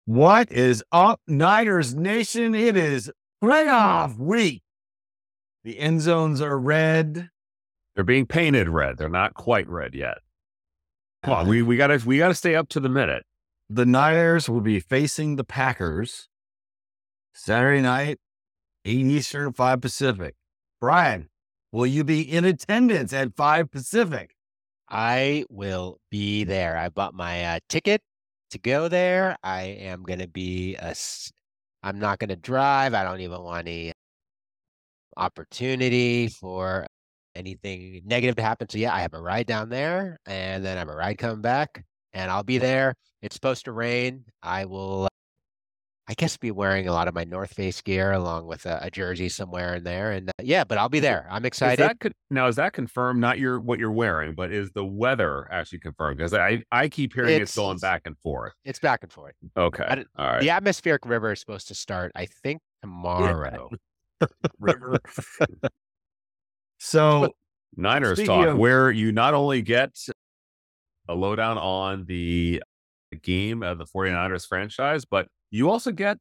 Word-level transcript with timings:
What 0.05 0.51
is 0.51 0.83
up, 0.91 1.21
Niners 1.27 1.95
Nation? 1.95 2.53
It 2.53 2.77
is 2.77 3.09
playoff 3.43 4.17
week. 4.17 4.61
The 5.63 5.77
end 5.77 6.01
zones 6.01 6.39
are 6.39 6.57
red. 6.57 7.29
They're 7.95 8.03
being 8.03 8.25
painted 8.25 8.69
red. 8.69 8.97
They're 8.97 9.09
not 9.09 9.33
quite 9.33 9.67
red 9.67 9.93
yet. 9.93 10.19
Come 11.23 11.33
on, 11.33 11.47
we 11.47 11.61
we 11.61 11.77
gotta 11.77 12.01
we 12.05 12.17
gotta 12.17 12.35
stay 12.35 12.55
up 12.55 12.69
to 12.69 12.79
the 12.79 12.89
minute. 12.89 13.23
The 13.69 13.85
Niners 13.85 14.49
will 14.49 14.61
be 14.61 14.79
facing 14.79 15.35
the 15.35 15.43
Packers 15.43 16.27
Saturday 17.33 17.81
night, 17.81 18.19
8 18.85 18.97
Eastern, 18.97 19.53
5 19.53 19.81
Pacific. 19.81 20.35
Brian, 20.79 21.29
will 21.71 21.85
you 21.85 22.03
be 22.03 22.21
in 22.21 22.45
attendance 22.45 23.13
at 23.13 23.35
5 23.35 23.71
Pacific? 23.71 24.35
I 24.89 25.45
will 25.49 25.99
be 26.11 26.43
there. 26.43 26.77
I 26.77 26.89
bought 26.89 27.13
my 27.13 27.43
uh, 27.45 27.59
ticket 27.67 28.01
to 28.51 28.59
go 28.59 28.87
there. 28.87 29.37
I 29.43 29.63
am 29.63 30.03
going 30.03 30.19
to 30.19 30.27
be 30.27 30.75
a. 30.75 30.95
I'm 31.83 31.99
not 31.99 32.19
going 32.19 32.29
to 32.29 32.35
drive. 32.35 32.93
I 32.93 33.03
don't 33.03 33.19
even 33.19 33.41
want 33.41 33.67
any 33.67 33.91
opportunity 35.17 36.27
for 36.27 36.85
anything 37.35 38.01
negative 38.05 38.35
to 38.37 38.41
happen. 38.41 38.69
So 38.69 38.77
yeah, 38.77 38.93
I 38.93 39.01
have 39.01 39.13
a 39.13 39.21
ride 39.21 39.47
down 39.47 39.69
there, 39.69 40.17
and 40.25 40.63
then 40.63 40.77
I 40.77 40.79
have 40.79 40.89
a 40.89 40.95
ride 40.95 41.17
coming 41.17 41.41
back, 41.41 41.83
and 42.13 42.31
I'll 42.31 42.43
be 42.43 42.57
there. 42.57 42.95
It's 43.21 43.35
supposed 43.35 43.65
to 43.65 43.71
rain. 43.73 44.25
I 44.41 44.65
will. 44.65 45.07
I 46.07 46.15
guess 46.15 46.35
be 46.35 46.51
wearing 46.51 46.85
a 46.87 46.91
lot 46.91 47.07
of 47.07 47.13
my 47.15 47.23
North 47.23 47.53
Face 47.53 47.81
gear 47.81 48.11
along 48.11 48.45
with 48.45 48.65
a, 48.65 48.77
a 48.81 48.91
jersey 48.91 49.29
somewhere 49.29 49.75
in 49.75 49.85
there, 49.85 50.11
and 50.11 50.27
uh, 50.29 50.33
yeah, 50.43 50.65
but 50.65 50.77
I'll 50.77 50.89
be 50.89 50.99
there. 50.99 51.25
I'm 51.31 51.43
Is 51.43 51.47
excited. 51.47 51.79
that 51.81 51.97
con- 52.01 52.11
now 52.29 52.47
is 52.47 52.57
that 52.57 52.73
confirmed? 52.73 53.21
Not 53.21 53.39
your 53.39 53.57
what 53.61 53.79
you're 53.79 53.89
wearing, 53.91 54.35
but 54.35 54.51
is 54.51 54.69
the 54.71 54.83
weather 54.83 55.47
actually 55.49 55.79
confirmed? 55.79 56.17
Because 56.17 56.33
I 56.33 56.61
I 56.73 56.89
keep 56.89 57.13
hearing 57.13 57.29
it's, 57.41 57.53
It's- 57.53 57.55
going 57.55 57.77
back 57.77 58.01
and 58.05 58.17
forth. 58.19 58.51
It's 58.65 58.79
back 58.79 58.99
and 59.03 59.13
forth. 59.13 59.33
Okay, 59.55 60.03
all 60.17 60.25
right. 60.27 60.41
The 60.41 60.49
atmospheric 60.49 61.05
river 61.05 61.31
is 61.31 61.39
supposed 61.39 61.69
to 61.69 61.75
start, 61.75 62.11
I 62.15 62.25
think, 62.25 62.61
tomorrow. 62.81 63.69
River. 64.59 64.97
so, 66.79 67.29
Niners 67.75 68.21
talk, 68.23 68.47
of- 68.47 68.57
where 68.57 68.91
you 68.91 69.11
not 69.11 69.33
only 69.33 69.61
get 69.61 69.95
a 71.07 71.13
lowdown 71.15 71.57
on 71.57 72.05
the 72.05 72.61
game 73.21 73.63
of 73.63 73.77
the 73.77 73.85
49ers 73.85 74.47
franchise, 74.47 75.05
but 75.05 75.27
you 75.53 75.69
also 75.69 75.91
get 75.91 76.17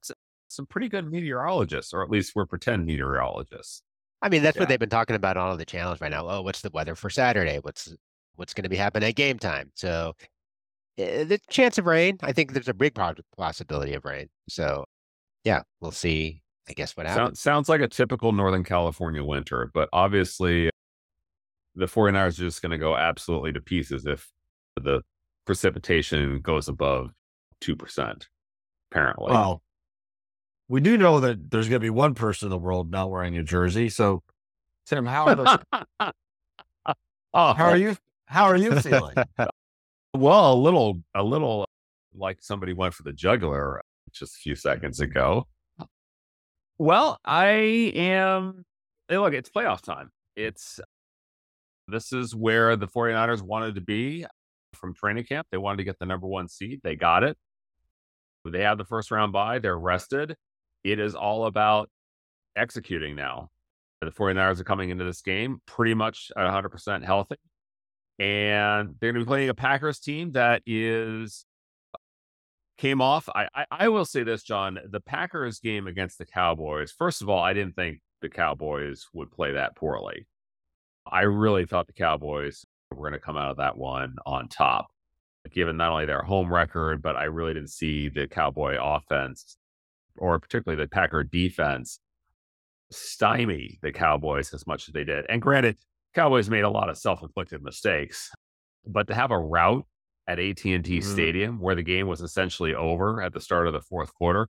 some 0.48 0.66
pretty 0.66 0.88
good 0.88 1.10
meteorologists, 1.10 1.94
or 1.94 2.02
at 2.02 2.10
least 2.10 2.32
we're 2.36 2.44
pretend 2.46 2.84
meteorologists. 2.84 3.82
I 4.20 4.28
mean, 4.28 4.42
that's 4.42 4.56
Yeah. 4.56 4.60
what 4.62 4.68
they've 4.68 4.78
been 4.78 4.90
talking 4.90 5.16
about 5.16 5.36
on 5.36 5.48
all 5.48 5.56
the 5.56 5.64
channels 5.64 6.00
right 6.00 6.10
now. 6.10 6.28
Oh, 6.28 6.42
what's 6.42 6.60
the 6.60 6.70
weather 6.70 6.94
for 6.94 7.10
Saturday? 7.10 7.58
What's 7.62 7.92
what's 8.36 8.54
going 8.54 8.62
to 8.64 8.68
be 8.68 8.76
happening 8.76 9.08
at 9.08 9.14
game 9.16 9.38
time? 9.38 9.70
So, 9.74 10.14
eh, 10.98 11.24
the 11.24 11.38
chance 11.50 11.78
of 11.78 11.86
rain, 11.86 12.18
I 12.22 12.32
think 12.32 12.52
there's 12.52 12.68
a 12.68 12.74
big 12.74 12.94
possibility 13.36 13.94
of 13.94 14.04
rain. 14.04 14.28
So, 14.48 14.84
yeah, 15.44 15.62
we'll 15.80 15.90
see. 15.92 16.42
I 16.68 16.72
guess 16.74 16.96
what 16.96 17.06
happens. 17.06 17.40
Sounds, 17.40 17.40
sounds 17.40 17.68
like 17.68 17.80
a 17.80 17.88
typical 17.88 18.32
Northern 18.32 18.64
California 18.64 19.24
winter, 19.24 19.70
but 19.74 19.88
obviously 19.92 20.70
the 21.74 21.86
49ers 21.86 22.38
are 22.38 22.44
just 22.44 22.62
going 22.62 22.70
to 22.70 22.78
go 22.78 22.96
absolutely 22.96 23.52
to 23.52 23.60
pieces 23.60 24.06
if 24.06 24.30
the 24.80 25.00
precipitation 25.46 26.40
goes 26.40 26.68
above 26.68 27.10
2%, 27.60 28.26
apparently. 28.92 29.32
well, 29.32 29.62
we 30.68 30.80
do 30.80 30.96
know 30.96 31.20
that 31.20 31.50
there's 31.50 31.68
going 31.68 31.80
to 31.80 31.84
be 31.84 31.90
one 31.90 32.14
person 32.14 32.46
in 32.46 32.50
the 32.50 32.58
world 32.58 32.90
not 32.90 33.10
wearing 33.10 33.36
a 33.36 33.42
jersey. 33.42 33.88
So, 33.88 34.22
Tim, 34.86 35.06
how 35.06 35.26
are, 35.26 35.34
the, 35.34 35.62
oh, 37.34 37.52
how 37.54 37.66
are 37.66 37.76
you? 37.76 37.96
How 38.26 38.44
are 38.44 38.56
you 38.56 38.78
feeling? 38.80 39.16
Well, 40.14 40.52
a 40.52 40.54
little, 40.54 41.00
a 41.14 41.22
little 41.22 41.64
like 42.14 42.42
somebody 42.42 42.74
went 42.74 42.92
for 42.92 43.02
the 43.02 43.14
jugular 43.14 43.80
just 44.12 44.36
a 44.36 44.38
few 44.40 44.54
seconds 44.54 45.00
ago. 45.00 45.46
Well, 46.76 47.18
I 47.24 47.46
am. 47.94 48.64
Hey, 49.08 49.16
look, 49.16 49.32
it's 49.32 49.48
playoff 49.48 49.80
time. 49.80 50.10
It's 50.36 50.80
this 51.88 52.12
is 52.12 52.34
where 52.34 52.76
the 52.76 52.86
49ers 52.86 53.40
wanted 53.40 53.74
to 53.76 53.80
be 53.80 54.26
from 54.74 54.94
training 54.94 55.24
camp. 55.24 55.46
They 55.50 55.58
wanted 55.58 55.78
to 55.78 55.84
get 55.84 55.98
the 55.98 56.04
number 56.06 56.26
one 56.26 56.46
seed. 56.46 56.80
They 56.82 56.94
got 56.94 57.24
it. 57.24 57.38
They 58.44 58.62
have 58.62 58.78
the 58.78 58.84
first 58.84 59.10
round 59.10 59.32
bye. 59.32 59.58
They're 59.58 59.78
rested. 59.78 60.36
It 60.84 60.98
is 60.98 61.14
all 61.14 61.46
about 61.46 61.90
executing 62.56 63.14
now. 63.14 63.50
The 64.00 64.10
49ers 64.10 64.60
are 64.60 64.64
coming 64.64 64.90
into 64.90 65.04
this 65.04 65.22
game 65.22 65.60
pretty 65.64 65.94
much 65.94 66.32
at 66.36 66.42
100% 66.42 67.04
healthy 67.04 67.36
and 68.18 68.94
they're 69.00 69.12
going 69.12 69.20
to 69.20 69.26
be 69.26 69.28
playing 69.28 69.48
a 69.48 69.54
Packers 69.54 69.98
team 69.98 70.32
that 70.32 70.62
is 70.66 71.44
uh, 71.94 71.98
came 72.78 73.00
off. 73.00 73.28
I, 73.34 73.48
I 73.54 73.66
I 73.70 73.88
will 73.88 74.04
say 74.04 74.22
this, 74.22 74.42
John. 74.42 74.78
The 74.90 75.00
Packers 75.00 75.58
game 75.58 75.86
against 75.86 76.18
the 76.18 76.26
Cowboys. 76.26 76.92
First 76.92 77.22
of 77.22 77.28
all, 77.28 77.42
I 77.42 77.52
didn't 77.52 77.74
think 77.74 78.00
the 78.20 78.28
Cowboys 78.28 79.08
would 79.12 79.30
play 79.32 79.52
that 79.52 79.76
poorly. 79.76 80.26
I 81.10 81.22
really 81.22 81.66
thought 81.66 81.88
the 81.88 81.92
Cowboys 81.92 82.64
were 82.90 83.08
going 83.08 83.18
to 83.18 83.18
come 83.18 83.36
out 83.36 83.50
of 83.50 83.56
that 83.56 83.76
one 83.76 84.14
on 84.24 84.48
top, 84.48 84.88
given 85.50 85.76
not 85.76 85.90
only 85.92 86.06
their 86.06 86.22
home 86.22 86.52
record, 86.52 87.02
but 87.02 87.16
I 87.16 87.24
really 87.24 87.54
didn't 87.54 87.70
see 87.70 88.08
the 88.08 88.26
Cowboy 88.28 88.76
offense 88.80 89.56
or 90.16 90.38
particularly 90.38 90.82
the 90.82 90.88
Packer 90.88 91.24
defense 91.24 91.98
stymie 92.90 93.78
the 93.82 93.92
Cowboys 93.92 94.52
as 94.52 94.66
much 94.66 94.88
as 94.88 94.92
they 94.92 95.04
did. 95.04 95.24
And 95.28 95.40
granted, 95.40 95.78
Cowboys 96.14 96.50
made 96.50 96.64
a 96.64 96.70
lot 96.70 96.88
of 96.90 96.98
self-inflicted 96.98 97.62
mistakes, 97.62 98.30
but 98.86 99.06
to 99.08 99.14
have 99.14 99.30
a 99.30 99.38
rout 99.38 99.86
at 100.28 100.38
AT&T 100.38 100.98
Mhm. 100.98 101.02
Stadium 101.02 101.58
where 101.60 101.74
the 101.74 101.82
game 101.82 102.06
was 102.06 102.20
essentially 102.20 102.74
over 102.74 103.22
at 103.22 103.32
the 103.32 103.40
start 103.40 103.66
of 103.66 103.72
the 103.72 103.80
fourth 103.80 104.12
quarter, 104.14 104.48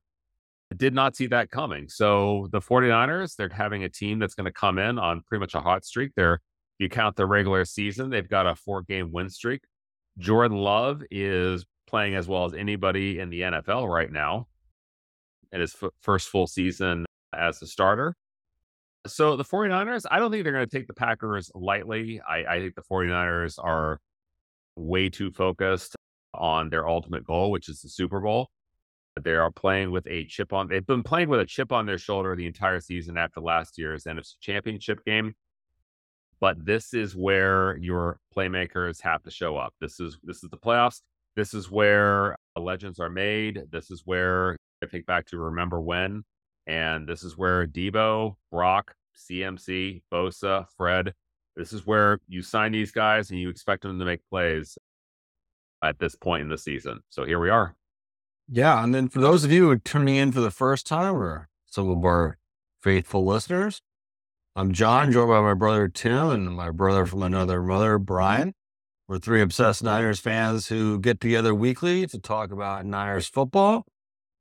I 0.72 0.76
did 0.76 0.94
not 0.94 1.16
see 1.16 1.28
that 1.28 1.50
coming. 1.50 1.88
So 1.88 2.50
the 2.52 2.60
49ers, 2.60 3.36
they're 3.36 3.50
having 3.50 3.84
a 3.84 3.90
team 3.90 4.20
that's 4.20 4.36
going 4.36 4.46
to 4.46 4.52
come 4.52 4.78
in 4.78 5.00
on 5.00 5.22
pretty 5.22 5.40
much 5.40 5.56
a 5.56 5.62
hot 5.62 5.86
streak. 5.86 6.12
They're 6.16 6.40
you 6.80 6.90
count 6.90 7.16
the 7.16 7.26
regular 7.28 7.64
season, 7.66 8.10
they've 8.10 8.28
got 8.28 8.48
a 8.48 8.56
four-game 8.56 9.12
win 9.12 9.30
streak. 9.30 9.62
Jordan 10.18 10.58
Love 10.58 11.04
is 11.12 11.66
playing 11.88 12.16
as 12.16 12.28
well 12.28 12.46
as 12.46 12.54
anybody 12.54 13.20
in 13.20 13.30
the 13.30 13.42
NFL 13.42 13.88
right 13.88 14.12
now 14.12 14.48
in 15.52 15.62
his 15.62 15.76
f- 15.82 15.92
first 16.02 16.30
full 16.30 16.48
season 16.48 17.06
as 17.34 17.62
a 17.62 17.68
starter. 17.68 18.16
So 19.06 19.36
the 19.36 19.44
49ers, 19.44 20.06
I 20.10 20.20
don't 20.20 20.32
think 20.32 20.44
they're 20.44 20.54
going 20.54 20.68
to 20.68 20.78
take 20.78 20.88
the 20.88 20.94
Packers 20.94 21.52
lightly. 21.54 22.22
I, 22.28 22.46
I 22.46 22.60
think 22.60 22.76
the 22.76 22.82
49ers 22.82 23.60
are 23.62 24.00
way 24.76 25.10
too 25.10 25.30
focused 25.32 25.96
on 26.34 26.70
their 26.70 26.88
ultimate 26.88 27.26
goal, 27.26 27.52
which 27.52 27.70
is 27.70 27.82
the 27.82 27.90
Super 27.90 28.20
Bowl. 28.20 28.50
They 29.22 29.34
are 29.34 29.52
playing 29.52 29.92
with 29.92 30.08
a 30.08 30.26
chip 30.26 30.54
on. 30.54 30.68
They've 30.68 30.86
been 30.86 31.04
playing 31.04 31.30
with 31.30 31.40
a 31.40 31.46
chip 31.46 31.72
on 31.72 31.86
their 31.86 32.00
shoulder 32.00 32.36
the 32.36 32.48
entire 32.48 32.80
season 32.80 33.18
after 33.18 33.42
last 33.42 33.78
year's 33.78 34.06
NFC 34.06 34.40
Championship 34.40 35.06
game. 35.06 35.36
But 36.44 36.66
this 36.66 36.94
is 36.94 37.16
where 37.16 37.78
your 37.78 38.20
playmakers 38.36 39.02
have 39.02 39.24
to 39.24 39.32
show 39.32 39.56
up. 39.56 39.74
This 39.80 40.02
is 40.02 40.18
this 40.24 40.44
is 40.44 40.50
the 40.50 40.58
playoffs. 40.58 41.00
This 41.38 41.54
is 41.54 41.72
where 41.72 42.36
legends 42.60 43.00
are 43.00 43.10
made. 43.10 43.62
This 43.72 43.90
is 43.90 44.02
where 44.04 44.58
I 44.84 44.88
think 44.88 45.06
back 45.06 45.26
to 45.28 45.38
remember 45.38 45.80
when 45.80 46.24
and 46.68 47.08
this 47.08 47.24
is 47.24 47.38
where 47.38 47.66
Deebo, 47.66 48.36
Brock, 48.52 48.94
CMC, 49.18 50.02
Bosa, 50.12 50.66
Fred, 50.76 51.14
this 51.56 51.72
is 51.72 51.86
where 51.86 52.20
you 52.28 52.42
sign 52.42 52.74
these 52.74 52.92
guys 52.92 53.32
and 53.32 53.40
you 53.40 53.48
expect 53.48 53.84
them 53.84 53.98
to 53.98 54.04
make 54.04 54.20
plays 54.30 54.78
at 55.82 55.98
this 55.98 56.14
point 56.14 56.42
in 56.42 56.50
the 56.50 56.58
season. 56.58 57.00
So 57.08 57.24
here 57.24 57.40
we 57.40 57.52
are. 57.52 57.74
Yeah. 58.50 58.84
And 58.84 58.94
then 58.94 59.08
for 59.08 59.22
those 59.22 59.46
of 59.46 59.52
you 59.54 59.64
who 59.64 59.70
are 59.70 59.78
tuning 59.78 60.18
in 60.18 60.34
for 60.34 60.42
the 60.42 60.52
first 60.52 60.88
time 60.88 61.16
or 61.16 61.48
some 61.68 61.90
of 61.90 62.04
our 62.04 62.38
faithful 62.82 63.24
listeners, 63.24 63.82
I'm 64.56 64.72
John, 64.72 65.12
joined 65.12 65.30
by 65.30 65.42
my 65.42 65.56
brother 65.56 65.88
Tim 65.88 66.30
and 66.30 66.48
my 66.52 66.70
brother 66.70 67.08
from 67.08 67.24
another 67.24 67.60
mother, 67.60 67.98
Brian. 67.98 68.54
We're 69.08 69.18
three 69.18 69.42
obsessed 69.42 69.82
Niners 69.82 70.20
fans 70.20 70.68
who 70.68 71.00
get 71.00 71.20
together 71.20 71.56
weekly 71.56 72.06
to 72.06 72.20
talk 72.20 72.52
about 72.52 72.86
Niners 72.86 73.28
football. 73.28 73.88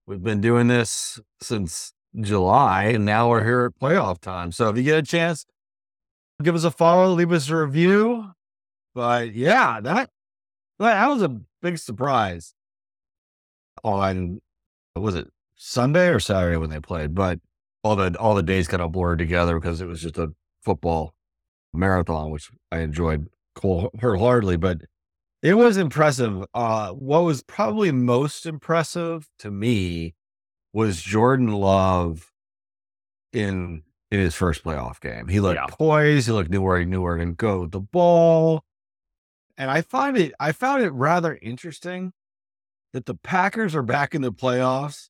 We've 0.06 0.23
been 0.23 0.43
doing 0.43 0.67
this 0.67 1.19
since 1.41 1.94
July, 2.20 2.85
and 2.85 3.06
now 3.06 3.31
we're 3.31 3.43
here 3.43 3.64
at 3.64 3.81
playoff 3.81 4.20
time. 4.20 4.53
So 4.53 4.69
if 4.69 4.76
you 4.76 4.82
get 4.82 4.99
a 4.99 5.03
chance, 5.03 5.47
give 6.43 6.55
us 6.55 6.64
a 6.64 6.70
follow, 6.70 7.11
leave 7.14 7.32
us 7.32 7.49
a 7.49 7.56
review. 7.56 8.32
But 8.94 9.35
yeah, 9.35 9.81
that 9.81 10.11
that 10.79 11.09
was 11.09 11.23
a 11.23 11.41
big 11.62 11.79
surprise 11.79 12.53
on 13.82 14.43
was 14.94 15.14
it 15.14 15.29
Sunday 15.56 16.09
or 16.09 16.20
Saturday 16.20 16.59
when 16.59 16.69
they 16.69 16.81
played, 16.81 17.14
but 17.14 17.41
all 17.82 17.96
the 17.96 18.17
all 18.19 18.34
the 18.34 18.43
days 18.43 18.69
kind 18.69 18.82
of 18.82 18.93
blurred 18.93 19.19
together 19.19 19.58
because 19.58 19.81
it 19.81 19.87
was 19.87 20.02
just 20.02 20.19
a 20.19 20.32
football 20.62 21.14
marathon, 21.73 22.31
which 22.31 22.50
I 22.70 22.81
enjoyed 22.81 23.29
wholeheartedly. 23.61 24.56
But 24.56 24.82
it 25.43 25.55
was 25.55 25.76
impressive. 25.76 26.44
Uh, 26.55 26.90
what 26.93 27.25
was 27.25 27.43
probably 27.43 27.90
most 27.93 28.46
impressive 28.46 29.29
to 29.40 29.50
me 29.50 30.14
was 30.73 31.02
Jordan 31.02 31.52
Love 31.52 32.32
in 33.32 33.82
in 34.11 34.20
his 34.20 34.35
first 34.35 34.62
playoff 34.62 35.00
game. 35.00 35.28
He 35.28 35.40
looked 35.40 35.56
Yeah. 35.61 35.67
poised. 35.70 36.26
He 36.26 36.32
looked 36.32 36.50
knew 36.50 36.62
where 36.62 36.78
he 36.78 36.85
knew 36.85 37.00
where 37.02 37.17
to 37.17 37.26
go 37.32 37.62
with 37.62 37.73
the 37.73 37.81
ball. 37.81 38.64
And 39.56 39.70
I 39.70 39.81
find 39.82 40.17
it 40.17 40.35
I 40.38 40.52
found 40.52 40.82
it 40.82 40.90
rather 40.90 41.38
interesting 41.43 42.12
that 42.93 43.06
the 43.06 43.14
Packers 43.14 43.75
are 43.75 43.82
back 43.82 44.14
in 44.14 44.20
the 44.23 44.32
playoffs. 44.32 45.08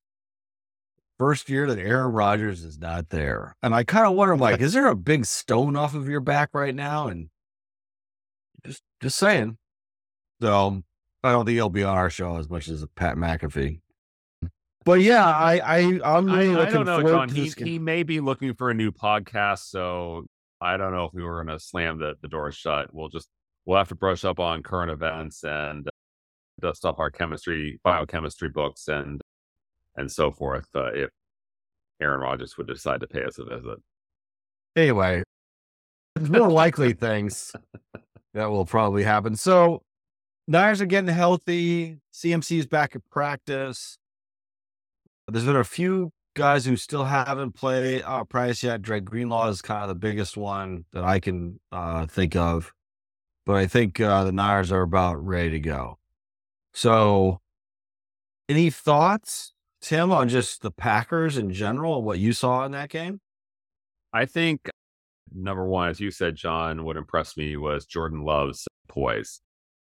First 1.18 1.48
year 1.48 1.66
that 1.68 1.78
Aaron 1.78 2.12
Rodgers 2.12 2.64
is 2.64 2.78
not 2.78 3.10
there. 3.10 3.56
And 3.62 3.74
I 3.74 3.84
kind 3.84 4.06
of 4.06 4.14
wonder, 4.14 4.36
like, 4.36 4.60
is 4.62 4.72
there 4.72 4.88
a 4.88 4.96
big 4.96 5.24
stone 5.24 5.76
off 5.76 5.94
of 5.94 6.08
your 6.08 6.20
back 6.20 6.50
right 6.52 6.74
now? 6.74 7.08
And 7.08 7.28
just 8.64 8.82
just 9.00 9.18
saying. 9.18 9.58
So 10.40 10.82
I 11.22 11.32
don't 11.32 11.44
think 11.44 11.54
he'll 11.54 11.68
be 11.68 11.84
on 11.84 11.96
our 11.96 12.10
show 12.10 12.36
as 12.36 12.48
much 12.50 12.68
as 12.68 12.84
Pat 12.96 13.16
McAfee. 13.16 13.80
But 14.84 15.00
yeah, 15.00 15.24
I 15.24 15.58
I 15.58 15.78
I'm 16.04 16.26
really 16.26 16.50
I 16.50 16.58
looking 16.58 16.74
don't 16.74 16.86
know, 16.86 17.00
forward 17.00 17.10
John. 17.10 17.28
to 17.28 17.34
He, 17.34 17.50
game. 17.50 17.66
he 17.66 17.78
may 17.78 18.02
be 18.02 18.18
looking 18.20 18.54
for 18.54 18.70
a 18.70 18.74
new 18.74 18.90
podcast, 18.90 19.68
so 19.70 20.26
I 20.60 20.76
don't 20.76 20.92
know 20.92 21.04
if 21.04 21.14
we 21.14 21.22
were 21.22 21.44
going 21.44 21.56
to 21.56 21.62
slam 21.64 21.98
the, 21.98 22.14
the 22.22 22.28
door 22.28 22.50
shut. 22.50 22.92
We'll 22.92 23.08
just 23.08 23.28
we'll 23.64 23.78
have 23.78 23.88
to 23.90 23.94
brush 23.94 24.24
up 24.24 24.40
on 24.40 24.62
current 24.64 24.90
events 24.90 25.44
and 25.44 25.86
uh, 25.86 25.90
dust 26.60 26.84
off 26.84 26.98
our 26.98 27.10
chemistry, 27.12 27.78
biochemistry 27.84 28.48
books, 28.48 28.88
and 28.88 29.20
and 29.96 30.10
so 30.10 30.30
forth. 30.30 30.66
Uh, 30.74 30.92
if 30.92 31.10
Aaron 32.00 32.20
Rodgers 32.20 32.56
would 32.58 32.66
decide 32.66 33.00
to 33.00 33.06
pay 33.06 33.24
us 33.24 33.38
a 33.38 33.44
visit. 33.44 33.78
anyway, 34.76 35.22
there's 36.14 36.30
more 36.30 36.50
likely 36.50 36.92
things 36.92 37.52
that 38.34 38.50
will 38.50 38.66
probably 38.66 39.04
happen. 39.04 39.36
So, 39.36 39.82
Niners 40.48 40.80
are 40.80 40.86
getting 40.86 41.14
healthy. 41.14 42.00
CMC 42.12 42.58
is 42.58 42.66
back 42.66 42.96
at 42.96 43.08
practice. 43.10 43.96
There's 45.28 45.44
been 45.44 45.56
a 45.56 45.64
few 45.64 46.10
guys 46.34 46.64
who 46.64 46.76
still 46.76 47.04
haven't 47.04 47.52
played 47.52 48.02
uh, 48.02 48.24
practice 48.24 48.62
yet. 48.62 48.82
Dre 48.82 49.00
Greenlaw 49.00 49.48
is 49.48 49.62
kind 49.62 49.82
of 49.82 49.88
the 49.88 49.94
biggest 49.94 50.36
one 50.36 50.84
that 50.92 51.04
I 51.04 51.20
can 51.20 51.60
uh, 51.70 52.06
think 52.06 52.34
of, 52.34 52.72
but 53.46 53.56
I 53.56 53.66
think 53.66 54.00
uh, 54.00 54.24
the 54.24 54.32
Niners 54.32 54.72
are 54.72 54.82
about 54.82 55.24
ready 55.24 55.50
to 55.50 55.60
go. 55.60 55.98
So, 56.74 57.40
any 58.48 58.70
thoughts, 58.70 59.51
Tim, 59.82 60.12
on 60.12 60.28
just 60.28 60.62
the 60.62 60.70
Packers 60.70 61.36
in 61.36 61.52
general 61.52 62.02
what 62.02 62.20
you 62.20 62.32
saw 62.32 62.64
in 62.64 62.72
that 62.72 62.88
game? 62.88 63.20
I 64.12 64.26
think 64.26 64.70
number 65.34 65.66
one, 65.66 65.88
as 65.88 65.98
you 65.98 66.12
said, 66.12 66.36
John, 66.36 66.84
what 66.84 66.96
impressed 66.96 67.36
me 67.36 67.56
was 67.56 67.84
Jordan 67.84 68.22
Love's 68.22 68.68
poise. 68.88 69.40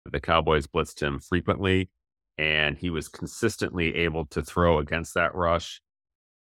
The 0.04 0.20
Cowboys 0.20 0.66
blitzed 0.66 1.00
him 1.00 1.18
frequently, 1.18 1.88
and 2.36 2.76
he 2.76 2.90
was 2.90 3.08
consistently 3.08 3.94
able 3.96 4.26
to 4.26 4.42
throw 4.42 4.78
against 4.78 5.14
that 5.14 5.34
rush. 5.34 5.80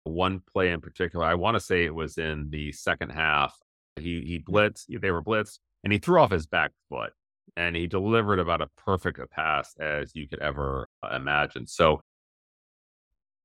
One 0.05 0.41
play 0.53 0.71
in 0.71 0.81
particular, 0.81 1.25
I 1.25 1.35
want 1.35 1.55
to 1.55 1.61
say 1.61 1.85
it 1.85 1.95
was 1.95 2.17
in 2.19 2.49
the 2.51 2.73
second 2.73 3.11
half. 3.11 3.55
He 3.97 4.23
he 4.23 4.39
mm-hmm. 4.39 4.51
blitzed, 4.51 5.01
they 5.01 5.11
were 5.11 5.23
blitzed, 5.23 5.59
and 5.85 5.93
he 5.93 5.99
threw 5.99 6.21
off 6.21 6.31
his 6.31 6.47
back 6.47 6.73
foot, 6.89 7.13
and 7.57 7.77
he 7.77 7.87
delivered 7.87 8.39
about 8.39 8.63
a 8.63 8.69
perfect 8.79 9.19
a 9.19 9.27
pass 9.27 9.75
as 9.79 10.13
you 10.15 10.27
could 10.27 10.41
ever 10.41 10.89
imagine. 11.15 11.67
So 11.67 12.01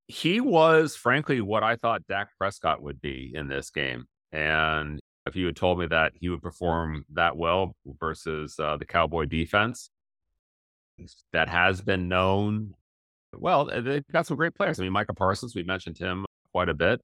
he 0.08 0.40
was, 0.40 0.96
frankly, 0.96 1.42
what 1.42 1.64
I 1.64 1.76
thought 1.76 2.08
Dak 2.08 2.30
Prescott 2.38 2.82
would 2.82 3.02
be 3.02 3.32
in 3.34 3.48
this 3.48 3.70
game. 3.70 4.06
And 4.32 5.00
if 5.26 5.36
you 5.36 5.46
had 5.46 5.56
told 5.56 5.80
me 5.80 5.88
that 5.88 6.14
he 6.16 6.30
would 6.30 6.42
perform 6.42 7.06
that 7.14 7.36
well 7.36 7.76
versus 8.00 8.58
uh, 8.60 8.78
the 8.78 8.86
Cowboy 8.86 9.26
defense 9.26 9.90
that 11.34 11.50
has 11.50 11.82
been 11.82 12.08
known, 12.08 12.74
well, 13.36 13.66
they've 13.66 14.08
got 14.12 14.26
some 14.26 14.38
great 14.38 14.56
players. 14.56 14.80
I 14.80 14.84
mean, 14.84 14.94
Micah 14.94 15.14
Parsons, 15.14 15.56
we 15.56 15.64
mentioned 15.64 15.98
him 15.98 16.26
quite 16.54 16.70
a 16.70 16.74
bit. 16.74 17.02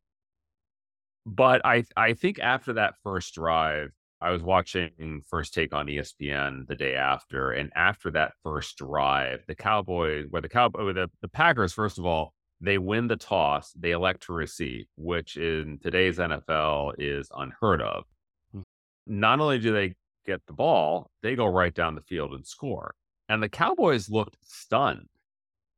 But 1.25 1.65
I, 1.65 1.83
I 1.95 2.13
think 2.13 2.39
after 2.39 2.73
that 2.73 2.95
first 3.03 3.33
drive, 3.33 3.91
I 4.19 4.29
was 4.29 4.41
watching 4.41 5.21
First 5.29 5.53
Take 5.53 5.73
on 5.73 5.87
ESPN 5.87 6.65
the 6.67 6.75
day 6.75 6.95
after, 6.95 7.51
and 7.51 7.71
after 7.75 8.09
that 8.11 8.33
first 8.41 8.77
drive, 8.77 9.43
the 9.47 9.55
Cowboys, 9.55 10.27
where 10.29 10.41
the 10.41 10.49
Cowboy, 10.49 10.93
the, 10.93 11.09
the 11.21 11.27
Packers, 11.27 11.73
first 11.73 11.97
of 11.97 12.05
all, 12.05 12.33
they 12.63 12.77
win 12.77 13.07
the 13.07 13.17
toss, 13.17 13.73
they 13.73 13.91
elect 13.91 14.23
to 14.23 14.33
receive, 14.33 14.85
which 14.95 15.35
in 15.35 15.79
today's 15.83 16.17
NFL 16.17 16.93
is 16.97 17.29
unheard 17.35 17.81
of. 17.81 18.05
Hmm. 18.53 18.61
Not 19.05 19.41
only 19.41 19.59
do 19.59 19.73
they 19.73 19.95
get 20.25 20.41
the 20.47 20.53
ball, 20.53 21.11
they 21.21 21.35
go 21.35 21.45
right 21.45 21.73
down 21.73 21.95
the 21.95 22.01
field 22.01 22.33
and 22.33 22.47
score. 22.47 22.95
And 23.27 23.43
the 23.43 23.49
Cowboys 23.49 24.09
looked 24.09 24.37
stunned, 24.41 25.09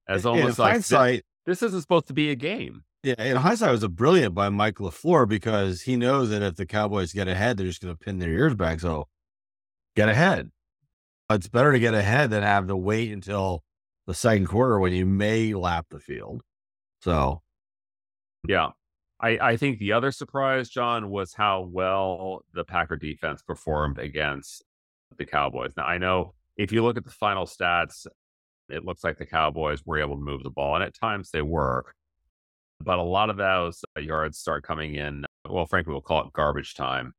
as 0.08 0.26
In 0.26 0.32
almost 0.32 0.60
like 0.60 0.86
this, 0.86 1.22
this 1.46 1.64
isn't 1.64 1.82
supposed 1.82 2.08
to 2.08 2.14
be 2.14 2.30
a 2.30 2.36
game. 2.36 2.84
Yeah, 3.04 3.22
in 3.22 3.38
hindsight, 3.38 3.70
it 3.70 3.72
was 3.72 3.84
a 3.84 3.90
brilliant 3.90 4.34
by 4.34 4.50
Mike 4.50 4.76
LaFleur 4.76 5.28
because 5.28 5.82
he 5.82 5.96
knows 5.96 6.30
that 6.30 6.42
if 6.42 6.56
the 6.56 6.66
Cowboys 6.66 7.14
get 7.14 7.28
ahead, 7.28 7.58
they're 7.58 7.68
just 7.68 7.82
going 7.82 7.96
to 7.96 8.04
pin 8.04 8.20
their 8.20 8.32
ears 8.32 8.56
back. 8.56 8.80
So 8.80 9.08
get 9.96 10.10
ahead. 10.10 10.52
It's 11.32 11.48
better 11.48 11.72
to 11.72 11.80
get 11.80 11.96
ahead 11.96 12.30
than 12.30 12.44
have 12.44 12.68
to 12.68 12.76
wait 12.76 13.12
until 13.12 13.64
the 14.06 14.14
second 14.14 14.48
quarter 14.48 14.80
when 14.80 14.94
you 14.94 15.06
may 15.06 15.54
lap 15.54 15.88
the 15.90 16.00
field. 16.00 16.42
So 17.06 17.44
Yeah. 18.48 18.70
I, 19.22 19.38
I 19.40 19.58
think 19.58 19.80
the 19.80 19.94
other 19.94 20.12
surprise, 20.12 20.70
John, 20.70 21.10
was 21.10 21.34
how 21.34 21.70
well 21.72 22.44
the 22.54 22.66
Packer 22.66 22.98
defense 22.98 23.42
performed 23.42 24.00
against 24.00 24.64
the 25.18 25.26
Cowboys. 25.26 25.72
Now, 25.78 25.86
I 25.86 26.00
know 26.00 26.34
if 26.58 26.72
you 26.72 26.84
look 26.84 26.98
at 26.98 27.06
the 27.06 27.12
final 27.12 27.46
stats, 27.46 28.08
it 28.70 28.84
looks 28.84 29.04
like 29.04 29.18
the 29.18 29.26
Cowboys 29.26 29.84
were 29.86 30.00
able 30.00 30.16
to 30.16 30.22
move 30.22 30.44
the 30.44 30.50
ball, 30.50 30.76
and 30.76 30.84
at 30.84 30.96
times 31.00 31.30
they 31.30 31.44
were. 31.44 31.86
But 32.82 33.00
a 33.00 33.04
lot 33.04 33.30
of 33.30 33.38
those 33.38 33.86
uh, 33.96 34.02
yards 34.02 34.38
start 34.38 34.64
coming 34.64 34.96
in, 34.96 35.26
well, 35.48 35.66
frankly, 35.66 35.94
we'll 35.94 36.02
call 36.02 36.26
it 36.26 36.34
garbage 36.34 36.74
time. 36.74 37.14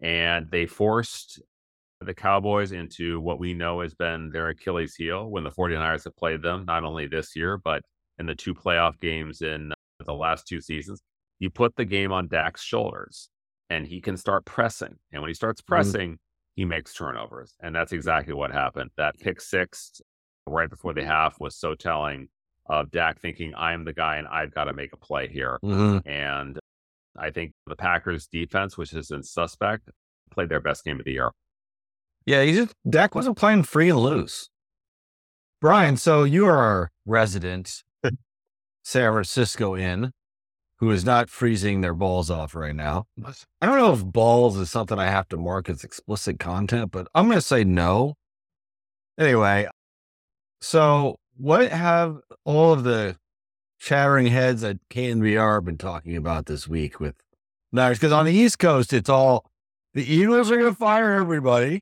And 0.00 0.50
they 0.50 0.66
forced 0.66 1.40
the 2.00 2.14
Cowboys 2.14 2.72
into 2.72 3.20
what 3.20 3.38
we 3.38 3.54
know 3.54 3.82
has 3.82 3.94
been 3.94 4.30
their 4.30 4.48
Achilles 4.48 4.96
heel 4.96 5.28
when 5.28 5.44
the 5.44 5.50
49ers 5.50 6.04
have 6.04 6.16
played 6.16 6.42
them, 6.42 6.64
not 6.66 6.84
only 6.84 7.06
this 7.06 7.36
year, 7.36 7.56
but 7.56 7.82
in 8.18 8.26
the 8.26 8.34
two 8.34 8.54
playoff 8.54 8.98
games 9.00 9.42
in 9.42 9.72
the 10.04 10.14
last 10.14 10.46
two 10.46 10.60
seasons. 10.60 11.00
You 11.38 11.50
put 11.50 11.76
the 11.76 11.84
game 11.84 12.12
on 12.12 12.28
Dak's 12.28 12.62
shoulders 12.62 13.28
and 13.68 13.86
he 13.86 14.00
can 14.00 14.16
start 14.16 14.44
pressing. 14.44 14.96
And 15.12 15.20
when 15.22 15.28
he 15.28 15.34
starts 15.34 15.60
pressing, 15.60 16.18
he 16.54 16.64
makes 16.64 16.94
turnovers. 16.94 17.54
And 17.60 17.74
that's 17.74 17.92
exactly 17.92 18.32
what 18.32 18.52
happened. 18.52 18.90
That 18.96 19.18
pick 19.18 19.40
six 19.40 20.00
right 20.46 20.70
before 20.70 20.94
the 20.94 21.04
half 21.04 21.38
was 21.40 21.56
so 21.56 21.74
telling 21.74 22.28
of 22.68 22.90
Dak 22.90 23.20
thinking, 23.20 23.52
I'm 23.56 23.84
the 23.84 23.92
guy 23.92 24.16
and 24.16 24.26
I've 24.28 24.54
got 24.54 24.64
to 24.64 24.72
make 24.72 24.92
a 24.92 24.96
play 24.96 25.28
here. 25.28 25.58
mhm. 25.62 26.06
And 26.06 26.58
I 27.18 27.30
think 27.30 27.52
the 27.66 27.76
Packers 27.76 28.26
defense, 28.26 28.76
which 28.78 28.92
is 28.92 29.10
in 29.10 29.22
suspect, 29.22 29.88
played 30.30 30.48
their 30.48 30.60
best 30.60 30.84
game 30.84 30.98
of 30.98 31.04
the 31.04 31.12
year. 31.12 31.32
yeah, 32.24 32.42
he 32.42 32.54
just 32.54 32.72
Dak 32.88 33.14
wasn't 33.14 33.36
playing 33.36 33.62
free 33.64 33.88
and 33.90 33.98
loose. 33.98 34.48
Brian, 35.60 35.96
so 35.96 36.24
you 36.24 36.46
are 36.46 36.56
our 36.58 36.90
resident 37.06 37.82
San 38.86 39.10
Francisco 39.10 39.74
in, 39.74 40.12
who 40.78 40.92
is 40.92 41.04
not 41.04 41.28
freezing 41.28 41.80
their 41.80 41.92
balls 41.92 42.30
off 42.30 42.54
right 42.54 42.76
now. 42.76 43.06
I 43.60 43.66
don't 43.66 43.80
know 43.80 43.92
if 43.92 44.04
balls 44.04 44.56
is 44.56 44.70
something 44.70 44.96
I 44.96 45.06
have 45.06 45.26
to 45.30 45.36
mark 45.36 45.68
as 45.68 45.82
explicit 45.82 46.38
content, 46.38 46.92
but 46.92 47.08
I'm 47.12 47.24
going 47.24 47.36
to 47.36 47.40
say 47.40 47.64
no. 47.64 48.14
Anyway, 49.18 49.66
so 50.60 51.16
what 51.36 51.72
have 51.72 52.18
all 52.44 52.72
of 52.72 52.84
the 52.84 53.16
chattering 53.80 54.28
heads 54.28 54.62
at 54.62 54.76
KNBR 54.88 55.64
been 55.64 55.78
talking 55.78 56.14
about 56.14 56.46
this 56.46 56.68
week 56.68 57.00
with 57.00 57.16
Niners? 57.72 57.98
Because 57.98 58.12
on 58.12 58.24
the 58.24 58.32
East 58.32 58.60
Coast, 58.60 58.92
it's 58.92 59.10
all 59.10 59.50
the 59.94 60.04
Eagles 60.08 60.48
are 60.52 60.58
going 60.58 60.72
to 60.72 60.78
fire 60.78 61.14
everybody 61.14 61.80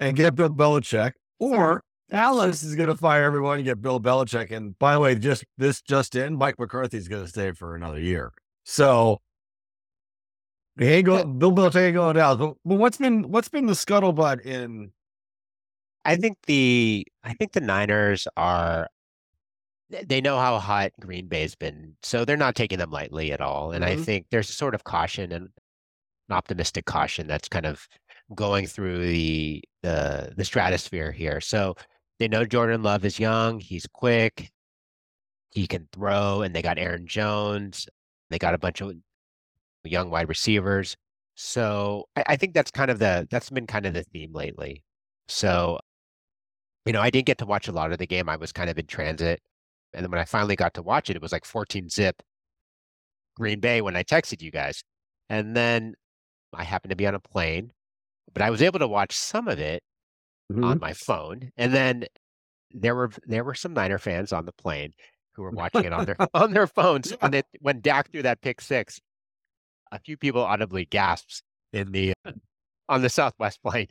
and 0.00 0.16
get 0.16 0.34
Bill 0.34 0.48
Belichick, 0.50 1.12
or 1.38 1.84
Dallas 2.10 2.62
is 2.62 2.74
going 2.74 2.88
to 2.88 2.96
fire 2.96 3.24
everyone 3.24 3.56
and 3.56 3.64
get 3.64 3.80
Bill 3.80 4.00
Belichick. 4.00 4.50
And 4.50 4.78
by 4.78 4.94
the 4.94 5.00
way, 5.00 5.14
just 5.14 5.44
this 5.56 5.80
just 5.82 6.14
in, 6.14 6.36
Mike 6.36 6.58
McCarthy 6.58 6.98
is 6.98 7.08
going 7.08 7.24
to 7.24 7.28
stay 7.28 7.52
for 7.52 7.74
another 7.74 7.98
year. 8.00 8.32
So 8.64 9.20
he 10.78 10.86
ain't 10.86 11.06
go, 11.06 11.24
Bill 11.24 11.52
Belichick 11.52 11.86
ain't 11.86 11.94
going 11.94 12.16
down. 12.16 12.38
But, 12.38 12.54
but 12.64 12.74
what's 12.76 12.98
been 12.98 13.30
what's 13.30 13.48
been 13.48 13.66
the 13.66 13.72
scuttlebutt 13.74 14.40
in? 14.44 14.92
I 16.04 16.16
think 16.16 16.38
the 16.46 17.06
I 17.22 17.34
think 17.34 17.52
the 17.52 17.60
Niners 17.60 18.28
are 18.36 18.88
they 19.90 20.20
know 20.20 20.38
how 20.38 20.58
hot 20.58 20.92
Green 21.00 21.28
Bay's 21.28 21.54
been, 21.54 21.96
so 22.02 22.24
they're 22.24 22.36
not 22.36 22.54
taking 22.56 22.78
them 22.78 22.90
lightly 22.90 23.32
at 23.32 23.40
all. 23.40 23.72
And 23.72 23.84
I 23.84 23.96
Mhm. 23.96 24.04
think 24.04 24.26
there's 24.30 24.50
a 24.50 24.52
sort 24.52 24.74
of 24.74 24.84
caution 24.84 25.30
and 25.32 25.44
an 26.28 26.36
optimistic 26.36 26.86
caution 26.86 27.26
that's 27.26 27.48
kind 27.48 27.66
of 27.66 27.88
going 28.34 28.66
through 28.66 29.06
the 29.06 29.62
the 29.82 30.34
the 30.36 30.44
stratosphere 30.44 31.12
here. 31.12 31.40
So 31.40 31.76
they 32.18 32.28
know 32.28 32.44
Jordan 32.44 32.82
Love 32.82 33.04
is 33.04 33.18
young, 33.18 33.60
he's 33.60 33.86
quick, 33.86 34.50
he 35.50 35.66
can 35.66 35.88
throw, 35.92 36.42
and 36.42 36.54
they 36.54 36.62
got 36.62 36.78
Aaron 36.78 37.06
Jones. 37.06 37.88
They 38.30 38.38
got 38.38 38.54
a 38.54 38.58
bunch 38.58 38.80
of 38.80 38.92
young 39.84 40.10
wide 40.10 40.28
receivers. 40.28 40.96
So 41.36 42.06
I, 42.16 42.24
I 42.28 42.36
think 42.36 42.54
that's 42.54 42.70
kind 42.70 42.90
of 42.90 42.98
the 42.98 43.26
that's 43.30 43.50
been 43.50 43.66
kind 43.66 43.86
of 43.86 43.94
the 43.94 44.02
theme 44.04 44.32
lately. 44.32 44.82
So, 45.28 45.78
you 46.86 46.92
know, 46.92 47.00
I 47.00 47.10
didn't 47.10 47.26
get 47.26 47.38
to 47.38 47.46
watch 47.46 47.68
a 47.68 47.72
lot 47.72 47.92
of 47.92 47.98
the 47.98 48.06
game. 48.06 48.28
I 48.28 48.36
was 48.36 48.52
kind 48.52 48.70
of 48.70 48.78
in 48.78 48.86
transit. 48.86 49.40
And 49.94 50.04
then 50.04 50.10
when 50.10 50.20
I 50.20 50.24
finally 50.24 50.56
got 50.56 50.74
to 50.74 50.82
watch 50.82 51.08
it, 51.10 51.16
it 51.16 51.22
was 51.22 51.32
like 51.32 51.44
14 51.44 51.88
zip 51.88 52.22
Green 53.36 53.60
Bay 53.60 53.80
when 53.80 53.96
I 53.96 54.02
texted 54.02 54.42
you 54.42 54.50
guys. 54.50 54.82
And 55.28 55.56
then 55.56 55.94
I 56.52 56.64
happened 56.64 56.90
to 56.90 56.96
be 56.96 57.06
on 57.06 57.14
a 57.14 57.20
plane, 57.20 57.72
but 58.32 58.42
I 58.42 58.50
was 58.50 58.62
able 58.62 58.80
to 58.80 58.88
watch 58.88 59.14
some 59.16 59.48
of 59.48 59.58
it 59.58 59.82
on 60.50 60.56
mm-hmm. 60.56 60.80
my 60.80 60.92
phone. 60.92 61.50
And 61.56 61.72
then 61.72 62.04
there 62.72 62.94
were 62.94 63.10
there 63.26 63.44
were 63.44 63.54
some 63.54 63.74
Niner 63.74 63.98
fans 63.98 64.32
on 64.32 64.46
the 64.46 64.52
plane 64.52 64.92
who 65.32 65.42
were 65.42 65.50
watching 65.50 65.84
it 65.84 65.92
on 65.92 66.04
their 66.04 66.16
on 66.34 66.52
their 66.52 66.66
phones 66.66 67.12
And 67.22 67.34
it 67.34 67.46
when 67.60 67.80
Dak 67.80 68.10
threw 68.10 68.22
that 68.22 68.40
pick 68.40 68.60
six. 68.60 69.00
A 69.92 70.00
few 70.00 70.16
people 70.16 70.42
audibly 70.42 70.86
gasped 70.86 71.42
in 71.72 71.92
the 71.92 72.14
uh, 72.24 72.32
on 72.88 73.02
the 73.02 73.08
Southwest 73.08 73.62
plane, 73.66 73.86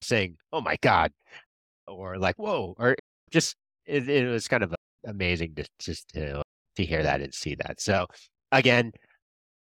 saying, 0.00 0.36
"Oh 0.52 0.60
my 0.60 0.76
God," 0.80 1.12
or 1.88 2.18
like, 2.18 2.36
"Whoa," 2.36 2.74
or 2.78 2.94
just 3.30 3.56
it, 3.84 4.08
it 4.08 4.28
was 4.28 4.46
kind 4.46 4.62
of 4.62 4.74
amazing 5.04 5.54
to 5.56 5.64
just 5.80 6.08
to 6.14 6.42
to 6.76 6.84
hear 6.84 7.02
that 7.02 7.20
and 7.20 7.34
see 7.34 7.56
that. 7.56 7.80
So 7.80 8.06
again, 8.52 8.92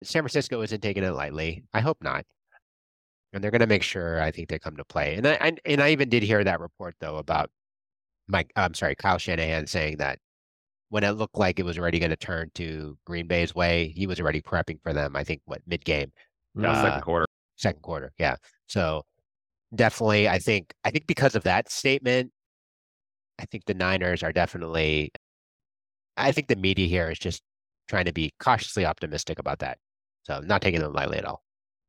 San 0.04 0.22
Francisco 0.22 0.60
isn't 0.62 0.82
taking 0.82 1.02
it 1.02 1.10
lightly. 1.10 1.64
I 1.74 1.80
hope 1.80 1.98
not. 2.00 2.24
And 3.32 3.42
they're 3.42 3.50
going 3.50 3.60
to 3.60 3.66
make 3.66 3.82
sure 3.82 4.20
I 4.20 4.30
think 4.30 4.48
they 4.48 4.58
come 4.58 4.76
to 4.76 4.84
play. 4.84 5.16
And 5.16 5.26
I, 5.26 5.38
I 5.40 5.52
and 5.64 5.82
I 5.82 5.90
even 5.90 6.08
did 6.08 6.22
hear 6.22 6.42
that 6.44 6.60
report 6.60 6.94
though 7.00 7.16
about 7.16 7.50
Mike. 8.28 8.52
I'm 8.56 8.74
sorry, 8.74 8.94
Kyle 8.94 9.18
Shanahan 9.18 9.66
saying 9.66 9.98
that 9.98 10.18
when 10.88 11.02
it 11.04 11.10
looked 11.10 11.36
like 11.36 11.58
it 11.58 11.64
was 11.64 11.78
already 11.78 11.98
going 11.98 12.10
to 12.10 12.16
turn 12.16 12.50
to 12.54 12.96
Green 13.04 13.26
Bay's 13.26 13.54
way, 13.54 13.92
he 13.96 14.06
was 14.06 14.20
already 14.20 14.40
prepping 14.40 14.80
for 14.82 14.92
them. 14.92 15.16
I 15.16 15.24
think 15.24 15.42
what 15.44 15.60
mid 15.66 15.84
game, 15.84 16.12
Yeah, 16.54 16.70
Uh, 16.70 16.82
second 16.82 17.02
quarter. 17.02 17.26
second 17.56 17.82
quarter. 17.82 18.12
Yeah. 18.18 18.36
So 18.68 19.02
definitely, 19.74 20.28
I 20.28 20.38
think 20.38 20.72
I 20.84 20.90
think 20.90 21.06
because 21.06 21.34
of 21.34 21.42
that 21.44 21.70
statement, 21.70 22.32
I 23.38 23.44
think 23.46 23.64
the 23.66 23.74
Niners 23.74 24.22
are 24.22 24.32
definitely. 24.32 25.10
I 26.16 26.32
think 26.32 26.48
the 26.48 26.56
media 26.56 26.86
here 26.86 27.10
is 27.10 27.18
just 27.18 27.42
trying 27.88 28.06
to 28.06 28.12
be 28.12 28.32
cautiously 28.40 28.86
optimistic 28.86 29.38
about 29.38 29.58
that. 29.58 29.78
So 30.22 30.40
not 30.40 30.62
taking 30.62 30.80
them 30.80 30.92
lightly 30.94 31.18
at 31.18 31.24
all. 31.26 31.42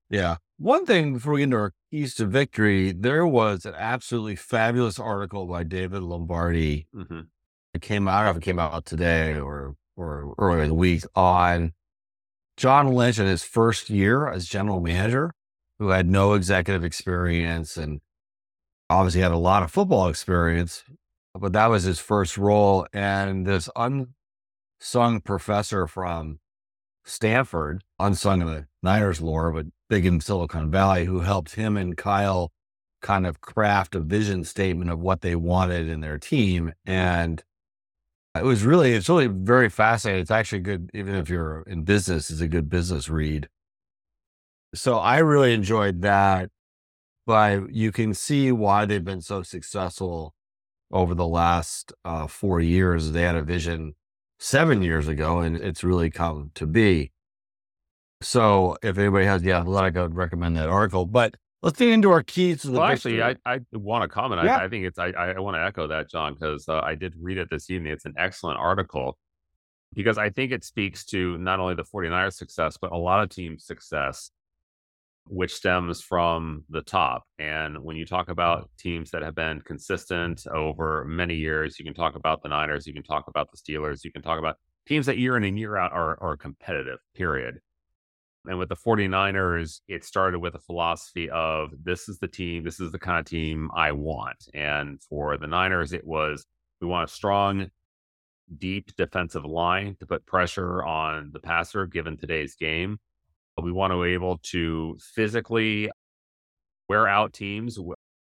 Yeah. 0.10 0.38
One 0.58 0.86
thing 0.86 1.14
before 1.14 1.34
we 1.34 1.40
get 1.40 1.46
into 1.46 1.58
our 1.58 1.74
keys 1.92 2.16
to 2.16 2.26
victory, 2.26 2.92
there 2.92 3.28
was 3.28 3.66
an 3.66 3.76
absolutely 3.76 4.36
fabulous 4.36 5.00
article 5.00 5.46
by 5.46 5.64
David 5.64 6.02
Lombardi. 6.02 6.88
hmm 6.94 7.22
It 7.74 7.82
came 7.82 8.08
out, 8.08 8.14
I 8.14 8.18
don't 8.18 8.26
know 8.26 8.32
if 8.32 8.38
it 8.38 8.44
came 8.44 8.60
out 8.60 8.86
today 8.86 9.38
or 9.40 9.76
or 9.96 10.36
earlier 10.38 10.64
in 10.64 10.70
the 10.70 10.76
week 10.76 11.04
on 11.16 11.74
John 12.56 12.94
Lynch 12.94 13.20
in 13.20 13.26
his 13.26 13.44
first 13.44 13.90
year 13.90 14.28
as 14.30 14.48
general 14.48 14.80
manager, 14.80 15.34
who 15.80 15.90
had 15.90 16.08
no 16.08 16.34
executive 16.34 16.84
experience 16.84 17.78
and 17.78 18.02
obviously 18.90 19.22
had 19.22 19.32
a 19.32 19.38
lot 19.38 19.64
of 19.64 19.72
football 19.72 20.08
experience, 20.08 20.84
but 21.34 21.54
that 21.54 21.68
was 21.68 21.84
his 21.84 22.00
first 22.00 22.38
role. 22.38 22.88
And 22.94 23.46
this 23.46 23.70
unsung 23.76 25.22
professor 25.22 25.88
from 25.88 26.40
Stanford, 27.06 27.84
unsung 28.00 28.42
in 28.42 28.48
the 28.48 28.68
Niners 28.84 29.22
lore, 29.22 29.52
but 29.52 29.68
big 29.90 30.06
in 30.06 30.20
Silicon 30.20 30.70
Valley, 30.72 31.06
who 31.06 31.22
helped 31.22 31.56
him 31.56 31.78
and 31.78 31.98
Kyle 31.98 32.52
kind 33.02 33.26
of 33.26 33.42
craft 33.42 33.96
a 33.96 34.00
vision 34.00 34.44
statement 34.44 34.90
of 34.90 35.00
what 35.00 35.22
they 35.22 35.36
wanted 35.36 35.88
in 35.88 36.02
their 36.02 36.18
team. 36.18 36.74
And 36.86 37.44
it 38.36 38.44
was 38.44 38.64
really, 38.64 38.94
it's 38.94 39.10
really 39.10 39.28
very 39.28 39.70
fascinating. 39.70 40.22
It's 40.22 40.32
actually 40.32 40.62
good, 40.62 40.90
even 40.94 41.16
if 41.16 41.30
you're 41.30 41.62
in 41.68 41.84
business, 41.84 42.30
it's 42.30 42.42
a 42.42 42.48
good 42.48 42.70
business 42.70 43.10
read. 43.10 43.50
So 44.74 44.98
I 44.98 45.20
really 45.20 45.54
enjoyed 45.54 46.02
that. 46.02 46.50
But 47.26 47.74
you 47.74 47.92
can 47.92 48.14
see 48.14 48.54
why 48.54 48.86
they've 48.86 49.04
been 49.04 49.22
so 49.22 49.44
successful 49.44 50.34
over 50.92 51.14
the 51.14 51.28
last 51.28 51.92
uh, 52.06 52.26
four 52.26 52.62
years. 52.62 53.12
They 53.12 53.24
had 53.24 53.36
a 53.36 53.42
vision 53.42 53.96
seven 54.40 54.82
years 54.82 55.10
ago, 55.10 55.40
and 55.40 55.58
it's 55.58 55.84
really 55.84 56.10
come 56.10 56.52
to 56.56 56.66
be. 56.66 57.12
So 58.22 58.78
if 58.82 58.98
anybody 58.98 59.26
has 59.26 59.42
the 59.42 59.52
athletic, 59.54 59.98
I 59.98 60.04
would 60.04 60.16
recommend 60.16 60.58
that 60.58 60.70
article. 60.70 61.06
But 61.06 61.36
let's 61.62 61.78
get 61.78 61.90
into 61.90 62.10
our 62.10 62.24
keys 62.24 62.62
to 62.62 62.68
the 62.68 62.80
Well, 62.80 62.84
actually. 62.84 63.22
I, 63.22 63.36
I 63.46 63.60
want 63.74 64.04
to 64.04 64.08
comment. 64.08 64.44
Yeah. 64.44 64.58
I, 64.58 64.66
I 64.66 64.70
think 64.70 64.86
it's 64.86 65.00
I, 65.00 65.10
I 65.10 65.40
want 65.40 65.56
to 65.56 65.64
echo 65.64 65.88
that, 65.88 66.10
John, 66.10 66.34
because 66.34 66.68
uh, 66.68 66.80
I 66.80 66.96
did 66.96 67.14
read 67.20 67.38
it 67.38 67.50
this 67.52 67.70
evening. 67.70 67.92
It's 67.94 68.06
an 68.06 68.16
excellent 68.18 68.60
article 68.60 69.18
because 69.94 70.18
I 70.18 70.30
think 70.30 70.52
it 70.52 70.64
speaks 70.64 71.06
to 71.06 71.38
not 71.38 71.60
only 71.60 71.76
the 71.76 71.84
49ers 71.84 72.34
success, 72.34 72.78
but 72.80 72.92
a 72.92 72.98
lot 72.98 73.24
of 73.24 73.30
teams' 73.30 73.66
success, 73.66 74.32
which 75.28 75.54
stems 75.54 76.02
from 76.02 76.64
the 76.70 76.82
top. 76.82 77.24
And 77.40 77.84
when 77.84 77.96
you 77.96 78.06
talk 78.06 78.30
about 78.30 78.70
teams 78.78 79.12
that 79.12 79.22
have 79.22 79.36
been 79.36 79.62
consistent 79.62 80.46
over 80.54 81.06
many 81.06 81.36
years, 81.36 81.80
you 81.80 81.86
can 81.86 81.94
talk 81.94 82.16
about 82.16 82.42
the 82.42 82.50
Niners, 82.50 82.86
you 82.86 82.94
can 82.94 83.04
talk 83.04 83.26
about 83.28 83.50
the 83.52 83.58
Steelers, 83.58 84.04
you 84.04 84.12
can 84.12 84.22
talk 84.22 84.40
about 84.40 84.58
teams 84.88 85.06
that 85.06 85.18
year 85.18 85.38
in 85.38 85.44
and 85.44 85.58
year 85.58 85.78
out 85.78 85.92
are, 85.92 86.18
are 86.22 86.38
competitive, 86.38 87.00
period. 87.16 87.60
And 88.48 88.58
with 88.58 88.70
the 88.70 88.76
49ers, 88.76 89.82
it 89.88 90.04
started 90.04 90.40
with 90.40 90.56
a 90.56 90.60
philosophy 90.60 91.30
of 91.30 91.72
this 91.84 92.08
is 92.08 92.20
the 92.20 92.28
team, 92.28 92.64
this 92.64 92.80
is 92.80 92.92
the 92.92 93.00
kind 93.00 93.20
of 93.20 93.26
team 93.26 93.70
I 93.76 93.92
want. 93.92 94.48
And 94.54 95.02
for 95.02 95.38
the 95.38 95.48
Niners, 95.48 95.94
it 95.94 96.06
was 96.06 96.46
we 96.80 96.88
want 96.88 97.10
a 97.10 97.14
strong, 97.14 97.70
deep 98.58 98.96
defensive 98.96 99.46
line 99.46 99.96
to 100.00 100.06
put 100.06 100.26
pressure 100.26 100.84
on 100.84 101.32
the 101.34 101.40
passer 101.40 101.86
given 101.86 102.18
today's 102.18 102.56
game. 102.56 103.00
We 103.62 103.72
want 103.72 103.92
to 103.92 104.04
be 104.04 104.14
able 104.14 104.38
to 104.44 104.98
physically 105.16 105.90
wear 106.88 107.08
out 107.08 107.34
teams 107.34 107.80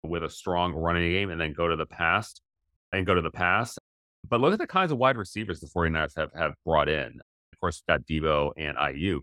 with 0.03 0.25
a 0.25 0.31
strong 0.31 0.73
running 0.73 1.11
game 1.11 1.31
and 1.31 1.41
then 1.41 1.53
go 1.53 1.69
to 1.69 1.77
the 1.77 1.87
pass 1.87 2.41
and 2.93 3.07
go 3.07 3.15
to 3.15 3.21
the 3.21 3.31
pass. 3.31 3.79
But 4.29 4.41
look 4.41 4.53
at 4.53 4.59
the 4.59 4.67
kinds 4.67 4.91
of 4.91 4.99
wide 4.99 5.17
receivers 5.17 5.61
the 5.61 5.67
49ers 5.67 6.17
have, 6.17 6.33
have 6.35 6.55
brought 6.65 6.89
in. 6.89 7.21
Of 7.53 7.61
course, 7.61 7.83
we've 7.87 7.95
got 7.95 8.07
Deebo 8.07 8.53
and 8.57 8.77
Aiyuk. 8.77 9.21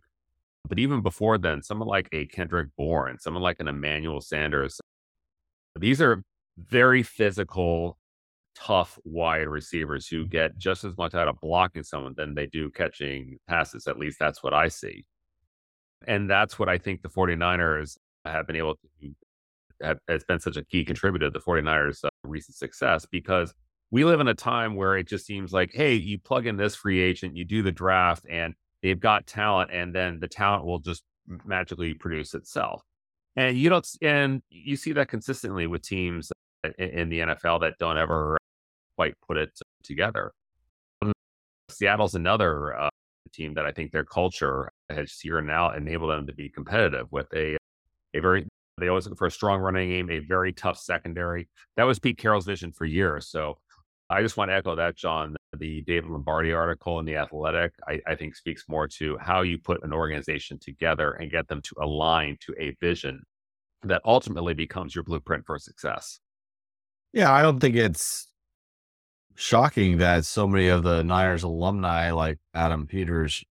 But 0.68 0.80
even 0.80 1.02
before 1.02 1.38
then, 1.38 1.62
someone 1.62 1.88
like 1.88 2.10
a 2.12 2.26
Kendrick 2.26 2.70
Bourne, 2.78 3.20
someone 3.20 3.44
like 3.44 3.60
an 3.60 3.68
Emmanuel 3.68 4.22
Sanders, 4.22 4.80
these 5.80 6.02
are 6.02 6.24
very 6.58 7.04
physical, 7.04 7.98
tough 8.56 8.98
wide 9.04 9.48
receivers 9.48 10.08
who 10.08 10.26
get 10.26 10.58
just 10.58 10.84
as 10.84 10.98
much 10.98 11.14
out 11.14 11.28
of 11.28 11.40
blocking 11.42 11.84
someone 11.84 12.14
than 12.16 12.34
they 12.34 12.48
do 12.48 12.72
catching 12.72 13.38
passes. 13.48 13.88
At 13.88 14.00
least 14.00 14.18
that's 14.20 14.42
what 14.42 14.54
I 14.54 14.70
see. 14.70 15.06
And 16.08 16.30
that's 16.30 16.58
what 16.58 16.70
I 16.70 16.78
think 16.78 17.02
the 17.02 17.10
49ers 17.10 17.98
have 18.26 18.48
been 18.48 18.56
able 18.56 18.76
to 18.76 19.12
have, 19.82 19.98
has 20.08 20.24
been 20.24 20.40
such 20.40 20.58
a 20.58 20.64
key 20.64 20.86
contributor 20.86 21.28
to 21.28 21.32
the 21.32 21.40
49ers' 21.40 22.04
uh, 22.06 22.10
recent 22.24 22.56
success 22.56 23.06
because 23.06 23.54
we 23.92 24.04
live 24.04 24.20
in 24.20 24.28
a 24.28 24.34
time 24.34 24.76
where 24.76 24.98
it 24.98 25.08
just 25.08 25.26
seems 25.26 25.54
like, 25.54 25.72
hey, 25.74 25.94
you 25.94 26.20
plug 26.20 26.48
in 26.48 26.58
this 26.58 26.76
free 26.76 27.00
agent, 27.00 27.36
you 27.36 27.46
do 27.46 27.62
the 27.62 27.72
draft, 27.72 28.26
and 28.30 28.54
they've 28.86 29.00
got 29.00 29.26
talent, 29.26 29.72
and 29.74 29.94
then 29.94 30.20
the 30.20 30.28
talent 30.28 30.64
will 30.64 30.78
just 30.78 31.04
magically 31.44 31.96
produce 31.96 32.36
itself. 32.36 32.84
And 33.36 33.58
you 33.58 33.68
don't, 33.68 33.88
and 34.02 34.44
you 34.50 34.76
see 34.76 34.92
that 34.94 35.08
consistently 35.08 35.66
with 35.66 35.82
teams 35.82 36.32
in, 36.78 36.90
in 36.90 37.10
the 37.10 37.20
NFL 37.20 37.62
that 37.62 37.80
don't 37.80 37.98
ever 37.98 38.38
quite 38.96 39.16
put 39.28 39.38
it 39.38 39.50
together. 39.84 40.32
Seattle's 41.70 42.14
another 42.14 42.78
uh, 42.78 42.90
team 43.34 43.56
that 43.56 43.66
I 43.66 43.72
think 43.72 43.92
their 43.92 44.06
culture 44.06 44.70
has 44.92 45.20
here 45.20 45.40
and 45.40 45.48
now 45.48 45.72
enabled 45.72 46.12
them 46.12 46.28
to 46.28 46.34
be 46.34 46.50
competitive 46.50 47.12
with 47.12 47.28
a 47.34 47.58
a 48.14 48.20
very 48.20 48.48
they 48.78 48.90
always 48.90 49.08
look 49.08 49.18
for 49.18 49.26
a 49.26 49.32
strong 49.32 49.62
running 49.62 49.90
game, 49.90 50.12
a 50.12 50.20
very 50.20 50.54
tough 50.54 50.78
secondary. 50.78 51.48
That 51.76 51.84
was 51.86 51.98
Pete 51.98 52.18
Carroll's 52.18 52.46
vision 52.46 52.72
for 52.72 52.86
years. 52.86 53.28
So 53.28 53.58
I 54.10 54.22
just 54.22 54.38
want 54.38 54.50
to 54.52 54.56
echo 54.56 54.76
that, 54.76 54.96
John. 54.96 55.36
The 55.58 55.82
David 55.82 56.10
Lombardi 56.10 56.52
article 56.52 57.00
in 57.00 57.06
The 57.06 57.16
Athletic, 57.16 57.74
I, 57.88 58.02
I 58.06 58.16
think, 58.16 58.36
speaks 58.36 58.66
more 58.68 58.88
to 58.90 59.18
how 59.20 59.42
you 59.42 59.58
put 59.58 59.84
an 59.84 59.94
organization 59.94 60.60
together 60.60 61.14
and 61.14 61.32
get 61.32 61.48
them 61.48 61.62
to 61.64 61.76
align 61.82 62.38
to 62.42 62.54
a 62.60 62.76
vision 62.82 63.24
that 63.84 64.02
ultimately 64.06 64.54
becomes 64.54 64.94
your 64.94 65.04
blueprint 65.04 65.46
for 65.46 65.58
success. 65.58 66.20
Yeah, 67.14 67.32
I 67.32 67.42
don't 67.42 67.60
think 67.60 67.76
it's 67.78 68.28
shocking 69.36 69.98
that 70.00 70.26
so 70.26 70.48
many 70.48 70.68
of 70.68 70.84
the 70.84 71.04
Niners 71.04 71.44
alumni, 71.44 72.12
like 72.12 72.38
Adam 72.54 72.86
Peters, 72.88 73.44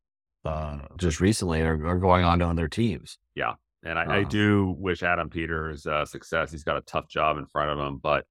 uh, 0.45 0.81
just 0.99 1.21
recently 1.21 1.63
are, 1.63 1.87
are 1.87 1.99
going 1.99 2.25
on 2.25 2.39
to 2.41 2.47
other 2.47 2.69
teams. 2.69 3.19
Yeah. 3.35 3.55
And 3.83 3.99
I, 3.99 4.03
I 4.03 4.21
Uh-huh. 4.21 4.29
do 4.29 4.77
wish 4.79 5.03
Adam 5.03 5.31
Peters 5.31 5.87
uh, 5.87 6.05
success. 6.05 6.51
He's 6.53 6.65
got 6.65 6.77
a 6.77 6.83
tough 6.83 7.09
job 7.09 7.39
in 7.39 7.47
front 7.47 7.71
of 7.71 7.79
him, 7.79 7.99
but 8.03 8.25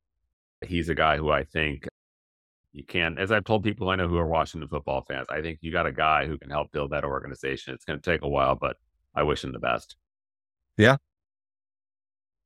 he's 0.66 0.90
a 0.90 0.96
guy 0.96 1.18
who 1.18 1.30
I 1.32 1.44
think 1.44 1.88
you 2.74 2.84
can, 2.84 3.18
as 3.20 3.32
I've 3.32 3.46
told 3.46 3.64
people 3.64 3.90
I 3.90 3.96
know 3.96 4.08
who 4.08 4.18
are 4.18 4.28
Washington 4.28 4.68
football 4.68 5.04
fans, 5.08 5.28
I 5.30 5.42
think 5.42 5.60
you 5.62 5.72
got 5.72 5.86
a 5.86 5.92
guy 5.92 6.26
who 6.26 6.40
can 6.40 6.50
help 6.50 6.72
build 6.72 6.92
that 6.92 7.06
organization. 7.06 7.74
It's 7.74 7.86
going 7.86 8.00
to 8.00 8.12
take 8.12 8.24
a 8.24 8.28
while, 8.28 8.56
but 8.56 8.78
I 9.16 9.22
wish 9.24 9.44
him 9.44 9.52
the 9.52 9.60
best. 9.60 9.96
Yeah. 10.76 10.98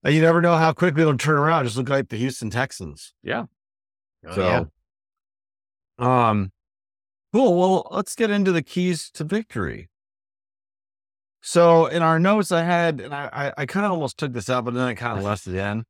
And 0.03 0.13
you 0.13 0.21
never 0.21 0.41
know 0.41 0.57
how 0.57 0.73
quickly 0.73 1.01
it'll 1.01 1.17
turn 1.17 1.37
around. 1.37 1.63
Just 1.63 1.77
look 1.77 1.87
like 1.87 2.09
the 2.09 2.17
Houston 2.17 2.49
Texans. 2.49 3.13
Yeah. 3.23 3.45
Oh, 4.27 4.35
so, 4.35 4.69
yeah. 5.99 6.29
um, 6.29 6.51
cool. 7.31 7.57
Well, 7.57 7.87
let's 7.91 8.13
get 8.13 8.29
into 8.29 8.51
the 8.51 8.61
keys 8.61 9.09
to 9.11 9.23
victory. 9.23 9.89
So 11.41 11.85
in 11.85 12.01
our 12.01 12.19
notes, 12.19 12.51
I 12.51 12.63
had, 12.63 12.99
and 12.99 13.15
I, 13.15 13.29
I, 13.31 13.61
I 13.61 13.65
kind 13.65 13.85
of 13.85 13.93
almost 13.93 14.17
took 14.17 14.33
this 14.33 14.49
out, 14.49 14.65
but 14.65 14.73
then 14.73 14.83
I 14.83 14.93
kind 14.93 15.17
of 15.17 15.23
left 15.23 15.47
it 15.47 15.55
in 15.55 15.85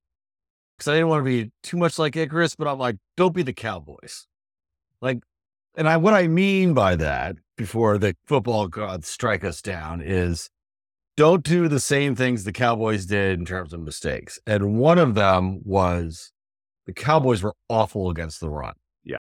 because 0.78 0.90
I 0.90 0.96
didn't 0.96 1.10
want 1.10 1.26
to 1.26 1.30
be 1.30 1.52
too 1.64 1.78
much 1.78 1.98
like 1.98 2.16
Icarus. 2.16 2.56
But 2.56 2.68
I'm 2.68 2.80
like, 2.80 2.98
don't 3.16 3.36
be 3.36 3.44
the 3.44 3.54
Cowboys. 3.54 4.28
Like, 5.02 5.20
and 5.76 5.88
I 5.88 5.98
what 5.98 6.14
I 6.14 6.28
mean 6.28 6.74
by 6.74 6.96
that 6.96 7.36
before 7.56 7.98
the 7.98 8.16
football 8.26 8.68
gods 8.68 9.08
strike 9.08 9.44
us 9.44 9.62
down 9.62 10.02
is 10.02 10.50
don't 11.18 11.44
do 11.44 11.68
the 11.68 11.80
same 11.80 12.16
things 12.16 12.44
the 12.44 12.52
Cowboys 12.52 13.06
did 13.06 13.40
in 13.40 13.46
terms 13.46 13.74
of 13.74 13.82
mistakes. 13.82 14.40
And 14.46 14.78
one 14.78 15.00
of 15.00 15.16
them 15.16 15.62
was 15.64 16.32
the 16.86 16.94
Cowboys 16.94 17.42
were 17.42 17.56
awful 17.70 18.10
against 18.10 18.40
the 18.40 18.50
run. 18.50 18.76
Yeah. 19.04 19.18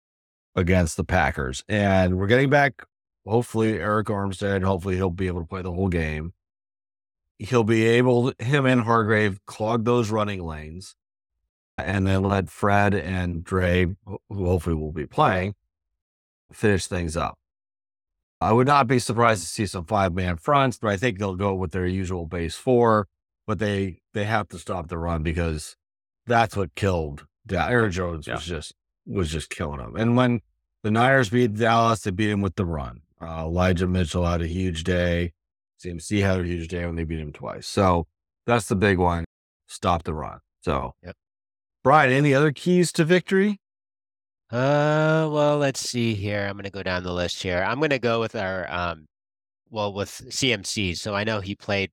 Against 0.55 0.95
the 0.95 1.03
Packers. 1.03 1.63
And 1.67 2.17
we're 2.17 2.27
getting 2.27 2.49
back, 2.49 2.83
hopefully, 3.27 3.73
Arik 3.73 4.05
Armstead. 4.05 4.63
Hopefully, 4.63 4.95
he'll 4.95 5.09
be 5.09 5.27
able 5.27 5.41
to 5.41 5.47
play 5.47 5.61
the 5.61 5.71
whole 5.71 5.89
game. 5.89 6.33
He'll 7.39 7.63
be 7.63 7.85
able, 7.87 8.33
him 8.39 8.65
and 8.65 8.81
Hargrave, 8.81 9.39
clog 9.45 9.83
those 9.83 10.11
running 10.11 10.43
lanes 10.43 10.95
and 11.77 12.05
then 12.07 12.23
let 12.23 12.49
Fred 12.49 12.93
and 12.93 13.43
Dre, 13.43 13.85
who 14.05 14.45
hopefully 14.45 14.75
will 14.75 14.91
be 14.91 15.05
playing, 15.05 15.55
finish 16.51 16.87
things 16.87 17.15
up. 17.17 17.37
I 18.39 18.53
would 18.53 18.67
not 18.67 18.87
be 18.87 18.99
surprised 18.99 19.41
to 19.43 19.47
see 19.47 19.65
some 19.67 19.85
five 19.85 20.13
man 20.13 20.37
fronts, 20.37 20.77
but 20.79 20.89
I 20.89 20.97
think 20.97 21.19
they'll 21.19 21.35
go 21.35 21.53
with 21.53 21.71
their 21.71 21.85
usual 21.85 22.25
base 22.25 22.55
four. 22.55 23.07
But 23.47 23.59
they 23.59 23.99
they 24.13 24.23
have 24.25 24.47
to 24.49 24.59
stop 24.59 24.87
the 24.87 24.97
run 24.97 25.23
because 25.23 25.75
that's 26.25 26.55
what 26.55 26.75
killed 26.75 27.25
Da- 27.45 27.67
Aaron 27.67 27.91
Jones 27.91 28.27
Yeah. 28.27 28.35
was 28.35 28.45
just 28.45 28.73
was 29.05 29.31
just 29.31 29.49
killing 29.49 29.79
them. 29.79 29.95
And 29.95 30.15
when 30.15 30.41
the 30.83 30.91
Niners 30.91 31.29
beat 31.29 31.55
Dallas, 31.55 32.01
they 32.01 32.11
beat 32.11 32.29
him 32.29 32.41
with 32.41 32.55
the 32.55 32.65
run. 32.65 33.01
Uh, 33.21 33.41
Elijah 33.45 33.87
Mitchell 33.87 34.25
had 34.25 34.41
a 34.41 34.47
huge 34.47 34.83
day. 34.83 35.33
CMC 35.83 36.21
had 36.21 36.39
a 36.39 36.43
huge 36.43 36.67
day 36.67 36.85
when 36.85 36.95
they 36.95 37.03
beat 37.03 37.19
him 37.19 37.33
twice. 37.33 37.67
So 37.67 38.07
that's 38.45 38.67
the 38.67 38.75
big 38.75 38.97
one. 38.99 39.25
Stop 39.67 40.03
the 40.03 40.13
run. 40.13 40.39
So, 40.61 40.93
Yep. 41.03 41.15
Brian, 41.83 42.11
any 42.11 42.33
other 42.33 42.51
keys 42.51 42.91
to 42.93 43.03
victory? 43.05 43.59
Uh, 44.51 45.29
well, 45.31 45.57
let's 45.57 45.79
see 45.79 46.13
here. 46.13 46.45
I'm 46.47 46.57
gonna 46.57 46.69
go 46.69 46.83
down 46.83 47.03
the 47.03 47.13
list 47.13 47.41
here. 47.41 47.63
I'm 47.65 47.79
gonna 47.79 47.99
go 47.99 48.19
with 48.19 48.35
our 48.35 48.71
um, 48.71 49.07
well, 49.69 49.93
with 49.93 50.09
CMC. 50.09 50.97
So 50.97 51.15
I 51.15 51.23
know 51.23 51.39
he 51.39 51.55
played 51.55 51.91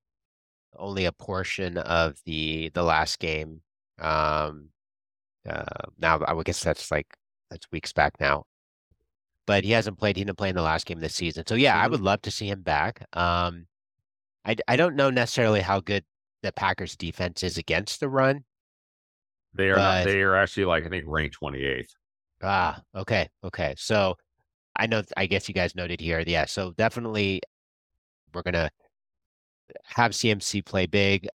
only 0.76 1.04
a 1.07 1.12
portion 1.12 1.78
of 1.78 2.16
the 2.26 2.71
the 2.75 2.83
last 2.83 3.18
game. 3.18 3.62
Um, 3.99 4.71
uh, 5.49 5.64
now 5.99 6.18
I 6.26 6.33
would 6.33 6.47
guess 6.47 6.62
that's 6.62 6.90
like 6.90 7.07
that's 7.50 7.71
weeks 7.73 7.92
back 7.92 8.14
now. 8.21 8.45
But 9.47 9.64
he 9.64 9.71
hasn't 9.71 9.99
played. 9.99 10.16
He 10.16 10.25
didn't 10.25 10.37
play 10.38 10.50
in 10.50 10.57
the 10.57 10.62
last 10.62 10.85
game 10.85 11.00
this 11.00 11.14
season. 11.14 11.45
So 11.47 11.54
yeah, 11.54 11.80
I 11.80 11.87
would 11.87 12.02
love 12.02 12.21
to 12.23 12.30
see 12.30 12.49
him 12.49 12.62
back. 12.62 13.07
Um, 13.14 13.66
I 14.45 14.57
I 14.66 14.76
don't 14.76 14.97
know 14.97 15.11
necessarily 15.11 15.61
how 15.61 15.80
good 15.80 16.04
the 16.42 16.52
Packers 16.52 16.97
defense 16.97 17.42
is 17.42 17.57
against 17.57 18.00
the 18.00 18.09
run. 18.09 18.45
They 19.59 19.69
are 19.71 19.75
But- 19.77 19.99
not, 19.99 20.05
they 20.07 20.23
are 20.23 20.37
actually 20.37 20.65
like 20.65 20.87
I 20.87 20.88
think 20.88 21.05
ranked 21.07 21.37
28th. 21.41 21.91
Ah, 22.43 22.81
okay, 22.95 23.29
okay. 23.45 23.75
So 23.77 24.17
I 24.77 24.87
know, 24.87 25.03
I 25.17 25.27
guess 25.27 25.49
you 25.49 25.55
guys 25.55 25.75
noted 25.75 26.00
here. 26.00 26.23
Yeah, 26.27 26.47
so 26.47 26.73
definitely 26.79 27.43
we're 28.33 28.43
gonna 28.43 28.71
have 29.85 30.12
CMC 30.12 30.65
play 30.65 30.87
big. 30.87 31.29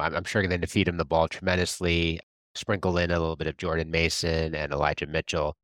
I'm, 0.00 0.14
I'm 0.14 0.24
sure 0.24 0.42
going 0.46 0.60
to 0.60 0.66
feed 0.66 0.88
him 0.88 0.96
the 0.96 1.04
ball 1.04 1.26
tremendously, 1.28 2.20
sprinkle 2.54 2.98
in 2.98 3.10
a 3.10 3.18
little 3.18 3.36
bit 3.36 3.46
of 3.46 3.56
Jordan 3.56 3.90
Mason 3.90 4.54
and 4.54 4.72
Elijah 4.72 5.06
Mitchell. 5.06 5.56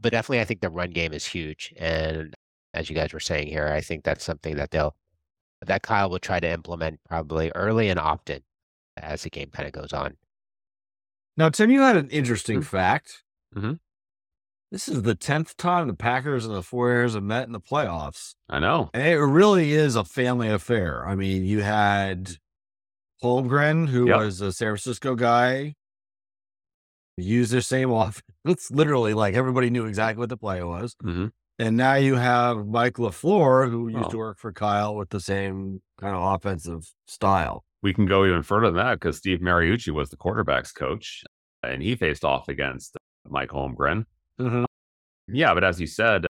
But 0.00 0.12
definitely, 0.12 0.40
I 0.40 0.44
think 0.44 0.60
the 0.60 0.70
run 0.70 0.90
game 0.90 1.12
is 1.12 1.26
huge. 1.26 1.72
And 1.78 2.34
as 2.74 2.88
you 2.88 2.96
guys 2.96 3.12
were 3.12 3.20
saying 3.20 3.48
here, 3.48 3.68
I 3.68 3.80
think 3.80 4.04
that's 4.04 4.24
something 4.24 4.56
that 4.56 4.70
they'll, 4.70 4.94
that 5.66 5.82
Kyle 5.82 6.08
will 6.10 6.18
try 6.18 6.40
to 6.40 6.48
implement 6.48 7.00
probably 7.08 7.50
early 7.54 7.88
and 7.88 7.98
often 7.98 8.40
as 8.96 9.22
the 9.22 9.30
game 9.30 9.50
kind 9.50 9.66
of 9.66 9.72
goes 9.72 9.92
on. 9.92 10.16
Now, 11.36 11.48
Tim, 11.48 11.70
you 11.70 11.80
had 11.80 11.96
an 11.96 12.08
interesting 12.10 12.62
fact. 12.62 13.22
Mhm. 13.54 13.78
This 14.70 14.88
is 14.88 15.02
the 15.02 15.14
10th 15.14 15.56
time 15.56 15.86
the 15.88 15.94
Packers 15.94 16.44
and 16.46 16.54
the 16.54 16.62
Fours 16.62 17.14
have 17.14 17.22
met 17.22 17.46
in 17.46 17.52
the 17.52 17.60
playoffs. 17.60 18.34
I 18.48 18.58
know. 18.58 18.90
And 18.92 19.02
it 19.06 19.18
really 19.18 19.72
is 19.72 19.94
a 19.96 20.04
family 20.04 20.48
affair. 20.48 21.06
I 21.06 21.14
mean, 21.14 21.44
you 21.44 21.62
had 21.62 22.38
Holmgren, 23.22 23.88
who 23.88 24.08
Yep. 24.08 24.16
was 24.16 24.40
a 24.40 24.52
San 24.52 24.68
Francisco 24.68 25.14
guy, 25.14 25.74
used 27.16 27.52
their 27.52 27.60
same 27.60 27.90
offense. 27.92 28.22
It's 28.44 28.70
literally 28.70 29.14
like 29.14 29.34
everybody 29.34 29.70
knew 29.70 29.86
exactly 29.86 30.20
what 30.20 30.28
the 30.28 30.36
play 30.36 30.62
was. 30.62 30.96
hmm 31.00 31.26
And 31.58 31.76
now 31.76 31.94
you 31.94 32.16
have 32.16 32.66
Mike 32.66 32.94
LaFleur, 32.94 33.70
who 33.70 33.88
used 33.88 34.06
Oh. 34.08 34.10
to 34.10 34.18
work 34.18 34.38
for 34.38 34.52
Kyle 34.52 34.96
with 34.96 35.10
the 35.10 35.20
same 35.20 35.82
kind 36.00 36.16
of 36.16 36.22
offensive 36.34 36.92
style. 37.06 37.64
We 37.84 37.92
can 37.92 38.06
go 38.06 38.24
even 38.24 38.42
further 38.42 38.68
than 38.68 38.76
that 38.76 38.94
because 38.94 39.18
Steve 39.18 39.40
Mariucci 39.40 39.90
was 39.92 40.08
the 40.08 40.16
quarterbacks 40.16 40.74
coach 40.74 41.22
and 41.62 41.82
he 41.82 41.94
faced 41.96 42.24
off 42.24 42.48
against 42.48 42.96
Mike 43.28 43.50
Holmgren. 43.50 44.06
Mhm. 44.40 44.64
Yeah, 45.28 45.52
but 45.52 45.64
as 45.64 45.78
you 45.78 45.86
said, 45.86 46.26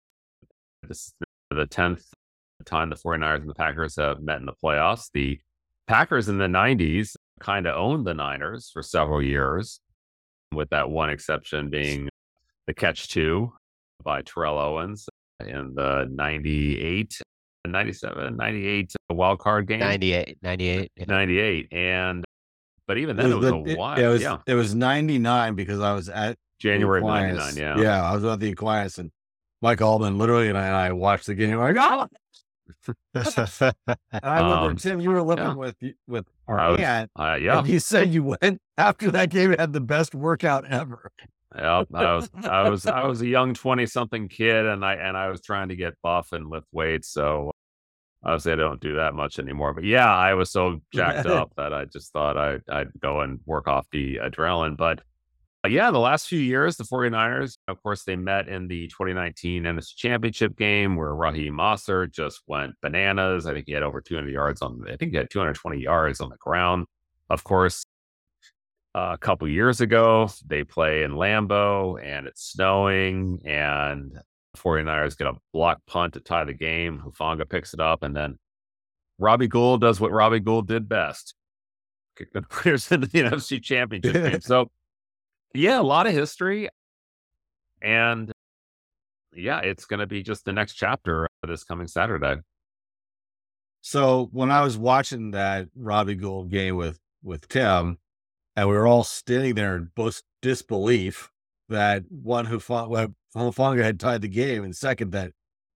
this 0.89 1.09
is 1.09 1.15
the 1.51 1.67
10th 1.67 2.07
time 2.65 2.89
the 2.89 2.97
49ers 2.97 3.43
and 3.43 3.51
the 3.51 3.55
Packers 3.55 3.97
have 3.97 4.23
met 4.23 4.41
in 4.41 4.47
the 4.47 4.55
playoffs. 4.65 5.11
The 5.13 5.41
Packers 5.87 6.31
in 6.31 6.39
the 6.39 6.49
90s 6.49 7.17
kind 7.41 7.67
of 7.67 7.77
owned 7.77 8.07
the 8.07 8.15
Niners 8.15 8.71
for 8.73 8.83
several 8.83 9.21
years, 9.23 9.79
with 10.53 10.71
that 10.71 10.89
one 10.89 11.11
exception 11.11 11.69
being 11.69 12.09
the 12.67 12.73
catch 12.73 13.09
two 13.09 13.53
by 14.03 14.23
Terrell 14.23 14.59
Owens 14.59 15.07
in 15.41 15.75
the 15.75 16.09
98, 16.11 17.21
97, 17.71 18.37
98 18.37 18.93
wild 19.11 19.39
card 19.39 19.67
game. 19.69 19.81
98, 19.81 20.39
98. 20.43 20.93
yeah. 20.97 21.05
98. 21.07 21.69
And, 21.73 22.25
but 22.87 22.99
even 22.99 23.17
then, 23.17 23.31
it 23.31 23.35
was, 23.37 23.47
the- 23.47 23.75
a 23.75 23.77
while. 23.77 23.99
It 23.99 24.09
was, 24.09 24.23
yeah. 24.23 24.39
it 24.47 24.55
was 24.55 24.75
99 24.75 25.55
because 25.55 25.81
I 25.81 25.93
was 25.93 26.09
at 26.09 26.37
January 26.59 27.01
of 27.01 27.07
99. 27.07 27.57
Yeah. 27.57 27.79
Yeah, 27.79 28.03
I 28.03 28.15
was 28.15 28.25
at 28.25 28.41
the 28.41 28.51
Aquinas 28.51 28.99
and 28.99 29.11
Mike 29.61 29.81
Allman 29.81 30.19
literally 30.19 30.49
and 30.49 30.59
I, 30.59 30.67
and 30.67 30.77
I 30.77 30.93
watched 30.93 31.27
the 31.27 31.35
game. 31.35 31.57
Like, 31.57 31.77
oh! 31.79 32.09
And 32.87 32.97
I 34.23 34.41
remember 34.41 34.71
Um, 34.71 34.77
Tim, 34.77 35.01
you 35.01 35.11
were 35.11 35.23
living 35.23 35.45
yeah. 35.45 35.55
with 35.55 35.77
with 36.07 36.27
I 36.49 36.53
our 36.53 36.71
was- 36.73 36.81
aunt, 36.81 37.11
Uh, 37.19 37.39
yeah. 37.41 37.59
and 37.59 37.67
he 37.67 37.79
said 37.79 38.13
you 38.13 38.23
went 38.41 38.61
after 38.79 39.11
that 39.11 39.31
game 39.31 39.51
and 39.53 39.61
had 39.61 39.73
the 39.73 39.81
best 39.81 40.15
workout 40.15 40.65
ever. 40.71 41.11
Yep, 41.57 41.89
I 41.95 42.15
was 42.15 42.31
I 42.45 42.69
was 42.71 42.87
I 42.87 43.05
was 43.07 43.21
a 43.21 43.27
young 43.37 43.53
twenty 43.55 43.85
something 43.87 44.29
kid 44.29 44.65
and 44.67 44.85
I 44.85 44.95
and 44.95 45.17
I 45.17 45.29
was 45.29 45.41
trying 45.43 45.69
to 45.69 45.77
get 45.77 45.95
buff 46.03 46.33
and 46.33 46.49
lift 46.49 46.67
weights. 46.73 47.09
So 47.09 47.51
obviously 48.25 48.53
I 48.53 48.57
don't 48.57 48.81
do 48.81 48.95
that 48.97 49.15
much 49.15 49.39
anymore. 49.39 49.75
But 49.75 49.85
yeah, 49.85 50.11
I 50.11 50.33
was 50.35 50.51
so 50.51 50.81
jacked 50.95 51.27
up 51.27 51.53
that 51.57 51.75
I 51.75 51.85
just 51.85 52.11
thought 52.13 52.39
I 52.39 52.59
I'd 52.71 52.89
go 53.01 53.21
and 53.21 53.41
work 53.45 53.69
off 53.69 53.87
the 53.93 54.17
adrenaline. 54.17 54.79
But 54.79 55.01
yeah, 55.71 55.91
the 55.93 55.99
last 55.99 56.27
few 56.27 56.41
years, 56.41 56.77
the 56.77 56.85
49ers, 56.85 57.57
of 57.69 57.81
course, 57.83 58.03
they 58.03 58.17
met 58.17 58.49
in 58.49 58.67
the 58.67 58.89
2019 58.89 59.63
NFC 59.63 59.95
Championship 59.95 60.57
game 60.57 60.97
where 60.97 61.15
Raheem 61.15 61.55
Mostert 61.55 62.13
just 62.13 62.43
went 62.49 62.75
bananas. 62.83 63.47
I 63.47 63.53
think 63.53 63.67
he 63.67 63.73
had 63.73 63.85
over 63.85 64.01
200 64.01 64.29
yards 64.31 64.61
on, 64.61 64.83
I 64.89 64.97
think 64.97 65.13
he 65.13 65.17
had 65.17 65.31
220 65.31 65.81
yards 65.81 66.21
on 66.21 66.31
the 66.31 66.37
ground. 66.37 66.87
Of 67.31 67.45
course, 67.45 67.85
uh, 68.95 69.11
a 69.13 69.19
couple 69.19 69.49
years 69.49 69.81
ago. 69.81 70.29
They 70.47 70.65
play 70.65 71.03
in 71.03 71.13
Lambeau 71.13 72.03
and 72.03 72.27
it's 72.27 72.43
snowing, 72.43 73.41
and 73.45 74.13
the 74.13 74.59
49ers 74.59 75.17
get 75.17 75.29
a 75.29 75.35
block 75.53 75.79
punt 75.87 76.15
to 76.15 76.21
tie 76.21 76.45
the 76.45 76.53
game. 76.53 77.03
Hufanga 77.05 77.49
picks 77.49 77.73
it 77.73 77.81
up, 77.81 78.03
and 78.03 78.15
then 78.15 78.37
Robbie 79.19 79.49
Gould 79.49 79.81
does 79.81 80.01
what 80.01 80.11
Robbie 80.11 80.41
Gould 80.41 80.67
did 80.67 80.89
best 80.89 81.35
kick 82.17 82.33
the 82.33 82.45
Niners 82.65 82.91
into 82.93 83.07
the 83.07 83.23
NFC 83.23 83.63
Championship 83.63 84.13
game. 84.13 84.41
So, 84.43 84.71
yeah, 85.55 85.81
a 85.81 85.83
lot 85.83 86.07
of 86.07 86.13
history. 86.13 86.69
And 87.83 88.33
yeah, 89.35 89.61
it's 89.61 89.85
going 89.85 90.01
to 90.01 90.07
be 90.07 90.23
just 90.23 90.45
the 90.45 90.53
next 90.53 90.75
chapter 90.75 91.29
this 91.47 91.65
coming 91.65 91.87
Saturday. 91.87 92.37
So 93.81 94.29
when 94.33 94.51
I 94.51 94.63
was 94.63 94.79
watching 94.79 95.33
that 95.33 95.69
Robbie 95.75 96.15
Gould 96.15 96.51
game 96.51 96.77
with 96.77 96.99
with 97.23 97.49
Tim, 97.49 97.99
and 98.57 98.69
we 98.69 98.75
were 98.75 98.87
all 98.87 99.05
standing 99.05 99.55
there 99.55 99.77
in 99.77 99.91
both 99.95 100.23
disbelief 100.41 101.31
that 101.69 102.05
one 102.09 102.47
who 102.47 102.59
Hufanga 102.59 103.83
had 103.83 103.99
tied 103.99 104.23
the 104.23 104.29
game, 104.29 104.63
and 104.63 104.77
second 104.77 105.13
that 105.13 105.33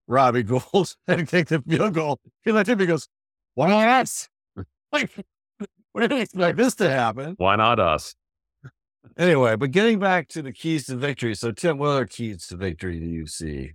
Robbie 0.07 0.43
Gould 0.71 0.95
had 1.07 1.27
kicked 1.27 1.49
the 1.49 1.61
field 1.61 1.93
goal. 1.93 2.19
He 2.43 2.51
looked 2.51 2.69
at 2.69 2.77
me 2.77 2.85
goes, 2.85 3.07
"Why 3.55 3.69
not 3.69 3.87
us? 3.87 4.29
Like, 4.93 5.11
what 5.91 6.01
didn't 6.01 6.21
expect 6.21 6.57
this 6.57 6.75
to 6.75 6.89
happen." 6.89 7.35
Why 7.37 7.57
not 7.57 7.77
us? 7.77 8.15
Anyway, 9.17 9.55
but 9.55 9.71
getting 9.71 9.99
back 9.99 10.27
to 10.29 10.41
the 10.41 10.51
keys 10.51 10.85
to 10.87 10.95
victory. 10.95 11.33
So 11.35 11.51
Tim, 11.51 11.77
what 11.77 11.89
other 11.89 12.05
keys 12.05 12.47
to 12.47 12.57
victory 12.57 12.99
do 12.99 13.05
you 13.05 13.25
see? 13.25 13.73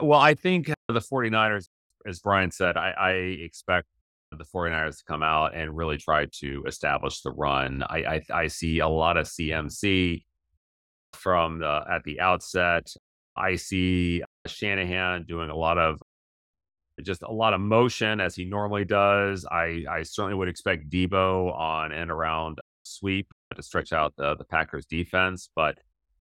Well, 0.00 0.20
I 0.20 0.34
think 0.34 0.70
uh, 0.70 0.74
the 0.88 1.00
49ers, 1.00 1.68
as 2.06 2.20
Brian 2.20 2.50
said, 2.50 2.76
I, 2.76 2.90
I 2.90 3.10
expect 3.10 3.88
the 4.30 4.44
49ers 4.44 4.98
to 4.98 5.04
come 5.04 5.22
out 5.22 5.54
and 5.54 5.76
really 5.76 5.98
try 5.98 6.26
to 6.40 6.64
establish 6.66 7.20
the 7.20 7.32
run. 7.32 7.82
I, 7.88 7.96
I, 7.96 8.22
I 8.32 8.46
see 8.46 8.78
a 8.78 8.88
lot 8.88 9.16
of 9.16 9.26
CMC 9.26 10.22
from 11.14 11.58
the, 11.58 11.80
at 11.90 12.04
the 12.04 12.20
outset. 12.20 12.92
I 13.36 13.56
see 13.56 14.22
Shanahan 14.46 15.24
doing 15.26 15.50
a 15.50 15.56
lot 15.56 15.78
of 15.78 16.00
just 17.02 17.22
a 17.22 17.32
lot 17.32 17.54
of 17.54 17.60
motion 17.60 18.20
as 18.20 18.34
he 18.34 18.44
normally 18.44 18.84
does. 18.84 19.46
I, 19.50 19.84
I 19.90 20.02
certainly 20.02 20.34
would 20.34 20.48
expect 20.48 20.90
Deebo 20.90 21.52
on 21.56 21.90
and 21.90 22.10
around 22.10 22.58
sweep 22.84 23.28
to 23.56 23.62
stretch 23.62 23.92
out 23.92 24.14
the, 24.16 24.36
the 24.36 24.44
Packers 24.44 24.86
defense. 24.86 25.48
But 25.54 25.78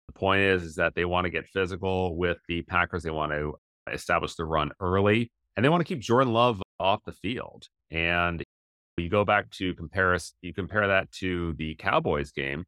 the 0.07 0.13
point 0.13 0.43
is, 0.43 0.63
is 0.63 0.75
that 0.77 0.95
they 0.95 1.05
want 1.05 1.25
to 1.25 1.31
get 1.31 1.47
physical 1.47 2.17
with 2.17 2.39
the 2.49 2.63
Packers. 2.63 3.03
They 3.03 3.11
want 3.11 3.33
to 3.33 3.55
establish 3.93 4.35
the 4.35 4.45
run 4.45 4.71
early 4.81 5.31
and 5.57 5.65
they 5.65 5.69
want 5.69 5.81
to 5.81 5.85
keep 5.85 6.01
Jordan 6.01 6.33
Love 6.33 6.63
off 6.81 7.05
the 7.05 7.13
field. 7.13 7.69
And 7.91 8.43
you 8.97 9.09
go 9.09 9.25
back 9.25 9.51
to 9.53 9.75
compare 9.75 10.17
you 10.43 10.55
compare 10.55 10.89
that 10.89 11.11
to 11.13 11.55
the 11.55 11.75
Cowboys 11.77 12.33
game. 12.33 12.65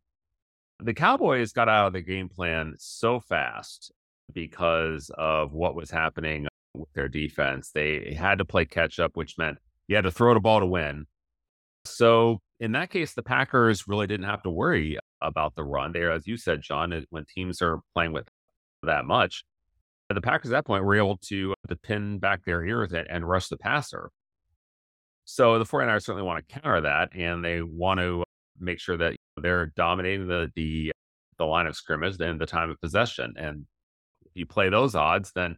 The 0.81 0.95
Cowboys 0.95 1.53
got 1.53 1.69
out 1.69 1.89
of 1.89 1.93
the 1.93 2.03
game 2.03 2.29
plan 2.29 2.75
so 2.79 3.21
fast 3.21 3.93
because 4.33 5.11
of 5.17 5.53
what 5.53 5.75
was 5.75 5.91
happening 5.91 6.49
with 6.75 6.93
their 6.93 7.09
defense. 7.09 7.71
They 7.73 8.15
had 8.19 8.39
to 8.39 8.45
play 8.45 8.65
catch 8.67 8.99
up, 8.99 9.13
which 9.15 9.39
meant 9.39 9.59
you 9.89 9.97
had 9.97 10.05
to 10.05 10.11
throw 10.11 10.35
the 10.35 10.41
ball 10.41 10.61
to 10.61 10.67
win. 10.67 11.07
So 11.85 12.41
in 12.61 12.73
that 12.73 12.91
case, 12.91 13.15
the 13.15 13.23
Packers 13.23 13.87
really 13.87 14.07
didn't 14.07 14.27
have 14.27 14.43
to 14.43 14.51
worry 14.51 14.99
about 15.21 15.55
the 15.55 15.65
run. 15.65 15.93
There, 15.93 16.11
as 16.11 16.27
you 16.27 16.37
said, 16.37 16.63
John, 16.63 17.05
when 17.11 17.25
teams 17.25 17.61
are 17.61 17.81
playing 17.95 18.13
with 18.13 18.29
that 18.83 19.05
much, 19.05 19.45
the 20.09 20.21
Packers 20.21 20.51
at 20.51 20.59
that 20.59 20.67
point 20.67 20.85
were 20.85 20.95
able 20.95 21.19
to, 21.29 21.55
to 21.69 21.77
pin 21.77 22.19
back 22.19 22.45
their 22.45 22.65
ears 22.65 22.93
and, 22.93 23.07
and 23.11 23.29
rush 23.29 23.49
the 23.49 23.57
passer. 23.57 24.11
So 25.25 25.59
the 25.59 25.65
49ers 25.65 26.05
certainly 26.05 26.23
want 26.23 26.47
to 26.47 26.61
counter 26.61 26.83
that, 26.83 27.11
and 27.15 27.45
they 27.45 27.61
want 27.61 27.99
to 27.99 28.23
make 28.59 28.79
sure 28.79 28.97
that 28.97 29.17
they're 29.37 29.67
dominating 29.67 30.29
the 30.29 30.51
the, 30.55 30.93
the 31.37 31.45
line 31.45 31.67
of 31.67 31.77
scrimmage 31.77 32.19
and 32.21 32.41
the 32.41 32.47
time 32.47 32.71
of 32.71 32.81
possession. 32.81 33.35
And 33.37 33.67
if 34.25 34.31
you 34.35 34.47
play 34.47 34.69
those 34.69 34.95
odds, 34.95 35.33
then 35.35 35.57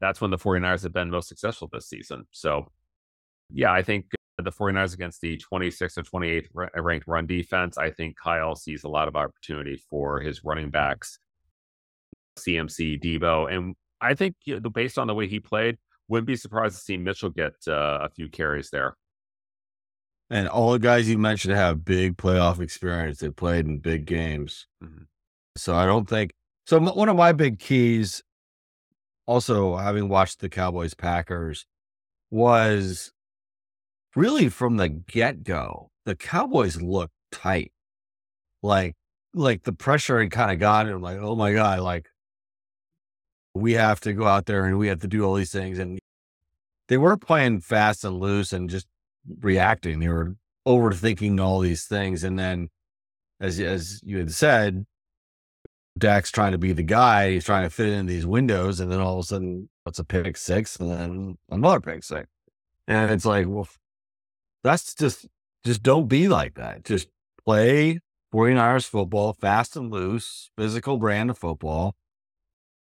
that's 0.00 0.20
when 0.20 0.30
the 0.30 0.38
49ers 0.38 0.82
have 0.82 0.94
been 0.94 1.10
most 1.10 1.28
successful 1.28 1.68
this 1.70 1.86
season. 1.86 2.24
So, 2.30 2.68
yeah, 3.52 3.70
I 3.70 3.82
think 3.82 4.06
the 4.44 4.52
49ers 4.52 4.94
against 4.94 5.20
the 5.20 5.40
26th 5.52 5.98
or 5.98 6.02
28th 6.02 6.68
ranked 6.76 7.06
run 7.06 7.26
defense, 7.26 7.78
I 7.78 7.90
think 7.90 8.16
Kyle 8.16 8.54
sees 8.54 8.84
a 8.84 8.88
lot 8.88 9.08
of 9.08 9.16
opportunity 9.16 9.76
for 9.76 10.20
his 10.20 10.44
running 10.44 10.70
backs, 10.70 11.18
CMC, 12.38 13.02
Deebo. 13.02 13.52
And 13.52 13.74
I 14.00 14.14
think 14.14 14.36
you 14.44 14.60
know, 14.60 14.70
based 14.70 14.98
on 14.98 15.06
the 15.06 15.14
way 15.14 15.26
he 15.26 15.40
played, 15.40 15.78
wouldn't 16.08 16.26
be 16.26 16.36
surprised 16.36 16.76
to 16.76 16.82
see 16.82 16.96
Mitchell 16.96 17.30
get 17.30 17.54
uh, 17.68 18.00
a 18.02 18.08
few 18.08 18.28
carries 18.28 18.70
there. 18.70 18.96
And 20.28 20.48
all 20.48 20.72
the 20.72 20.78
guys 20.78 21.08
you 21.08 21.18
mentioned 21.18 21.54
have 21.54 21.84
big 21.84 22.16
playoff 22.16 22.60
experience. 22.60 23.18
They 23.18 23.30
played 23.30 23.66
in 23.66 23.78
big 23.78 24.06
games. 24.06 24.66
Mm-hmm. 24.82 25.02
So 25.56 25.74
I 25.74 25.86
don't 25.86 26.08
think 26.08 26.32
so. 26.66 26.78
One 26.78 27.08
of 27.08 27.16
my 27.16 27.32
big 27.32 27.58
keys, 27.58 28.22
also 29.26 29.76
having 29.76 30.08
watched 30.08 30.40
the 30.40 30.48
Cowboys 30.48 30.94
Packers, 30.94 31.66
was 32.30 33.12
really 34.16 34.48
from 34.48 34.76
the 34.76 34.88
get 34.88 35.44
go. 35.44 35.90
The 36.04 36.16
Cowboys 36.16 36.80
looked 36.80 37.14
tight, 37.30 37.72
like 38.62 38.96
like 39.34 39.62
the 39.62 39.72
pressure 39.72 40.20
had 40.20 40.30
kind 40.30 40.50
of 40.50 40.58
gotten. 40.58 40.92
I'm 40.92 41.02
like, 41.02 41.18
oh 41.18 41.36
my 41.36 41.52
god, 41.52 41.80
like 41.80 42.08
we 43.54 43.74
have 43.74 44.00
to 44.00 44.12
go 44.12 44.26
out 44.26 44.46
there 44.46 44.64
and 44.64 44.78
we 44.78 44.88
have 44.88 45.00
to 45.00 45.08
do 45.08 45.24
all 45.24 45.34
these 45.34 45.52
things. 45.52 45.78
And 45.78 45.98
they 46.88 46.98
weren't 46.98 47.24
playing 47.24 47.60
fast 47.60 48.04
and 48.04 48.18
loose 48.18 48.52
and 48.52 48.68
just 48.68 48.86
reacting. 49.40 50.00
They 50.00 50.08
were 50.08 50.36
overthinking 50.66 51.40
all 51.40 51.60
these 51.60 51.84
things. 51.84 52.24
And 52.24 52.38
then, 52.38 52.68
as 53.40 53.60
as 53.60 54.00
you 54.04 54.18
had 54.18 54.32
said, 54.32 54.86
Dak's 55.98 56.30
trying 56.30 56.52
to 56.52 56.58
be 56.58 56.72
the 56.72 56.82
guy. 56.82 57.32
He's 57.32 57.44
trying 57.44 57.64
to 57.64 57.70
fit 57.70 57.88
in 57.88 58.06
these 58.06 58.26
windows, 58.26 58.80
and 58.80 58.90
then 58.90 59.00
all 59.00 59.14
of 59.14 59.20
a 59.20 59.26
sudden, 59.26 59.68
it's 59.86 59.98
a 59.98 60.04
pick 60.04 60.36
six, 60.36 60.76
and 60.76 60.90
then 60.90 61.38
another 61.50 61.80
pick 61.80 62.02
six. 62.02 62.28
And 62.86 63.10
it's 63.10 63.24
like, 63.24 63.46
well, 63.48 63.68
that's 64.62 64.94
just 64.94 65.26
just 65.64 65.82
don't 65.82 66.08
be 66.08 66.28
like 66.28 66.54
that. 66.54 66.84
Just 66.84 67.08
play 67.44 68.00
49ers 68.34 68.86
football, 68.86 69.32
fast 69.32 69.76
and 69.76 69.90
loose, 69.90 70.50
physical 70.56 70.98
brand 70.98 71.30
of 71.30 71.38
football, 71.38 71.94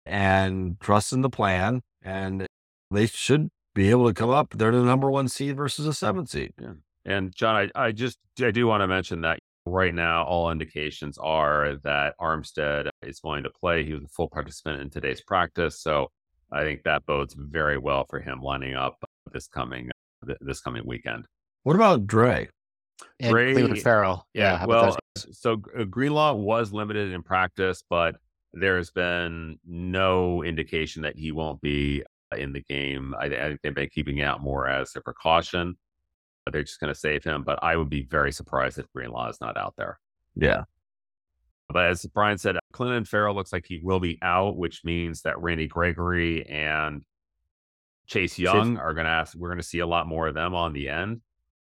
and 0.07 0.79
trust 0.81 1.13
in 1.13 1.23
the 1.23 1.31
plan. 1.31 1.83
And 2.03 2.47
they 2.91 3.07
should 3.07 3.49
be 3.75 3.91
able 3.91 4.09
to 4.09 4.15
come 4.15 4.31
up. 4.31 4.55
They're 4.57 4.73
the 4.73 4.83
number 4.83 5.11
one 5.11 5.29
seed 5.29 5.57
versus 5.57 5.87
a 5.87 5.95
seven 5.95 6.27
seed. 6.27 6.53
Yeah. 6.61 6.73
And 7.05 7.35
John, 7.35 7.57
I, 7.57 7.87
I 7.87 7.93
just 7.93 8.19
I 8.43 8.51
do 8.51 8.67
want 8.67 8.83
to 8.83 8.87
mention 8.87 9.23
that 9.23 9.39
right 9.67 9.95
now 9.95 10.25
all 10.25 10.51
indications 10.51 11.19
are 11.19 11.77
that 11.85 12.15
Armstead 12.21 12.89
is 13.03 13.21
going 13.21 13.45
to 13.45 13.51
play. 13.51 13.85
He 13.85 13.95
was 13.95 14.05
a 14.05 14.09
full 14.09 14.29
participant 14.29 14.81
in 14.81 14.91
today's 14.91 15.23
practice, 15.23 15.81
so 15.81 16.09
I 16.53 16.63
think 16.63 16.83
that 16.85 17.07
bodes 17.07 17.35
very 17.39 17.79
well 17.79 18.05
for 18.09 18.21
him 18.21 18.41
lining 18.43 18.75
up 18.75 18.97
this 19.33 19.47
coming 19.47 19.91
this 20.41 20.61
coming 20.61 20.83
weekend. 20.85 21.25
What 21.63 21.77
about 21.77 22.07
Dre? 22.07 22.49
And 23.19 23.31
Dre, 23.31 23.55
Clelin 23.55 23.81
Ferrell. 23.81 24.27
Yeah. 24.35 24.61
yeah 24.61 24.67
well, 24.67 24.97
so 25.17 25.63
uh, 25.79 25.85
Greenlaw 25.85 26.35
was 26.35 26.73
limited 26.73 27.13
in 27.13 27.23
practice, 27.23 27.83
but 27.89 28.17
there's 28.53 28.91
been 28.91 29.59
no 29.67 30.43
indication 30.43 31.03
that 31.03 31.17
he 31.17 31.33
won't 31.33 31.61
be 31.61 32.03
in 32.37 32.53
the 32.53 32.63
game. 32.63 33.15
I, 33.19 33.27
I 33.27 33.49
think 33.49 33.61
they've 33.63 33.75
been 33.75 33.91
keeping 33.91 34.23
out 34.23 34.43
more 34.43 34.69
as 34.69 34.95
a 34.97 35.01
precaution. 35.01 35.77
They're 36.51 36.63
just 36.63 36.81
going 36.81 36.93
to 36.93 36.99
save 36.99 37.23
him, 37.23 37.45
but 37.45 37.63
I 37.63 37.77
would 37.77 37.91
be 37.91 38.03
very 38.03 38.33
surprised 38.33 38.79
if 38.79 38.91
Greenlaw 38.93 39.29
is 39.29 39.41
not 39.41 39.57
out 39.57 39.75
there. 39.77 40.01
Yeah. 40.35 40.65
But 41.69 41.87
as 41.87 42.05
Brian 42.07 42.39
said, 42.39 42.57
Clelin 42.73 43.07
Ferrell 43.07 43.35
looks 43.35 43.53
like 43.53 43.67
he 43.67 43.79
will 43.83 44.01
be 44.01 44.19
out, 44.23 44.57
which 44.57 44.85
means 44.85 45.23
that 45.23 45.41
Randy 45.41 45.69
Gregory 45.69 46.45
and 46.49 47.05
Chase 48.07 48.39
Young 48.39 48.75
Chase. 48.75 48.81
are 48.83 48.95
going 48.95 49.05
to 49.05 49.11
ask, 49.11 49.37
we're 49.37 49.51
going 49.51 49.61
to 49.61 49.67
see 49.67 49.79
a 49.79 49.87
lot 49.87 50.09
more 50.09 50.27
of 50.27 50.35
them 50.35 50.55
on 50.55 50.73
the 50.73 50.89
end. 50.89 51.21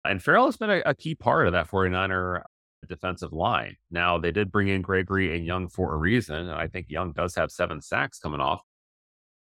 And 0.06 0.22
Ferrell 0.22 0.46
has 0.46 0.56
been 0.56 0.70
a, 0.70 0.82
a 0.86 0.94
key 0.94 1.14
part 1.14 1.46
of 1.46 1.52
that 1.52 1.68
49er 1.68 2.42
defensive 2.88 3.32
line. 3.32 3.76
Now, 3.90 4.18
they 4.18 4.30
did 4.30 4.52
bring 4.52 4.68
in 4.68 4.82
Gregory 4.82 5.36
and 5.36 5.44
Young 5.44 5.68
for 5.68 5.92
a 5.92 5.96
reason. 5.96 6.36
And 6.36 6.52
I 6.52 6.68
think 6.68 6.86
Young 6.88 7.12
does 7.12 7.34
have 7.34 7.50
seven 7.50 7.80
sacks 7.80 8.18
coming 8.18 8.40
off 8.40 8.62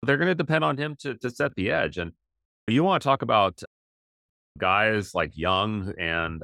they're 0.03 0.17
going 0.17 0.29
to 0.29 0.35
depend 0.35 0.65
on 0.65 0.77
him 0.77 0.97
to 1.01 1.15
to 1.17 1.31
set 1.31 1.55
the 1.55 1.71
edge. 1.71 1.99
And 1.99 2.13
you 2.67 2.85
want 2.85 3.03
to 3.03 3.07
talk 3.07 3.23
about 3.23 3.63
guys 4.59 5.15
like 5.15 5.37
Young 5.37 5.93
and 5.99 6.43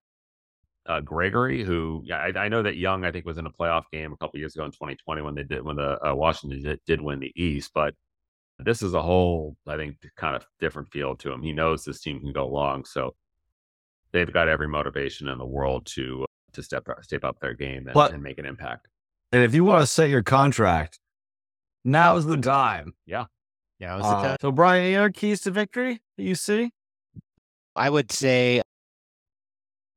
uh, 0.87 1.01
Gregory, 1.01 1.65
who 1.65 2.05
I, 2.13 2.33
I, 2.37 2.49
know 2.49 2.63
that 2.63 2.77
Young 2.77 3.05
I 3.05 3.11
think 3.11 3.25
was 3.25 3.39
in 3.39 3.47
a 3.47 3.51
playoff 3.51 3.85
game 3.91 4.13
a 4.13 4.17
couple 4.19 4.39
years 4.39 4.55
ago 4.55 4.67
in 4.67 4.71
2020 4.71 5.23
when 5.23 5.35
they 5.35 5.43
did 5.43 5.63
when 5.63 5.77
the 5.77 5.99
uh, 6.07 6.15
Washington 6.15 6.63
did, 6.63 6.81
did 6.87 7.01
win 7.01 7.21
the 7.21 7.33
East, 7.37 7.71
but 7.75 7.95
this 8.59 8.83
is 8.83 8.95
a 8.95 9.03
whole 9.03 9.57
I 9.67 9.77
think 9.77 9.97
kind 10.17 10.37
of 10.37 10.47
different 10.61 10.91
feel 10.91 11.17
to 11.17 11.33
him. 11.33 11.43
He 11.43 11.53
knows 11.53 11.85
this 11.85 12.01
team 12.01 12.21
can 12.21 12.33
go 12.33 12.47
long, 12.47 12.85
so 12.85 13.15
they've 14.15 14.33
got 14.33 14.49
every 14.49 14.69
motivation 14.69 15.29
in 15.29 15.37
the 15.37 15.45
world 15.45 15.85
to 15.85 16.25
to 16.55 16.63
step 16.63 16.89
step 17.03 17.25
up 17.25 17.41
their 17.41 17.53
game 17.53 17.87
and, 17.87 17.93
but, 17.93 18.15
and 18.15 18.23
make 18.23 18.39
an 18.39 18.47
impact. 18.47 18.87
And 19.33 19.43
if 19.43 19.55
you 19.55 19.65
want 19.65 19.83
to 19.83 19.87
set 19.87 20.09
your 20.09 20.23
contract, 20.23 20.99
now's 21.85 22.25
the 22.25 22.39
time. 22.39 22.95
Yeah. 23.05 23.25
Yeah, 23.81 23.97
was 23.97 24.05
uh, 24.05 24.37
so 24.41 24.53
Brian, 24.53 24.85
any 24.85 24.97
other 24.97 25.11
keys 25.11 25.41
to 25.43 25.51
victory 25.51 26.01
that 26.17 26.23
you 26.23 26.37
see? 26.37 26.71
I 27.75 27.91
would 27.91 28.13
say, 28.13 28.63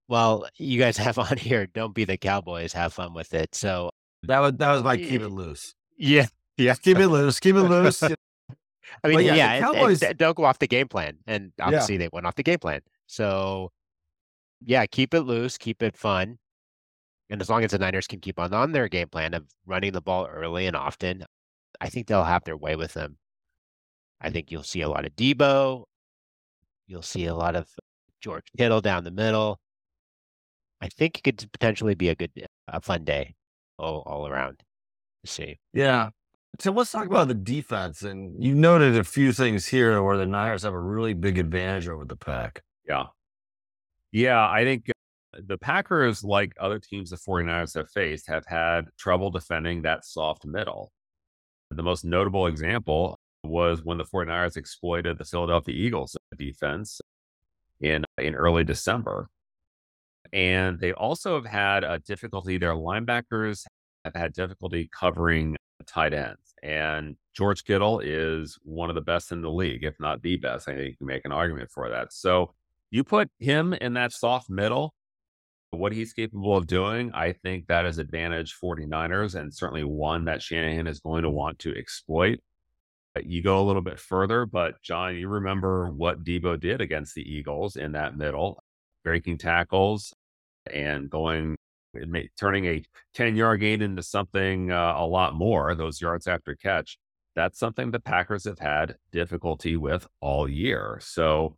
well, 0.10 0.48
you 0.58 0.80
guys 0.80 0.98
have 0.98 1.20
on 1.20 1.38
here. 1.38 1.68
Don't 1.68 1.94
be 1.94 2.04
the 2.04 2.18
Cowboys. 2.18 2.74
Have 2.74 2.94
fun 2.94 3.14
with 3.14 3.34
it. 3.36 3.54
So 3.54 3.92
that 4.24 4.40
was 4.40 4.54
that 4.54 4.72
was 4.72 4.84
my 4.84 4.98
keep 4.98 5.22
it 5.22 5.30
loose. 5.30 5.76
Yeah, 5.96 6.26
yeah. 6.58 6.74
Keep 6.74 6.98
it 6.98 7.08
loose. 7.08 7.40
Keep 7.40 7.56
it 7.56 7.62
loose. 7.70 8.02
I 8.02 9.08
mean, 9.08 9.22
yeah, 9.22 9.36
yeah 9.36 9.60
Cowboys... 9.60 10.02
it, 10.02 10.12
it, 10.12 10.18
don't 10.18 10.36
go 10.36 10.44
off 10.46 10.58
the 10.58 10.68
game 10.68 10.88
plan, 10.88 11.18
and 11.28 11.52
obviously 11.62 11.96
yeah. 11.96 12.00
they 12.00 12.10
went 12.12 12.26
off 12.26 12.36
the 12.36 12.44
game 12.44 12.60
plan. 12.60 12.82
So, 13.06 13.72
yeah, 14.64 14.86
keep 14.86 15.14
it 15.14 15.22
loose, 15.22 15.58
keep 15.58 15.84
it 15.84 15.98
fun, 15.98 16.38
and 17.30 17.42
as 17.42 17.50
long 17.50 17.64
as 17.64 17.72
the 17.72 17.78
Niners 17.78 18.08
can 18.08 18.20
keep 18.20 18.40
on 18.40 18.54
on 18.54 18.72
their 18.72 18.88
game 18.88 19.10
plan 19.10 19.34
of 19.34 19.46
running 19.66 19.92
the 19.92 20.02
ball 20.02 20.28
early 20.28 20.66
and 20.66 20.76
often, 20.76 21.26
I 21.82 21.90
think 21.90 22.08
they'll 22.08 22.24
have 22.24 22.44
their 22.44 22.58
way 22.58 22.76
with 22.76 22.94
them. 22.94 23.18
I 24.22 24.30
think 24.30 24.52
you'll 24.52 24.64
see 24.64 24.82
a 24.82 24.90
lot 24.90 25.06
of 25.06 25.16
Deebo. 25.16 25.84
You'll 26.88 27.02
see 27.02 27.26
a 27.26 27.36
lot 27.36 27.56
of 27.56 27.68
George 28.22 28.46
Kittle 28.58 28.82
down 28.82 29.04
the 29.04 29.12
middle. 29.12 29.60
I 30.82 30.88
think 30.88 31.18
it 31.18 31.24
could 31.24 31.52
potentially 31.52 31.96
be 31.96 32.10
a 32.10 32.16
good, 32.16 32.32
a 32.68 32.82
fun 32.82 33.04
day 33.04 33.36
all, 33.78 34.04
all 34.06 34.28
around 34.28 34.64
to 35.26 35.32
see. 35.32 35.60
Yeah. 35.74 36.10
So 36.60 36.72
let's 36.72 36.92
talk 36.92 37.06
about 37.06 37.28
the 37.28 37.34
defense. 37.34 38.04
And 38.04 38.42
you 38.44 38.56
noted 38.56 38.98
a 38.98 39.04
few 39.04 39.34
things 39.34 39.68
here 39.68 40.02
where 40.02 40.18
the 40.18 40.26
Niners 40.26 40.64
have 40.64 40.74
a 40.74 40.80
really 40.80 41.14
big 41.14 41.38
advantage 41.38 41.88
over 41.88 42.06
the 42.06 42.16
pack. 42.16 42.62
Yeah. 42.88 43.08
Yeah. 44.12 44.48
I 44.50 44.64
think 44.64 44.90
uh, 44.90 45.40
the 45.46 45.58
Packers, 45.58 46.24
like 46.24 46.54
other 46.60 46.80
teams 46.80 47.10
the 47.10 47.18
49ers 47.18 47.76
have 47.76 47.90
faced, 47.90 48.28
have 48.28 48.46
had 48.46 48.86
trouble 48.98 49.30
defending 49.30 49.82
that 49.84 50.06
soft 50.06 50.46
middle. 50.46 50.92
The 51.72 51.84
most 51.84 52.06
notable 52.06 52.48
example 52.48 53.20
was 53.44 53.84
when 53.84 53.98
the 53.98 54.06
49ers 54.06 54.58
exploited 54.58 55.18
the 55.18 55.26
Philadelphia 55.26 55.76
Eagles 55.76 56.16
defense 56.38 57.02
in 57.82 58.04
in 58.18 58.36
early 58.36 58.64
December. 58.64 59.30
And 60.34 60.80
they 60.80 60.94
also 60.94 61.36
have 61.36 61.46
had 61.46 61.84
a 61.84 62.00
difficulty. 62.00 62.58
Their 62.58 62.74
linebackers 62.74 63.64
have 64.06 64.16
had 64.16 64.34
difficulty 64.34 64.90
covering 64.98 65.56
tight 65.86 66.14
ends. 66.14 66.54
And 66.64 67.16
George 67.36 67.64
Kittle 67.64 68.00
is 68.00 68.58
one 68.64 68.90
of 68.90 68.96
the 68.96 69.02
best 69.02 69.32
in 69.32 69.42
the 69.42 69.50
league, 69.50 69.84
if 69.84 69.96
not 70.00 70.22
the 70.22 70.38
best. 70.38 70.68
I 70.68 70.74
think 70.74 70.90
you 70.90 70.98
can 70.98 71.08
make 71.08 71.26
an 71.26 71.32
argument 71.32 71.70
for 71.72 71.90
that. 71.90 72.12
So 72.12 72.54
you 72.90 73.04
put 73.04 73.30
him 73.40 73.74
in 73.74 73.94
that 73.94 74.12
soft 74.12 74.50
middle, 74.50 74.94
what 75.72 75.92
he's 75.92 76.14
capable 76.14 76.56
of 76.56 76.68
doing, 76.68 77.12
I 77.14 77.34
think 77.34 77.68
that 77.68 77.86
is 77.86 77.98
advantage 77.98 78.56
49ers 78.62 79.36
and 79.36 79.54
certainly 79.54 79.84
one 79.84 80.26
that 80.26 80.42
Shanahan 80.42 80.88
is 80.88 81.00
going 81.00 81.24
to 81.24 81.30
want 81.30 81.60
to 81.60 81.76
exploit. 81.76 82.40
You 83.22 83.42
go 83.42 83.60
a 83.60 83.66
little 83.66 83.82
bit 83.82 84.00
further, 84.00 84.46
but 84.46 84.82
John, 84.84 85.16
you 85.16 85.28
remember 85.28 85.90
what 85.90 86.24
Deebo 86.24 86.60
did 86.60 86.82
against 86.82 87.16
the 87.16 87.22
Eagles 87.22 87.76
in 87.76 87.94
that 87.94 88.16
middle, 88.16 88.64
breaking 89.04 89.40
tackles 89.40 90.14
and 90.72 91.10
going, 91.10 91.56
turning 92.40 92.66
a 92.66 92.84
10 93.16 93.36
yard 93.36 93.60
gain 93.60 93.82
into 93.82 94.04
something 94.04 94.72
uh, 94.72 94.94
a 94.98 95.06
lot 95.06 95.34
more, 95.34 95.74
those 95.74 96.00
yards 96.00 96.28
after 96.28 96.56
catch. 96.56 97.00
That's 97.36 97.60
something 97.60 97.92
the 97.92 98.00
Packers 98.00 98.46
have 98.46 98.60
had 98.60 98.98
difficulty 99.12 99.78
with 99.78 100.08
all 100.22 100.48
year. 100.48 101.00
So 101.02 101.58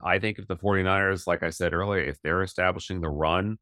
I 0.00 0.18
think 0.18 0.38
if 0.38 0.46
the 0.46 0.56
49ers, 0.56 1.26
like 1.26 1.42
I 1.42 1.50
said 1.50 1.74
earlier, 1.74 2.02
if 2.02 2.20
they're 2.22 2.42
establishing 2.42 3.00
the 3.00 3.08
run, 3.08 3.58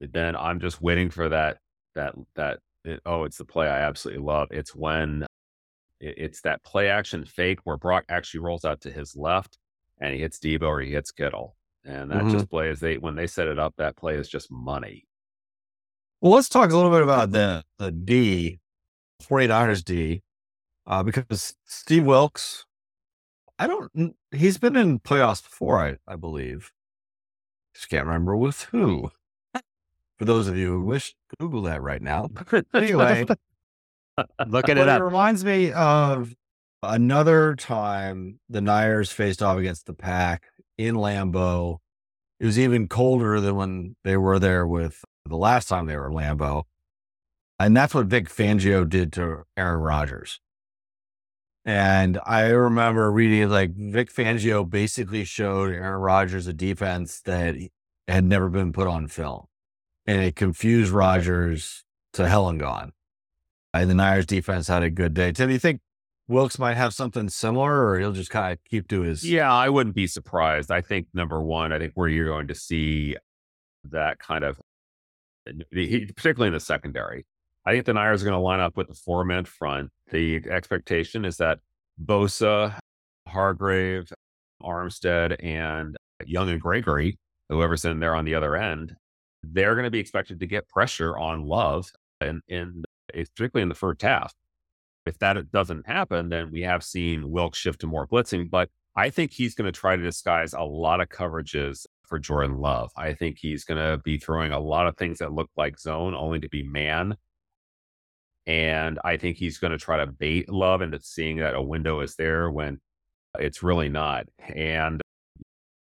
then 0.00 0.36
I'm 0.36 0.60
just 0.60 0.80
waiting 0.80 1.10
for 1.10 1.28
that, 1.28 1.58
that, 1.94 2.14
that, 2.36 2.58
it, 2.84 3.00
oh, 3.04 3.24
it's 3.24 3.36
the 3.38 3.44
play 3.44 3.66
I 3.68 3.80
absolutely 3.80 4.22
love. 4.24 4.48
It's 4.50 4.74
when 4.74 5.26
it, 6.00 6.14
it's 6.16 6.40
that 6.42 6.62
play 6.62 6.88
action 6.88 7.24
fake 7.24 7.58
where 7.64 7.76
Brock 7.76 8.04
actually 8.08 8.40
rolls 8.40 8.64
out 8.64 8.80
to 8.82 8.90
his 8.90 9.16
left 9.16 9.58
and 10.00 10.14
he 10.14 10.20
hits 10.20 10.38
Deebo 10.38 10.62
or 10.62 10.80
he 10.80 10.92
hits 10.92 11.10
Kittle. 11.10 11.56
And 11.84 12.10
that 12.10 12.24
Mhm. 12.24 12.32
just 12.32 12.50
plays, 12.50 12.80
they, 12.80 12.98
when 12.98 13.16
they 13.16 13.26
set 13.26 13.48
it 13.48 13.58
up, 13.58 13.74
that 13.78 13.96
play 13.96 14.14
is 14.16 14.28
just 14.28 14.50
money. 14.50 15.06
Well, 16.20 16.32
let's 16.32 16.48
talk 16.50 16.70
a 16.70 16.76
little 16.76 16.90
bit 16.90 17.02
about 17.02 17.32
the 17.32 17.64
the 17.78 17.90
D, 17.90 18.60
49ers 19.22 19.82
D, 19.82 20.22
uh, 20.86 21.02
because 21.02 21.54
Steve 21.64 22.04
Wilks, 22.04 22.66
I 23.60 23.66
don't, 23.66 24.16
he's 24.32 24.56
been 24.56 24.74
in 24.74 25.00
playoffs 25.00 25.42
before, 25.42 25.78
I, 25.78 25.96
I 26.08 26.16
believe. 26.16 26.72
Just 27.74 27.90
can't 27.90 28.06
remember 28.06 28.34
with 28.34 28.62
who. 28.64 29.10
For 30.18 30.24
those 30.24 30.48
of 30.48 30.56
you 30.56 30.72
who 30.72 30.84
wish, 30.84 31.14
Google 31.38 31.62
that 31.62 31.82
right 31.82 32.00
now. 32.00 32.30
Anyway, 32.74 33.26
Looking 34.46 34.78
it 34.78 34.88
up. 34.88 35.00
It 35.00 35.04
reminds 35.04 35.44
me 35.44 35.72
of 35.72 36.34
another 36.82 37.54
time 37.54 38.40
the 38.48 38.60
Niners 38.60 39.12
faced 39.12 39.42
off 39.42 39.58
against 39.58 39.86
the 39.86 39.92
Pack 39.92 40.44
in 40.78 40.94
Lambeau. 40.94 41.78
It 42.38 42.46
was 42.46 42.58
even 42.58 42.88
colder 42.88 43.40
than 43.40 43.56
when 43.56 43.96
they 44.04 44.16
were 44.16 44.38
there 44.38 44.66
with 44.66 45.04
the 45.26 45.36
last 45.36 45.68
time 45.68 45.86
they 45.86 45.96
were 45.96 46.08
in 46.08 46.14
Lambeau. 46.14 46.62
And 47.58 47.76
that's 47.76 47.94
what 47.94 48.06
Vic 48.06 48.28
Fangio 48.28 48.88
did 48.88 49.12
to 49.14 49.42
Aaron 49.56 49.80
Rodgers. 49.80 50.40
And 51.64 52.18
I 52.24 52.46
remember 52.48 53.10
reading 53.10 53.48
like 53.50 53.74
Vic 53.74 54.12
Fangio 54.12 54.68
basically 54.68 55.24
showed 55.24 55.72
Aaron 55.72 56.00
Rodgers 56.00 56.46
a 56.46 56.52
defense 56.52 57.20
that 57.22 57.56
had 58.08 58.24
never 58.24 58.48
been 58.48 58.72
put 58.72 58.86
on 58.86 59.08
film. 59.08 59.44
And 60.06 60.22
it 60.22 60.36
confused 60.36 60.90
Rodgers 60.90 61.84
to 62.14 62.28
hell 62.28 62.48
and 62.48 62.58
gone. 62.58 62.92
And 63.72 63.88
the 63.88 63.94
Niners 63.94 64.26
defense 64.26 64.68
had 64.68 64.82
a 64.82 64.90
good 64.90 65.14
day. 65.14 65.32
Tim, 65.32 65.48
do 65.48 65.52
you 65.52 65.58
think 65.58 65.80
Wilks 66.26 66.58
might 66.58 66.76
have 66.76 66.94
something 66.94 67.28
similar 67.28 67.86
or 67.86 67.98
he'll 67.98 68.12
just 68.12 68.30
kind 68.30 68.52
of 68.52 68.58
keep 68.64 68.88
to 68.88 69.02
his 69.02 69.28
Yeah, 69.28 69.52
I 69.52 69.68
wouldn't 69.68 69.94
be 69.94 70.06
surprised. 70.06 70.70
I 70.70 70.80
think 70.80 71.08
number 71.12 71.40
one, 71.42 71.72
I 71.72 71.78
think 71.78 71.92
where 71.94 72.08
you're 72.08 72.26
going 72.26 72.48
to 72.48 72.54
see 72.54 73.16
that 73.84 74.18
kind 74.18 74.44
of, 74.44 74.60
eh, 75.46 76.06
particularly 76.16 76.48
in 76.48 76.54
the 76.54 76.60
secondary, 76.60 77.26
I 77.66 77.72
think 77.72 77.84
the 77.86 77.94
Niners 77.94 78.22
are 78.22 78.26
going 78.26 78.38
to 78.38 78.40
line 78.40 78.60
up 78.60 78.76
with 78.76 78.88
the 78.88 78.94
four 78.94 79.24
man 79.24 79.44
front. 79.44 79.90
The 80.10 80.42
expectation 80.48 81.24
is 81.24 81.36
that 81.38 81.58
Bosa, 82.02 82.78
Hargrave, 83.28 84.12
Armstead, 84.62 85.36
and 85.44 85.96
Young 86.24 86.48
and 86.48 86.60
Gregory, 86.60 87.18
whoever's 87.48 87.84
in 87.84 88.00
there 88.00 88.14
on 88.14 88.24
the 88.24 88.34
other 88.34 88.56
end, 88.56 88.96
they're 89.42 89.74
going 89.74 89.84
to 89.84 89.90
be 89.90 90.00
expected 90.00 90.40
to 90.40 90.46
get 90.46 90.68
pressure 90.68 91.16
on 91.16 91.44
Love, 91.44 91.90
and 92.20 92.42
in 92.48 92.84
eh, 93.14 93.24
particularly 93.36 93.62
in 93.62 93.68
the 93.68 93.74
first 93.74 94.02
half. 94.02 94.34
If 95.06 95.18
that 95.18 95.50
doesn't 95.50 95.86
happen, 95.86 96.28
then 96.28 96.50
we 96.50 96.62
have 96.62 96.84
seen 96.84 97.30
Wilk 97.30 97.54
shift 97.54 97.80
to 97.80 97.86
more 97.86 98.06
blitzing. 98.06 98.50
But 98.50 98.68
I 98.94 99.10
think 99.10 99.32
he's 99.32 99.54
going 99.54 99.70
to 99.70 99.78
try 99.78 99.96
to 99.96 100.02
disguise 100.02 100.52
a 100.52 100.62
lot 100.62 101.00
of 101.00 101.08
coverages 101.08 101.86
for 102.06 102.18
Jordan 102.18 102.58
Love. 102.58 102.90
I 102.96 103.14
think 103.14 103.38
he's 103.38 103.64
going 103.64 103.78
to 103.78 103.98
be 103.98 104.18
throwing 104.18 104.52
a 104.52 104.60
lot 104.60 104.86
of 104.86 104.96
things 104.96 105.18
that 105.18 105.32
look 105.32 105.48
like 105.56 105.78
zone, 105.78 106.14
only 106.14 106.40
to 106.40 106.48
be 106.48 106.62
man. 106.62 107.16
And 108.50 108.98
I 109.04 109.16
think 109.16 109.36
he's 109.36 109.58
going 109.58 109.70
to 109.70 109.78
try 109.78 109.98
to 109.98 110.10
bait 110.10 110.48
Love 110.48 110.82
into 110.82 110.98
seeing 111.00 111.36
that 111.36 111.54
a 111.54 111.62
window 111.62 112.00
is 112.00 112.16
there 112.16 112.50
when 112.50 112.80
it's 113.38 113.62
really 113.62 113.88
not. 113.88 114.26
And 114.40 115.00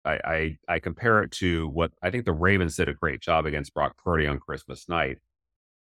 I, 0.05 0.19
I, 0.23 0.57
I 0.67 0.79
compare 0.79 1.23
it 1.23 1.31
to 1.31 1.67
what 1.69 1.91
I 2.03 2.11
think 2.11 2.25
the 2.25 2.31
Ravens 2.31 2.75
did 2.75 2.87
a 2.87 2.93
great 2.93 3.21
job 3.21 3.47
against 3.47 3.73
Brock 3.73 3.97
Purdy 3.97 4.27
on 4.27 4.37
Christmas 4.37 4.87
night, 4.87 5.17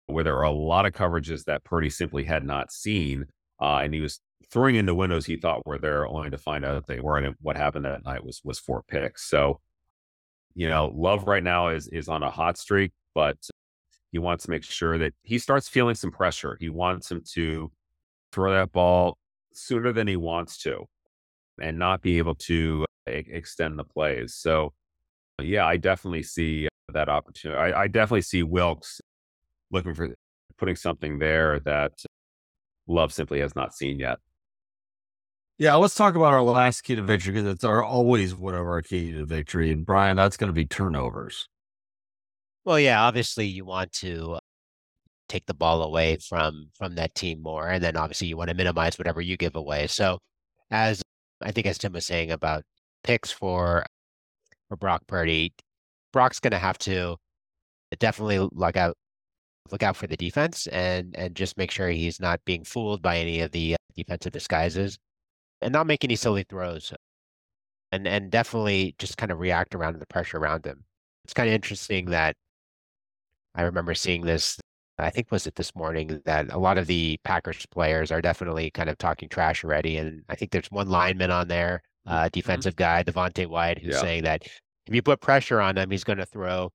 where 0.06 0.24
there 0.24 0.34
were 0.34 0.44
a 0.44 0.50
lot 0.50 0.86
of 0.86 0.94
coverages 0.94 1.44
that 1.44 1.62
Purdy 1.62 1.90
simply 1.90 2.24
had 2.24 2.42
not 2.42 2.72
seen. 2.72 3.26
Uh, 3.60 3.80
and 3.82 3.92
he 3.92 4.00
was 4.00 4.20
throwing 4.50 4.74
into 4.74 4.94
windows 4.94 5.26
he 5.26 5.36
thought 5.36 5.66
were 5.66 5.78
there, 5.78 6.06
only 6.06 6.30
to 6.30 6.38
find 6.38 6.64
out 6.64 6.72
that 6.72 6.86
they 6.86 7.00
weren't. 7.00 7.26
And 7.26 7.36
what 7.42 7.58
happened 7.58 7.84
that 7.84 8.06
night 8.06 8.24
was 8.24 8.40
was 8.44 8.58
four 8.58 8.82
picks. 8.88 9.28
So, 9.28 9.60
you 10.54 10.70
know, 10.70 10.90
Love 10.96 11.28
right 11.28 11.44
now 11.44 11.68
is 11.68 11.86
is 11.88 12.08
on 12.08 12.22
a 12.22 12.30
hot 12.30 12.56
streak, 12.56 12.92
but 13.14 13.36
he 14.12 14.18
wants 14.18 14.44
to 14.44 14.50
make 14.50 14.64
sure 14.64 14.98
that 14.98 15.12
he 15.22 15.38
starts 15.38 15.68
feeling 15.68 15.94
some 15.94 16.10
pressure. 16.10 16.56
He 16.60 16.70
wants 16.70 17.10
him 17.10 17.22
to 17.34 17.70
throw 18.32 18.52
that 18.52 18.72
ball 18.72 19.18
sooner 19.52 19.92
than 19.92 20.06
he 20.06 20.16
wants 20.16 20.58
to, 20.58 20.86
and 21.60 21.78
not 21.78 22.02
be 22.02 22.18
able 22.18 22.34
to 22.34 22.84
extend 23.06 23.78
the 23.78 23.84
plays. 23.84 24.34
So, 24.34 24.72
yeah, 25.40 25.66
I 25.66 25.76
definitely 25.76 26.22
see 26.22 26.68
that 26.92 27.08
opportunity. 27.08 27.58
I, 27.58 27.82
I 27.82 27.86
definitely 27.86 28.22
see 28.22 28.42
Wilks 28.42 29.00
looking 29.70 29.94
for 29.94 30.14
putting 30.56 30.76
something 30.76 31.18
there 31.18 31.60
that 31.60 31.92
Love 32.86 33.12
simply 33.12 33.40
has 33.40 33.54
not 33.54 33.74
seen 33.74 33.98
yet. 33.98 34.18
Yeah, 35.58 35.74
let's 35.74 35.94
talk 35.94 36.14
about 36.14 36.32
our 36.32 36.42
last 36.42 36.82
key 36.82 36.94
to 36.94 37.02
victory 37.02 37.32
because 37.32 37.48
it's 37.48 37.64
our 37.64 37.82
always 37.82 38.34
one 38.34 38.54
of 38.54 38.60
our 38.60 38.80
key 38.80 39.12
to 39.12 39.26
victory. 39.26 39.72
And 39.72 39.84
Brian, 39.84 40.16
that's 40.16 40.36
going 40.36 40.48
to 40.48 40.54
be 40.54 40.64
turnovers. 40.64 41.48
Well, 42.68 42.78
yeah, 42.78 43.02
obviously 43.02 43.46
you 43.46 43.64
want 43.64 43.92
to 43.94 44.34
uh, 44.34 44.40
take 45.28 45.46
the 45.46 45.54
ball 45.54 45.82
away 45.82 46.18
from 46.18 46.70
from 46.76 46.96
that 46.96 47.14
team 47.14 47.42
more, 47.42 47.68
and 47.70 47.82
then 47.82 47.96
obviously 47.96 48.28
you 48.28 48.36
want 48.36 48.50
to 48.50 48.54
minimize 48.56 48.98
whatever 48.98 49.22
you 49.22 49.38
give 49.38 49.56
away. 49.56 49.86
So, 49.86 50.18
as 50.70 51.02
I 51.42 51.52
think 51.52 51.66
as 51.66 51.78
Tim 51.78 51.94
was 51.94 52.06
saying 52.06 52.30
about 52.30 52.64
picks 53.04 53.32
for 53.32 53.86
for 54.68 54.76
Brock 54.76 55.02
Purdy, 55.08 55.54
Brock's 56.12 56.40
going 56.40 56.52
to 56.52 56.58
have 56.58 56.78
to 56.80 57.16
definitely 57.98 58.40
look 58.52 58.76
out 58.76 58.96
look 59.72 59.82
out 59.82 59.96
for 59.96 60.06
the 60.06 60.16
defense 60.18 60.66
and 60.68 61.16
and 61.16 61.34
just 61.36 61.56
make 61.58 61.70
sure 61.70 61.88
he's 61.90 62.20
not 62.20 62.40
being 62.44 62.64
fooled 62.64 63.02
by 63.02 63.18
any 63.18 63.40
of 63.40 63.52
the 63.52 63.74
uh, 63.74 63.78
defensive 63.96 64.32
disguises, 64.32 64.98
and 65.62 65.72
not 65.72 65.86
make 65.86 66.04
any 66.04 66.16
silly 66.16 66.44
throws, 66.50 66.92
and 67.92 68.06
and 68.08 68.30
definitely 68.30 68.94
just 68.98 69.16
kind 69.18 69.32
of 69.32 69.38
react 69.40 69.74
around 69.74 69.98
the 70.00 70.06
pressure 70.06 70.38
around 70.38 70.66
him. 70.66 70.84
It's 71.24 71.34
kind 71.34 71.48
of 71.48 71.54
interesting 71.54 72.06
that 72.10 72.36
I 73.54 73.62
remember 73.62 73.94
seeing 73.94 74.22
this. 74.22 74.58
I 75.00 75.10
think 75.10 75.30
was 75.30 75.46
it 75.46 75.54
this 75.54 75.76
morning 75.76 76.20
that 76.24 76.52
a 76.52 76.58
lot 76.58 76.76
of 76.76 76.88
the 76.88 77.20
Packers 77.22 77.64
players 77.66 78.10
are 78.10 78.20
definitely 78.20 78.70
kind 78.72 78.88
of 78.90 78.98
talking 78.98 79.28
trash 79.28 79.62
already, 79.64 79.96
and 79.96 80.22
I 80.28 80.34
think 80.34 80.50
there's 80.50 80.70
one 80.72 80.88
lineman 80.88 81.30
on 81.30 81.46
there, 81.46 81.82
uh, 82.04 82.28
defensive 82.32 82.74
guy 82.74 83.04
Devonte 83.04 83.46
Wyatt, 83.46 83.78
who's 83.78 83.94
Yeah. 83.94 84.00
saying 84.00 84.24
that 84.24 84.42
if 84.86 84.94
you 84.94 85.02
put 85.02 85.20
pressure 85.20 85.60
on 85.60 85.78
him, 85.78 85.90
he's 85.90 86.02
going 86.04 86.18
to 86.18 86.26
throw. 86.26 86.72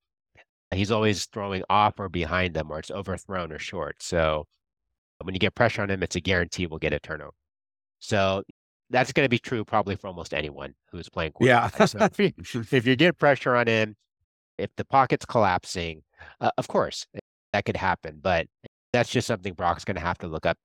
He's 0.74 0.90
always 0.90 1.26
throwing 1.26 1.64
off 1.70 2.00
or 2.00 2.08
behind 2.10 2.54
them, 2.54 2.72
or 2.72 2.80
it's 2.80 2.90
overthrown 2.92 3.52
or 3.52 3.60
short. 3.60 4.02
So 4.02 4.48
when 5.22 5.36
you 5.36 5.40
get 5.40 5.54
pressure 5.54 5.82
on 5.82 5.90
him, 5.90 6.02
it's 6.02 6.16
a 6.16 6.22
guarantee 6.22 6.66
we'll 6.66 6.80
get 6.80 6.94
a 6.94 7.00
turnover. 7.00 7.34
So 8.00 8.44
that's 8.90 9.12
going 9.12 9.26
to 9.26 9.30
be 9.30 9.40
true 9.40 9.66
probably 9.66 9.96
for 9.96 10.08
almost 10.08 10.34
anyone 10.34 10.76
who's 10.92 11.10
playing. 11.10 11.34
Yeah. 11.40 11.70
quarterback. 11.70 11.90
So 11.90 12.24
if 12.24 12.56
you, 12.56 12.64
if 12.78 12.88
you 12.88 12.96
get 12.96 13.18
pressure 13.18 13.56
on 13.56 13.68
him, 13.68 13.96
if 14.64 14.76
the 14.78 14.86
pocket's 14.86 15.26
collapsing, 15.26 16.02
uh, 16.42 16.52
of 16.58 16.68
course 16.68 17.06
that 17.52 17.66
could 17.66 17.78
happen, 17.78 18.20
but 18.22 18.48
that's 18.94 19.10
just 19.10 19.28
something 19.28 19.54
Brock's 19.54 19.84
going 19.86 19.96
to 19.96 20.02
have 20.02 20.18
to 20.20 20.28
look 20.28 20.46
up. 20.46 20.58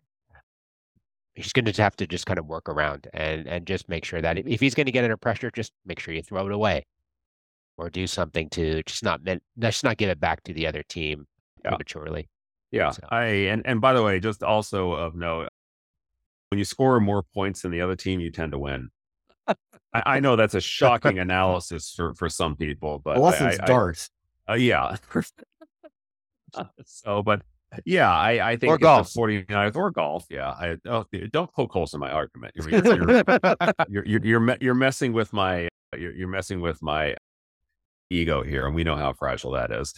He's 1.35 1.53
going 1.53 1.65
to 1.67 1.83
have 1.83 1.97
to 1.97 2.07
just 2.07 2.27
kind 2.27 2.39
of 2.39 2.47
work 2.47 2.69
around 2.69 3.09
and 3.13 3.47
and 3.47 3.67
just 3.67 3.89
make 3.89 4.05
sure 4.05 4.21
that 4.23 4.39
if, 4.39 4.47
if 4.47 4.61
he's 4.61 4.75
going 4.75 4.87
to 4.87 4.93
get 4.93 5.05
under 5.05 5.17
pressure, 5.17 5.51
just 5.55 5.73
make 5.87 6.01
sure 6.01 6.13
you 6.15 6.23
throw 6.23 6.47
it 6.47 6.53
away, 6.53 6.85
or 7.77 7.91
do 7.91 8.07
something 8.07 8.49
to 8.51 8.83
just 8.85 9.03
not 9.05 9.21
just 9.59 9.85
not 9.85 9.97
give 9.99 10.11
it 10.11 10.19
back 10.21 10.43
to 10.45 10.53
the 10.53 10.67
other 10.67 10.83
team 10.89 11.27
Yeah. 11.65 11.71
prematurely. 11.71 12.29
Yeah, 12.71 12.91
So- 12.91 13.03
I 13.11 13.25
and 13.53 13.63
and 13.67 13.81
by 13.81 13.93
the 13.93 14.03
way, 14.03 14.19
just 14.21 14.43
also 14.43 14.93
of 14.93 15.15
note, 15.15 15.49
when 16.51 16.59
you 16.59 16.65
score 16.65 16.99
more 17.01 17.23
points 17.35 17.63
than 17.63 17.71
the 17.73 17.81
other 17.83 17.97
team, 17.97 18.21
you 18.21 18.31
tend 18.31 18.53
to 18.53 18.59
win. 18.59 18.91
I, 19.95 20.03
I 20.07 20.21
know 20.21 20.37
that's 20.37 20.55
a 20.55 20.61
shocking 20.61 21.19
analysis 21.19 21.93
for 21.95 22.15
for 22.15 22.29
some 22.29 22.57
people, 22.57 23.01
but 23.05 23.17
Unless 23.17 23.41
I- 23.41 23.49
it's 23.51 23.61
I- 23.61 23.67
darts. 23.67 24.11
Uh, 24.49 24.55
yeah. 24.55 24.97
so, 26.85 27.23
but 27.23 27.43
Yeah, 27.85 28.11
I, 28.11 28.53
I 28.53 28.57
think 28.57 28.71
Or 28.71 28.79
golf. 28.79 29.13
the 29.13 29.21
49ers 29.21 29.77
or 29.77 29.91
golf. 29.91 30.25
Yeah, 30.31 30.49
I 30.49 30.77
oh, 30.87 31.05
don't 31.31 31.53
poke 31.53 31.73
holes 31.73 31.93
in 31.93 32.01
my 32.01 32.11
argument. 32.11 32.55
You're 32.57 32.71
you're 32.71 32.85
you're, 32.87 33.25
you're, 34.07 34.25
you're, 34.25 34.57
you're 34.61 34.75
messing 34.75 35.13
with 35.13 35.33
my 35.33 35.69
you're, 35.97 36.15
you're 36.15 36.29
messing 36.29 36.61
with 36.61 36.83
my 36.83 37.17
ego 38.11 38.43
here, 38.43 38.67
and 38.67 38.75
we 38.75 38.85
know 38.85 38.97
how 38.97 39.13
fragile 39.13 39.53
that 39.53 39.71
is. 39.71 39.93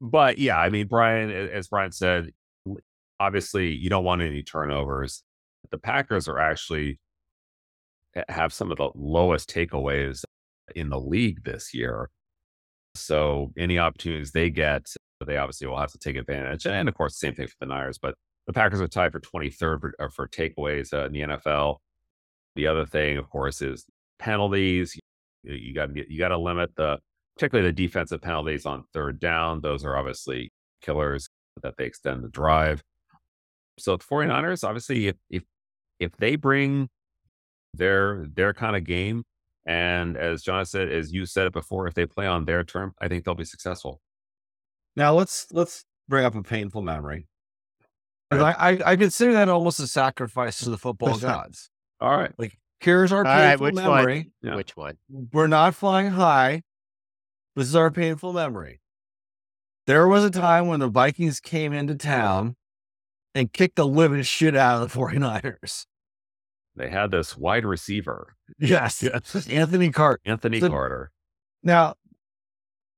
But 0.00 0.38
yeah, 0.38 0.58
I 0.58 0.68
mean, 0.68 0.88
Brian, 0.88 1.30
as 1.30 1.68
Brian 1.68 1.92
said, 1.92 2.32
obviously 3.20 3.70
you 3.70 3.88
don't 3.88 4.04
want 4.04 4.20
any 4.20 4.42
turnovers. 4.42 5.22
The 5.70 5.78
Packers 5.78 6.28
are 6.28 6.38
actually 6.38 6.98
have 8.28 8.52
some 8.52 8.70
of 8.70 8.78
the 8.78 8.90
lowest 8.94 9.50
takeaways 9.50 10.24
in 10.74 10.88
the 10.88 11.00
league 11.00 11.44
this 11.44 11.74
year. 11.74 12.10
So 12.94 13.52
any 13.56 13.78
opportunities 13.78 14.32
they 14.32 14.50
get, 14.50 14.86
they 15.26 15.36
obviously 15.36 15.66
will 15.66 15.78
have 15.78 15.92
to 15.92 15.98
take 15.98 16.16
advantage. 16.16 16.66
And 16.66 16.88
of 16.88 16.94
course, 16.94 17.18
same 17.18 17.34
thing 17.34 17.46
for 17.46 17.56
the 17.60 17.66
Niners. 17.66 17.98
But 17.98 18.14
the 18.46 18.52
Packers 18.52 18.80
are 18.80 18.88
tied 18.88 19.12
for 19.12 19.20
23rd 19.20 19.80
for, 19.80 19.94
uh, 19.98 20.08
for 20.08 20.28
takeaways 20.28 20.92
uh, 20.92 21.06
in 21.06 21.12
the 21.12 21.20
NFL. 21.20 21.76
The 22.54 22.66
other 22.66 22.84
thing, 22.84 23.16
of 23.16 23.30
course, 23.30 23.62
is 23.62 23.86
penalties. 24.18 24.98
You, 25.42 25.54
you 25.54 25.74
got 25.74 25.94
to 25.94 26.12
you 26.12 26.18
got 26.18 26.28
to 26.28 26.38
limit 26.38 26.74
the 26.76 26.98
particularly 27.36 27.70
the 27.70 27.74
defensive 27.74 28.20
penalties 28.20 28.66
on 28.66 28.84
third 28.92 29.20
down. 29.20 29.60
Those 29.60 29.84
are 29.84 29.96
obviously 29.96 30.52
killers 30.82 31.28
that 31.62 31.76
they 31.78 31.84
extend 31.84 32.22
the 32.22 32.28
drive. 32.28 32.82
So 33.78 33.96
the 33.96 34.04
49ers, 34.04 34.64
obviously, 34.64 35.08
if 35.08 35.16
if 35.30 35.44
if 35.98 36.16
they 36.18 36.36
bring 36.36 36.88
their 37.74 38.26
their 38.34 38.52
kind 38.54 38.76
of 38.76 38.84
game, 38.84 39.24
and 39.66 40.16
as 40.16 40.42
John 40.42 40.64
said, 40.66 40.90
as 40.90 41.12
you 41.12 41.26
said 41.26 41.46
it 41.46 41.52
before, 41.52 41.86
if 41.86 41.94
they 41.94 42.06
play 42.06 42.26
on 42.26 42.44
their 42.44 42.64
term, 42.64 42.94
I 43.00 43.08
think 43.08 43.24
they'll 43.24 43.34
be 43.34 43.44
successful. 43.44 44.00
Now 44.96 45.14
let's 45.14 45.46
let's 45.52 45.84
bring 46.08 46.24
up 46.24 46.34
a 46.34 46.42
painful 46.42 46.82
memory. 46.82 47.28
'Cause 48.30 48.40
I, 48.42 48.52
I 48.72 48.92
I 48.92 48.96
consider 48.96 49.32
that 49.34 49.48
almost 49.48 49.78
a 49.80 49.86
sacrifice 49.86 50.58
to 50.60 50.70
the 50.70 50.78
football 50.78 51.18
gods. 51.20 51.70
All 52.00 52.16
right. 52.16 52.32
Like 52.38 52.58
here's 52.80 53.12
our 53.12 53.18
All 53.20 53.24
right, 53.24 53.50
painful 53.50 53.64
which 53.66 53.74
one? 53.76 53.84
memory. 53.84 54.30
Yeah. 54.42 54.56
Which 54.56 54.76
one? 54.76 54.96
We're 55.32 55.46
not 55.48 55.74
flying 55.74 56.10
high. 56.10 56.62
This 57.56 57.68
is 57.68 57.76
our 57.76 57.90
painful 57.90 58.32
memory. 58.32 58.80
There 59.86 60.08
was 60.08 60.24
a 60.24 60.30
time 60.30 60.66
when 60.68 60.80
the 60.80 60.88
Vikings 60.88 61.40
came 61.40 61.72
into 61.72 61.94
town 61.94 62.56
and 63.34 63.52
kicked 63.52 63.76
the 63.76 63.86
living 63.86 64.22
shit 64.22 64.56
out 64.56 64.82
of 64.82 64.90
the 64.92 64.98
49ers. 64.98 65.84
They 66.76 66.88
had 66.88 67.10
this 67.10 67.36
wide 67.36 67.64
receiver, 67.66 68.34
Yes. 68.58 69.02
Anthony 69.48 69.90
Carter. 69.90 70.20
Anthony 70.24 70.60
So- 70.60 70.68
Carter. 70.70 71.10
Now, 71.62 71.94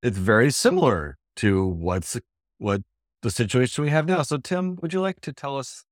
it's 0.03 0.17
very 0.19 0.51
similar 0.51 1.19
to 1.37 1.67
what's 1.67 2.19
what 2.59 2.83
the 3.23 3.31
situation 3.31 3.85
we 3.85 3.91
have 3.91 4.07
now. 4.07 4.23
So, 4.23 4.37
Tim, 4.39 4.77
would 4.81 4.93
you 4.93 5.01
like 5.01 5.21
to 5.23 5.33
tell 5.33 5.59
us 5.59 5.85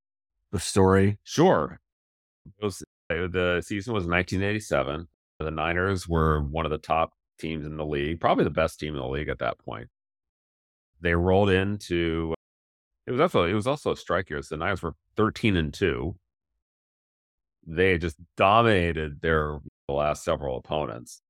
the 0.53 0.61
story? 0.61 1.19
Sure. 1.25 1.81
It 2.47 2.65
was 2.65 2.83
uh, 3.11 3.27
the 3.31 3.63
season 3.65 3.93
was 3.95 4.05
1987. 4.07 5.09
The 5.39 5.51
Niners 5.51 6.09
were 6.09 6.41
one 6.43 6.65
of 6.65 6.71
the 6.71 6.79
top 6.79 7.13
teams 7.39 7.67
in 7.67 7.77
the 7.77 7.85
league, 7.85 8.21
probably 8.21 8.45
the 8.45 8.51
best 8.51 8.79
team 8.79 8.95
in 8.95 9.01
the 9.01 9.09
league 9.09 9.29
at 9.29 9.41
that 9.41 9.59
point. 9.59 9.89
They 11.01 11.15
rolled 11.15 11.51
into 11.51 12.35
it 13.07 13.11
was 13.11 13.21
also 13.21 13.43
it 13.45 13.55
was 13.55 13.67
also 13.67 13.91
a 13.93 13.97
strike 13.97 14.31
year. 14.31 14.41
So 14.43 14.55
the 14.55 14.61
Niners 14.61 14.83
were 14.83 14.95
13 15.17 15.57
and 15.57 15.75
2. 15.75 16.15
They 17.67 17.99
just 17.99 18.17
dominated 18.37 19.21
their 19.21 19.59
last 19.89 20.25
several 20.25 20.57
opponents. 20.57 21.23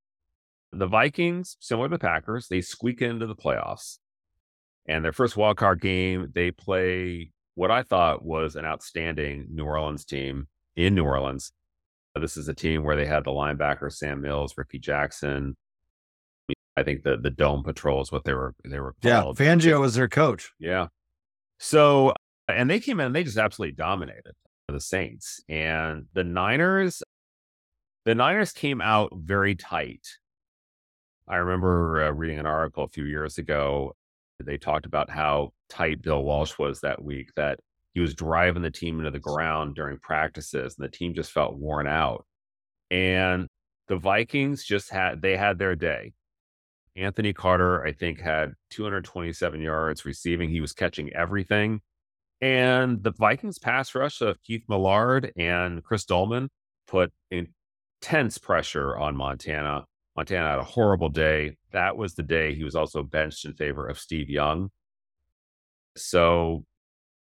The 0.71 0.87
Vikings, 0.87 1.57
similar 1.59 1.87
to 1.87 1.95
the 1.95 1.99
Packers, 1.99 2.47
they 2.47 2.61
squeak 2.61 3.01
into 3.01 3.27
the 3.27 3.35
playoffs. 3.35 3.99
And 4.87 5.05
their 5.05 5.13
first 5.13 5.37
wild 5.37 5.57
card 5.57 5.81
game, 5.81 6.31
they 6.33 6.51
play 6.51 7.31
what 7.55 7.71
I 7.71 7.83
thought 7.83 8.25
was 8.25 8.55
an 8.55 8.65
outstanding 8.65 9.47
New 9.51 9.65
Orleans 9.65 10.03
team 10.03 10.47
in 10.75 10.95
New 10.95 11.05
Orleans. 11.05 11.51
Uh, 12.15 12.19
this 12.19 12.37
is 12.37 12.47
a 12.47 12.53
team 12.53 12.83
where 12.83 12.95
they 12.95 13.05
had 13.05 13.23
the 13.23 13.31
linebacker 13.31 13.91
Sam 13.91 14.21
Mills, 14.21 14.55
Ricky 14.57 14.79
Jackson. 14.79 15.55
I 16.75 16.81
think 16.83 17.03
the 17.03 17.17
the 17.17 17.29
Dome 17.29 17.63
Patrol 17.63 18.01
is 18.01 18.11
what 18.11 18.23
they 18.23 18.33
were 18.33 18.55
they 18.65 18.79
were 18.79 18.95
Yeah. 19.03 19.21
Fangio 19.35 19.79
was 19.79 19.93
their 19.93 20.09
coach. 20.09 20.51
Yeah. 20.59 20.87
So, 21.59 22.13
and 22.47 22.69
they 22.69 22.79
came 22.79 22.99
in 22.99 23.07
and 23.07 23.15
they 23.15 23.23
just 23.23 23.37
absolutely 23.37 23.75
dominated 23.75 24.33
the 24.73 24.81
Saints. 24.81 25.41
And 25.47 26.05
the 26.13 26.23
Niners, 26.23 27.01
the 28.05 28.15
Niners 28.15 28.51
came 28.51 28.81
out 28.81 29.13
very 29.15 29.55
tight. 29.55 30.07
I 31.27 31.37
remember 31.37 32.03
uh, 32.03 32.11
reading 32.11 32.39
an 32.39 32.45
article 32.45 32.83
a 32.83 32.89
few 32.89 33.05
years 33.05 33.37
ago. 33.37 33.95
They 34.43 34.57
talked 34.57 34.85
about 34.85 35.09
how 35.09 35.53
tight 35.69 36.01
Bill 36.01 36.23
Walsh 36.23 36.57
was 36.59 36.81
that 36.81 37.01
week, 37.01 37.29
that 37.37 37.59
he 37.93 38.01
was 38.01 38.13
driving 38.13 38.61
the 38.61 38.71
team 38.71 38.99
into 38.99 39.11
the 39.11 39.19
ground 39.19 39.75
during 39.75 39.99
practices, 39.99 40.75
and 40.77 40.83
the 40.83 40.91
team 40.91 41.13
just 41.13 41.31
felt 41.31 41.55
worn 41.55 41.87
out. 41.87 42.25
And 42.91 43.47
the 43.87 43.97
Vikings 43.97 44.65
just 44.65 44.89
had, 44.89 45.21
they 45.21 45.37
had 45.37 45.59
their 45.59 45.75
day. 45.75 46.13
Anthony 46.95 47.33
Carter, 47.33 47.83
I 47.85 47.93
think, 47.93 48.19
had 48.19 48.53
227 48.71 49.61
yards 49.61 50.05
receiving. 50.05 50.49
He 50.49 50.61
was 50.61 50.73
catching 50.73 51.11
everything. 51.13 51.81
And 52.43 53.01
the 53.01 53.11
Vikings 53.11 53.57
pass 53.57 53.95
rush 53.95 54.19
of 54.19 54.43
Keith 54.43 54.65
Millard 54.67 55.31
and 55.37 55.81
Chris 55.81 56.03
Doleman 56.03 56.49
put 56.87 57.13
intense 57.31 58.37
pressure 58.37 58.97
on 58.97 59.15
Montana. 59.15 59.85
Montana 60.17 60.49
had 60.49 60.59
a 60.59 60.63
horrible 60.65 61.07
day. 61.07 61.55
That 61.71 61.95
was 61.95 62.15
the 62.15 62.23
day 62.23 62.53
he 62.53 62.65
was 62.65 62.75
also 62.75 63.01
benched 63.01 63.45
in 63.45 63.53
favor 63.53 63.87
of 63.87 63.97
Steve 63.97 64.29
Young. 64.29 64.71
So 65.95 66.65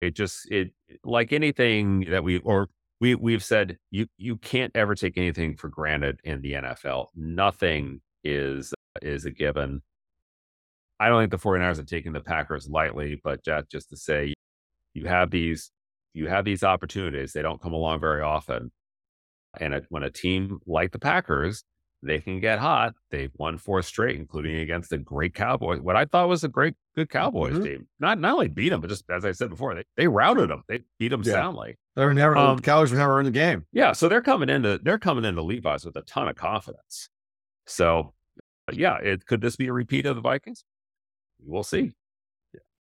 it 0.00 0.16
just 0.16 0.50
it 0.50 0.72
like 1.04 1.32
anything 1.32 2.00
that 2.10 2.24
we 2.24 2.40
or 2.40 2.66
we 3.00 3.14
we've 3.14 3.44
said 3.44 3.78
you 3.92 4.08
you 4.18 4.38
can't 4.38 4.72
ever 4.74 4.96
take 4.96 5.16
anything 5.16 5.56
for 5.56 5.68
granted 5.68 6.18
in 6.24 6.42
the 6.42 6.54
NFL. 6.54 7.06
Nothing 7.14 8.00
is 8.24 8.74
is 9.00 9.24
a 9.24 9.30
given. 9.30 9.82
I 10.98 11.08
don't 11.08 11.22
think 11.22 11.30
the 11.30 11.48
49ers 11.48 11.78
are 11.78 11.84
taking 11.84 12.12
the 12.12 12.20
Packers 12.20 12.68
lightly, 12.68 13.20
but 13.22 13.44
just, 13.44 13.70
just 13.70 13.90
to 13.90 13.96
say 13.96 14.34
you 14.94 15.06
have 15.06 15.30
these 15.30 15.70
you 16.14 16.28
have 16.28 16.44
these 16.44 16.62
opportunities. 16.62 17.32
They 17.32 17.42
don't 17.42 17.60
come 17.62 17.72
along 17.72 18.00
very 18.00 18.20
often. 18.22 18.70
And 19.58 19.74
it, 19.74 19.86
when 19.88 20.02
a 20.02 20.10
team 20.10 20.60
like 20.66 20.92
the 20.92 20.98
Packers, 20.98 21.64
they 22.02 22.18
can 22.20 22.40
get 22.40 22.58
hot. 22.58 22.94
They've 23.10 23.30
won 23.36 23.58
four 23.58 23.80
straight, 23.82 24.16
including 24.16 24.56
against 24.56 24.90
the 24.90 24.98
great 24.98 25.34
Cowboys. 25.34 25.80
What 25.80 25.94
I 25.96 26.04
thought 26.04 26.28
was 26.28 26.42
a 26.44 26.48
great, 26.48 26.74
good 26.96 27.08
Cowboys 27.10 27.54
Mhm. 27.58 27.64
team. 27.64 27.88
Not 28.00 28.18
not 28.18 28.34
only 28.34 28.48
beat 28.48 28.70
them, 28.70 28.80
but 28.80 28.90
just 28.90 29.04
as 29.10 29.24
I 29.24 29.32
said 29.32 29.50
before, 29.50 29.74
they, 29.74 29.84
they 29.96 30.08
routed 30.08 30.50
them. 30.50 30.64
They 30.68 30.80
beat 30.98 31.08
them 31.08 31.22
Yeah. 31.22 31.32
soundly. 31.32 31.78
They 31.96 32.04
were 32.04 32.12
never 32.14 32.36
Um, 32.36 32.56
the 32.56 32.62
Cowboys 32.62 32.90
were 32.90 32.98
never 32.98 33.20
in 33.20 33.26
the 33.26 33.30
game. 33.30 33.66
Yeah, 33.72 33.92
so 33.92 34.08
they're 34.08 34.22
coming 34.22 34.48
into 34.48 34.78
they're 34.82 34.98
coming 34.98 35.24
into 35.24 35.42
Levi's 35.42 35.84
with 35.84 35.96
a 35.96 36.02
ton 36.02 36.28
of 36.28 36.36
confidence. 36.36 37.08
So, 37.66 38.14
yeah, 38.72 38.96
it 38.98 39.24
could 39.26 39.40
this 39.40 39.56
be 39.56 39.68
a 39.68 39.72
repeat 39.72 40.04
of 40.06 40.16
the 40.16 40.22
Vikings? 40.22 40.64
We'll 41.44 41.62
see. 41.62 41.92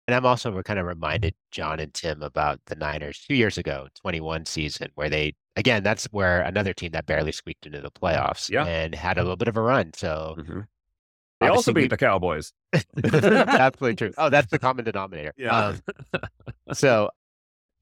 And 0.10 0.16
I'm 0.16 0.26
also 0.26 0.60
kind 0.64 0.80
of 0.80 0.88
reminded 0.88 1.36
John 1.52 1.80
and 1.80 1.94
Tim 1.94 2.24
about 2.24 2.60
the 2.66 2.74
Niners 2.76 3.24
two 3.28 3.36
years 3.36 3.60
ago, 3.60 3.90
21 4.02 4.48
season, 4.48 4.90
where 4.96 5.08
they, 5.08 5.36
again, 5.56 5.84
that's 5.84 6.06
where 6.06 6.42
another 6.42 6.74
team 6.74 6.94
that 6.94 7.06
barely 7.06 7.32
squeaked 7.32 7.68
into 7.68 7.80
the 7.80 7.92
playoffs 7.92 8.50
Yeah. 8.50 8.66
and 8.66 8.96
had 8.96 9.20
a 9.20 9.22
little 9.22 9.36
bit 9.38 9.48
of 9.48 9.56
a 9.56 9.62
run. 9.62 9.94
So 9.94 10.34
Mhm. 10.40 10.66
They 11.40 11.48
also 11.48 11.70
Obviously, 11.70 11.74
we- 11.74 11.82
beat 11.84 11.90
the 11.92 11.98
Cowboys. 11.98 12.54
absolutely 13.04 13.98
true. 13.98 14.12
Oh, 14.18 14.30
that's 14.32 14.50
the 14.50 14.58
common 14.58 14.84
denominator. 14.84 15.32
Yeah. 15.38 15.56
Um, 15.56 15.82
so, 16.74 17.12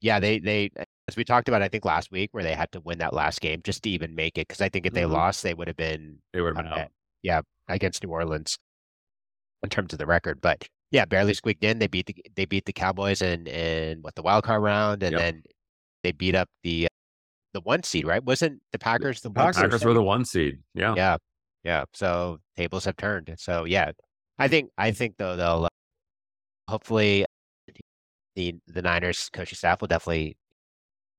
yeah, 0.02 0.20
they, 0.20 0.38
they, 0.38 0.70
as 1.08 1.16
we 1.16 1.24
talked 1.24 1.48
about, 1.48 1.62
I 1.62 1.68
think 1.68 1.86
last 1.86 2.10
week, 2.12 2.28
where 2.32 2.44
they 2.44 2.52
had 2.52 2.70
to 2.72 2.80
win 2.80 2.98
that 2.98 3.14
last 3.14 3.40
game 3.40 3.62
just 3.64 3.82
to 3.84 3.88
even 3.90 4.14
make 4.14 4.36
it. 4.36 4.50
Cause 4.50 4.60
I 4.60 4.68
think 4.68 4.84
if 4.84 4.92
they 4.92 5.04
Mhm. 5.04 5.12
lost, 5.12 5.42
they 5.42 5.54
would 5.54 5.66
have 5.66 5.78
been 5.78 6.18
They 6.34 6.42
would 6.42 6.56
have 6.56 6.62
been 6.62 6.72
uh, 6.74 6.76
out. 6.82 6.90
yeah, 7.22 7.40
against 7.68 8.04
New 8.04 8.10
Orleans 8.10 8.58
in 9.62 9.70
terms 9.70 9.94
of 9.94 9.98
the 9.98 10.04
record. 10.06 10.42
But 10.42 10.68
yeah, 10.90 11.04
barely 11.04 11.34
squeaked 11.34 11.64
in. 11.64 11.78
They 11.78 11.86
beat 11.86 12.06
the 12.06 12.16
they 12.34 12.44
beat 12.44 12.64
the 12.64 12.72
Cowboys 12.72 13.22
in 13.22 13.46
in 13.46 14.00
what 14.02 14.14
the 14.14 14.22
wild 14.22 14.44
card 14.44 14.62
round, 14.62 15.02
and 15.02 15.12
Yep. 15.12 15.20
then 15.20 15.42
they 16.02 16.12
beat 16.12 16.34
up 16.34 16.48
the 16.62 16.86
uh, 16.86 16.88
the 17.54 17.60
one 17.60 17.82
seed. 17.82 18.06
Right? 18.06 18.22
Wasn't 18.24 18.60
the 18.72 18.78
Packers 18.78 19.20
the 19.20 19.30
one 19.30 19.46
Packers. 19.46 19.62
Packers 19.62 19.84
were 19.84 19.94
the 19.94 20.02
one 20.02 20.24
seed. 20.24 20.58
Yeah. 20.74 20.94
Yeah, 20.96 21.16
yeah. 21.64 21.84
So 21.94 22.38
tables 22.56 22.84
have 22.84 22.96
turned. 22.96 23.34
So 23.38 23.64
yeah, 23.64 23.92
I 24.38 24.48
think 24.48 24.70
I 24.78 24.90
think 24.92 25.16
though 25.18 25.36
they'll 25.36 25.64
uh, 25.64 25.68
hopefully 26.68 27.24
the 28.36 28.54
the 28.66 28.82
Niners 28.82 29.28
coaching 29.32 29.56
staff 29.56 29.80
will 29.80 29.88
definitely 29.88 30.36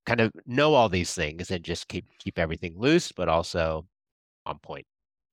kind 0.05 0.21
of 0.21 0.31
know 0.47 0.73
all 0.73 0.89
these 0.89 1.13
things 1.13 1.51
and 1.51 1.63
just 1.63 1.87
keep 1.87 2.05
keep 2.17 2.39
everything 2.39 2.73
loose, 2.77 3.11
but 3.11 3.29
also 3.29 3.85
on 4.45 4.57
point. 4.59 4.85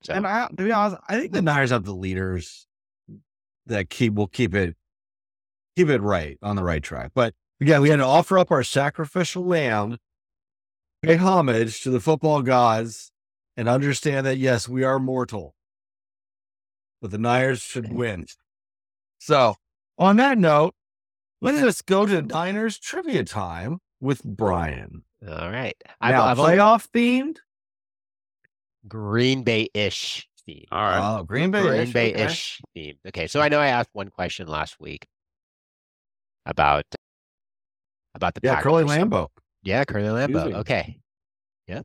So 0.03 0.13
And 0.13 0.27
I, 0.27 0.47
to 0.49 0.55
be 0.55 0.73
honest, 0.73 1.01
I 1.09 1.19
think 1.19 1.33
the 1.33 1.41
Niners 1.41 1.71
have 1.71 1.85
the 1.85 1.95
leaders 1.95 2.66
that 3.67 3.91
keep 3.91 4.15
will 4.15 4.27
keep 4.29 4.55
it 4.55 4.77
keep 5.77 5.89
it 5.89 6.01
right 6.01 6.39
on 6.43 6.57
the 6.57 6.65
right 6.65 6.83
track. 6.83 7.13
But 7.15 7.35
again, 7.61 7.83
we 7.83 7.91
had 7.91 7.97
to 7.97 8.05
offer 8.05 8.39
up 8.39 8.51
our 8.51 8.63
sacrificial 8.63 9.45
lamb, 9.45 9.99
pay 11.03 11.17
homage 11.17 11.83
to 11.83 11.91
the 11.91 12.01
football 12.01 12.43
gods, 12.43 13.11
and 13.57 13.69
understand 13.69 14.27
that 14.27 14.39
yes, 14.39 14.69
we 14.69 14.85
are 14.85 14.99
mortal, 14.99 15.55
but 17.03 17.11
the 17.11 17.19
Niners 17.19 17.61
should 17.61 17.93
win. 17.93 18.27
So, 19.19 19.57
on 19.99 20.17
that 20.17 20.39
note, 20.39 20.75
Let 21.43 21.63
us 21.63 21.83
go 21.83 22.07
to 22.07 22.23
Niners 22.23 22.79
trivia 22.79 23.23
time 23.25 23.79
with 24.01 24.23
Brian. 24.25 25.05
All 25.27 25.51
right. 25.51 25.77
now, 26.01 26.25
I've 26.25 26.39
only- 26.39 26.55
playoff 26.57 26.89
themed. 26.91 27.37
Green 28.89 29.43
Bay 29.43 29.69
ish 29.75 30.29
theme. 30.47 30.65
All 30.71 30.83
right. 30.83 31.19
Oh, 31.19 31.23
Green 31.25 31.51
Bay. 31.51 31.63
Green 31.63 31.81
ish, 31.83 31.93
Bay 31.93 32.13
okay. 32.15 32.25
ish 32.25 32.61
theme. 32.75 32.97
Okay. 33.09 33.27
So 33.27 33.41
I 33.41 33.49
know 33.49 33.61
I 33.61 33.69
asked 33.69 33.91
one 33.93 34.09
question 34.09 34.47
last 34.47 34.77
week 34.81 35.07
about 36.47 36.85
about 38.15 38.35
the 38.35 38.41
Yeah, 38.43 38.61
Curly 38.61 38.85
Packers. 38.85 39.05
Lambeau. 39.11 39.29
Yeah, 39.63 39.85
Curly 39.85 40.09
Lambeau. 40.09 40.47
me. 40.47 40.55
Okay. 40.55 40.99
Yep. 41.67 41.85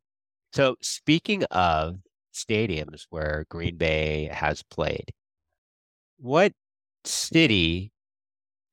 So 0.53 0.76
speaking 0.82 1.43
of 1.45 1.97
stadiums 2.34 3.05
where 3.09 3.45
Green 3.49 3.76
Bay 3.78 4.30
has 4.32 4.64
played, 4.64 5.12
what 6.18 6.53
city 7.03 7.91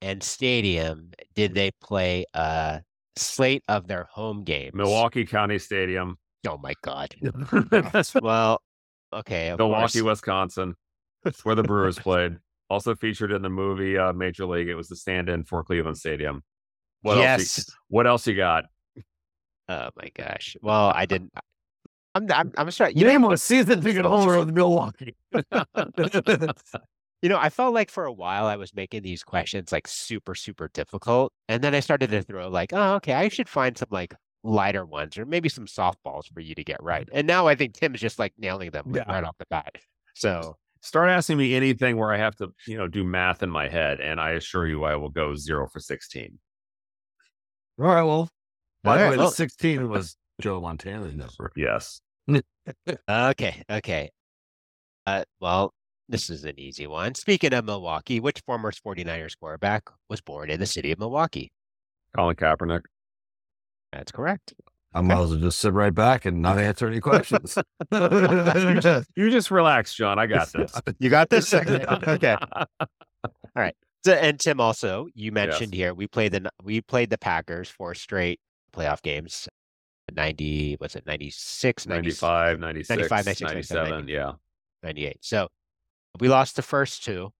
and 0.02 0.22
stadium 0.22 1.10
did 1.34 1.54
they 1.54 1.70
play 1.80 2.24
a 2.34 2.82
slate 3.16 3.64
of 3.68 3.88
their 3.88 4.04
home 4.04 4.44
games? 4.44 4.74
Milwaukee 4.74 5.24
County 5.24 5.58
Stadium, 5.58 6.18
Oh 6.46 6.58
my 6.58 6.74
God. 6.82 7.14
Well, 8.22 8.62
okay. 9.12 9.48
Of 9.48 9.58
Milwaukee, 9.58 10.00
course. 10.00 10.02
Wisconsin. 10.02 10.74
It's 11.24 11.44
where 11.44 11.54
the 11.54 11.62
Brewers 11.62 11.98
played. 11.98 12.36
Also 12.70 12.94
featured 12.94 13.32
in 13.32 13.42
the 13.42 13.48
movie 13.48 13.98
uh, 13.98 14.12
Major 14.12 14.46
League. 14.46 14.68
It 14.68 14.74
was 14.74 14.88
the 14.88 14.96
stand-in 14.96 15.44
for 15.44 15.64
Cleveland 15.64 15.98
Stadium. 15.98 16.42
What 17.02 17.18
else? 17.18 17.22
yes. 17.22 17.58
You, 17.58 17.74
what 17.88 18.06
else 18.06 18.26
you 18.26 18.36
got? 18.36 18.64
Oh 19.68 19.90
my 19.96 20.10
gosh. 20.14 20.56
Well, 20.62 20.92
I 20.94 21.06
didn't. 21.06 21.32
I'm. 22.14 22.30
I'm. 22.32 22.52
I'm 22.56 22.70
sorry. 22.70 22.92
You 22.92 23.00
You 23.00 23.04
know, 23.06 23.12
name 23.12 23.24
a 23.24 23.36
season 23.36 23.80
ticket 23.80 24.04
holder 24.04 24.38
with 24.38 24.50
Milwaukee. 24.50 25.14
you 27.22 27.28
know. 27.28 27.38
I 27.38 27.50
felt 27.50 27.74
like 27.74 27.90
for 27.90 28.06
a 28.06 28.12
while 28.12 28.46
I 28.46 28.56
was 28.56 28.74
making 28.74 29.02
these 29.02 29.22
questions 29.22 29.70
like 29.72 29.86
super, 29.86 30.34
super 30.34 30.70
difficult, 30.72 31.32
and 31.48 31.62
then 31.62 31.74
I 31.74 31.80
started 31.80 32.10
to 32.10 32.22
throw 32.22 32.48
like, 32.48 32.72
oh, 32.72 32.94
okay, 32.94 33.12
I 33.12 33.28
should 33.28 33.48
find 33.48 33.76
some 33.76 33.88
like 33.90 34.14
lighter 34.44 34.84
ones 34.84 35.18
or 35.18 35.26
maybe 35.26 35.48
some 35.48 35.66
softballs 35.66 36.32
for 36.32 36.40
you 36.40 36.54
to 36.54 36.64
get 36.64 36.82
right. 36.82 37.08
And 37.12 37.26
now 37.26 37.46
I 37.46 37.54
think 37.54 37.74
Tim's 37.74 38.00
just 38.00 38.18
like 38.18 38.32
nailing 38.38 38.70
them 38.70 38.84
like, 38.88 39.04
Yeah. 39.06 39.12
right 39.12 39.24
off 39.24 39.36
the 39.38 39.46
bat. 39.50 39.76
So 40.14 40.56
Start 40.80 41.08
asking 41.10 41.38
me 41.38 41.54
anything 41.56 41.96
where 41.96 42.12
I 42.12 42.18
have 42.18 42.36
to, 42.36 42.54
you 42.66 42.78
know, 42.78 42.86
do 42.86 43.02
math 43.02 43.42
in 43.42 43.50
my 43.50 43.66
head, 43.68 43.98
and 44.00 44.20
I 44.20 44.30
assure 44.32 44.64
you, 44.64 44.84
I 44.84 44.94
will 44.94 45.08
go 45.08 45.34
zero 45.34 45.66
for 45.68 45.80
sixteen. 45.80 46.38
All 47.80 47.86
right. 47.86 48.02
Well, 48.04 48.28
by 48.84 48.96
the 48.98 49.02
right, 49.04 49.10
way, 49.10 49.16
well- 49.16 49.30
the 49.30 49.34
16 49.34 49.88
was 49.90 50.16
Joe 50.40 50.60
Montana's 50.60 51.16
number. 51.16 51.50
Yes. 51.56 52.00
okay, 53.10 53.62
okay. 53.68 54.10
Uh, 55.04 55.24
well, 55.40 55.74
this 56.08 56.30
is 56.30 56.44
an 56.44 56.58
easy 56.60 56.86
one. 56.86 57.14
Speaking 57.16 57.52
of 57.54 57.64
Milwaukee, 57.64 58.20
which 58.20 58.40
former 58.46 58.70
49ers 58.70 59.36
quarterback 59.38 59.82
was 60.08 60.20
born 60.20 60.48
in 60.48 60.60
the 60.60 60.66
city 60.66 60.92
of 60.92 60.98
Milwaukee? 61.00 61.50
Colin 62.14 62.36
Kaepernick. 62.36 62.82
That's 63.92 64.12
correct. 64.12 64.54
I 64.94 65.00
might 65.02 65.20
as 65.20 65.30
well 65.30 65.38
just 65.38 65.58
sit 65.60 65.72
right 65.72 65.94
back 65.94 66.24
and 66.24 66.40
not 66.40 66.58
answer 66.58 66.86
any 66.88 67.00
questions. 67.00 67.58
You 67.92 69.30
just 69.30 69.50
relax, 69.50 69.94
John. 69.94 70.18
I 70.18 70.26
got 70.26 70.50
this. 70.52 70.72
You 70.98 71.10
got 71.10 71.30
this? 71.30 71.52
okay. 71.54 72.36
All 72.80 72.86
right. 73.54 73.74
So, 74.04 74.12
and 74.14 74.38
Tim, 74.40 74.60
also, 74.60 75.08
you 75.14 75.32
mentioned 75.32 75.74
here 75.74 75.92
we 75.92 76.06
played 76.06 76.32
the 76.32 76.50
we 76.62 76.80
played 76.80 77.10
the 77.10 77.18
Packers 77.18 77.68
for 77.68 77.94
straight 77.94 78.40
playoff 78.72 79.02
games. 79.02 79.48
Ninety, 80.14 80.74
what's 80.78 80.96
it? 80.96 81.04
96, 81.06 81.86
95, 81.86 82.58
96, 82.60 82.88
95, 82.88 83.26
96, 83.26 83.40
97. 83.42 83.90
97, 83.90 84.08
Yeah. 84.08 84.32
98. 84.82 85.18
So 85.20 85.48
we 86.18 86.28
lost 86.28 86.56
the 86.56 86.62
first 86.62 87.04
two, 87.04 87.30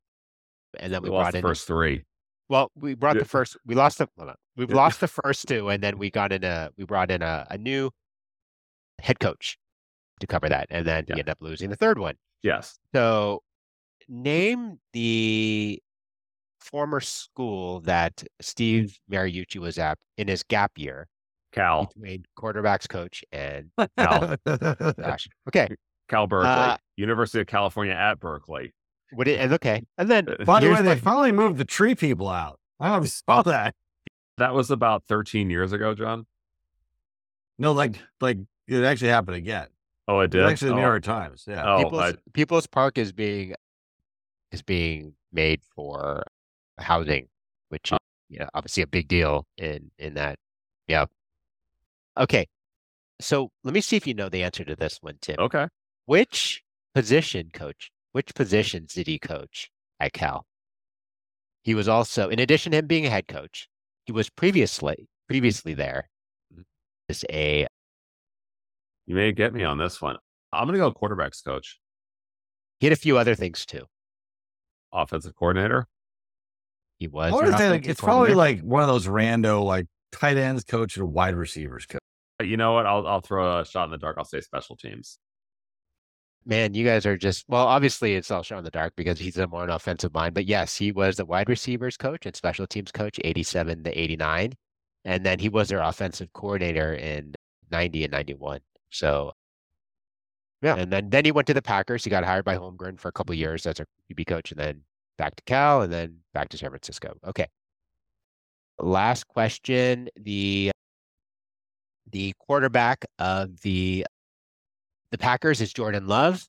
and 0.79 0.93
then 0.93 1.01
We 1.03 1.09
we, 1.09 1.17
lost 1.17 1.25
brought 1.25 1.33
the 1.33 1.39
in. 1.39 1.43
first 1.43 1.67
three. 1.67 2.05
Well, 2.49 2.71
we 2.75 2.95
brought 2.95 3.17
Yeah. 3.17 3.23
the 3.23 3.29
first. 3.29 3.57
We 3.67 3.75
lost 3.75 3.99
the. 3.99 4.09
We've 4.57 4.71
Yeah. 4.71 4.77
lost 4.77 5.01
the 5.01 5.09
first 5.09 5.47
two, 5.49 5.69
and 5.69 5.83
then 5.83 5.99
we 5.99 6.11
got 6.11 6.33
in 6.33 6.45
a. 6.45 6.71
We 6.77 6.85
brought 6.85 7.11
in 7.11 7.23
a, 7.23 7.47
a 7.51 7.59
new 7.59 7.91
head 9.01 9.21
coach 9.21 9.59
to 10.21 10.27
cover 10.27 10.49
that, 10.49 10.67
and 10.71 10.87
then 10.87 11.05
Yeah. 11.09 11.15
we 11.15 11.21
ended 11.21 11.31
up 11.33 11.39
losing 11.41 11.71
the 11.71 11.77
third 11.77 11.99
one. 11.99 12.17
Yes. 12.43 12.79
So, 12.95 13.43
name 14.09 14.79
the 14.93 15.83
former 16.61 17.01
school 17.01 17.81
that 17.81 18.25
Steve 18.41 18.99
Mariucci 19.11 19.59
was 19.59 19.79
at 19.79 19.99
in 20.17 20.29
his 20.29 20.43
gap 20.43 20.73
year 20.77 21.07
Cal. 21.53 21.87
between 21.87 22.25
quarterbacks 22.39 22.89
coach 22.89 23.23
and 23.33 23.71
Cal. 23.97 24.37
gosh. 24.99 25.29
Okay, 25.49 25.69
Cal 26.09 26.27
Berkeley. 26.27 26.49
Uh, 26.51 26.77
University 26.97 27.41
of 27.41 27.47
California 27.47 27.95
at 27.95 28.19
Berkeley. 28.19 28.73
What 29.13 29.29
it 29.29 29.53
okay, 29.53 29.83
and 29.97 30.11
then 30.11 30.27
By 30.45 30.61
the 30.61 30.71
way, 30.71 30.83
they 30.83 30.95
my- 30.95 30.97
finally 30.97 31.33
moved 31.33 31.59
the 31.59 31.65
tree 31.65 31.95
people 31.95 32.29
out. 32.29 32.59
I 32.81 32.87
don't 32.89 32.93
know 32.93 32.99
if 32.99 33.05
you 33.05 33.09
saw 33.09 33.43
that. 33.43 33.75
That 34.37 34.55
was 34.55 34.71
about 34.71 35.05
13 35.05 35.51
years 35.51 35.73
ago, 35.73 35.95
John. 35.95 36.27
No, 37.59 37.73
like, 37.73 37.99
like 38.21 38.39
it 38.69 38.85
actually 38.85 39.11
happened 39.11 39.37
again. 39.37 39.67
Oh, 40.07 40.21
it 40.21 40.27
It 40.27 40.31
did. 40.31 40.43
was 40.43 40.53
actually 40.53 40.69
the 40.69 40.75
oh, 40.75 40.77
New 40.77 40.83
York 40.83 41.03
Times. 41.03 41.45
Yeah. 41.47 41.65
oh, 41.67 41.85
People's, 41.85 42.01
I, 42.01 42.15
People's 42.33 42.67
Park 42.67 42.99
is 42.99 43.13
being 43.13 43.55
is 44.53 44.63
being 44.63 45.15
made 45.33 45.61
for 45.75 46.23
housing, 46.79 47.29
which 47.69 47.93
uh. 47.93 47.97
is 47.97 48.37
yeah, 48.39 48.49
obviously 48.55 48.83
a 48.83 48.87
big 48.87 49.09
deal 49.09 49.47
in 49.57 49.91
in 49.99 50.15
that. 50.15 50.39
Yeah. 50.87 51.07
Okay. 52.17 52.47
So 53.21 53.51
let 53.65 53.75
me 53.75 53.81
see 53.81 53.97
if 53.97 54.07
you 54.07 54.15
know 54.15 54.29
the 54.29 54.45
answer 54.45 54.65
to 54.65 54.77
this 54.77 54.99
one, 55.03 55.19
Tim. 55.21 55.37
okay. 55.39 55.67
Which 56.07 56.63
position 56.95 57.51
coach? 57.53 57.91
Which 58.19 58.35
positions 58.35 58.95
did 58.95 59.07
he 59.07 59.17
coach 59.21 59.71
at 60.01 60.13
Cal? 60.13 60.45
He 61.63 61.77
was 61.77 61.87
also, 61.87 62.29
in 62.29 62.41
addition 62.41 62.73
to 62.73 62.79
him 62.79 62.89
being 62.89 63.07
a 63.07 63.11
head 63.11 63.29
coach, 63.29 63.69
he 64.07 64.11
was 64.11 64.29
previously 64.29 65.09
previously 65.29 65.73
there 65.73 66.09
as 67.09 67.25
a 67.31 67.69
You 69.07 69.15
may 69.15 69.31
get 69.31 69.55
me 69.55 69.63
on 69.63 69.79
this 69.79 70.03
one. 70.03 70.17
I'm 70.53 70.67
going 70.67 70.77
to 70.77 70.81
go 70.81 70.91
quarterbacks 70.93 71.45
coach, 71.45 71.79
he 72.81 72.87
had 72.89 72.93
a 72.93 72.97
few 72.97 73.17
other 73.17 73.37
things 73.37 73.65
too. 73.65 73.85
offensive 74.93 75.37
coordinator. 75.37 75.87
He 76.99 77.07
was. 77.07 77.31
I 77.33 77.37
want 77.37 77.57
say 77.57 77.71
like 77.71 77.87
it's 77.87 78.01
probably 78.01 78.35
like 78.35 78.63
one 78.63 78.83
of 78.83 78.89
those 78.89 79.07
rando 79.07 79.63
like 79.63 79.87
tight 80.11 80.37
ends 80.37 80.65
coach 80.65 80.97
and 80.97 81.13
wide 81.13 81.37
receivers 81.37 81.87
coach. 81.87 82.01
You 82.43 82.57
know 82.57 82.73
what? 82.73 82.85
I'll 82.85 83.07
I'll 83.07 83.21
throw 83.21 83.61
a 83.61 83.65
shot 83.65 83.85
in 83.85 83.93
the 83.93 83.97
dark. 83.97 84.17
I'll 84.19 84.25
say 84.25 84.41
special 84.41 84.75
teams. 84.75 85.21
Man, 86.47 86.73
you 86.73 86.85
guys 86.85 87.05
are 87.05 87.17
just 87.17 87.45
well. 87.49 87.67
Obviously, 87.67 88.15
it's 88.15 88.31
all 88.31 88.43
shown 88.43 88.59
in 88.59 88.65
the 88.65 88.71
dark 88.71 88.95
because 88.97 89.19
he's 89.19 89.37
a 89.37 89.47
more 89.47 89.65
an 89.65 89.71
offensive 89.71 90.15
mind. 90.15 90.35
But 90.35 90.47
yes, 90.47 90.77
he 90.77 90.93
was 90.93 91.17
the 91.17 91.27
wide 91.27 91.49
receivers 91.49 91.97
coach 91.97 92.25
and 92.25 92.35
special 92.35 92.67
teams 92.67 92.91
coach, 92.91 93.21
eighty-seven 93.23 93.85
to 93.85 93.99
eighty-nine, 93.99 94.55
and 95.05 95.27
then 95.27 95.39
he 95.39 95.51
was 95.51 95.69
their 95.69 95.81
offensive 95.81 96.33
coordinator 96.33 96.95
in 96.95 97.35
ninety 97.71 98.05
and 98.05 98.13
ninety-one. 98.13 98.61
So, 98.91 99.33
yeah, 100.63 100.77
and 100.77 100.91
then 100.91 101.11
then 101.11 101.27
he 101.27 101.33
went 101.33 101.47
to 101.49 101.55
the 101.55 101.61
Packers. 101.63 102.05
He 102.05 102.11
got 102.11 102.25
hired 102.25 102.47
by 102.47 102.57
Holmgren 102.57 102.99
for 102.99 103.09
a 103.09 103.13
couple 103.13 103.35
of 103.35 103.39
years 103.39 103.67
as 103.67 103.79
a 103.81 103.87
QB 104.11 104.27
coach, 104.27 104.51
and 104.51 104.59
then 104.59 104.83
back 105.19 105.37
to 105.37 105.43
Cal, 105.45 105.83
and 105.83 105.93
then 105.93 106.19
back 106.33 106.49
to 106.51 106.57
San 106.57 106.71
Francisco. 106.71 107.15
Okay. 107.27 107.47
Last 108.79 109.27
question: 109.29 110.09
the 110.17 110.71
the 112.11 112.33
quarterback 112.39 113.05
of 113.19 113.61
the 113.61 114.07
the 115.11 115.19
Packers 115.19 115.61
is 115.61 115.73
Jordan 115.73 116.07
Love. 116.07 116.47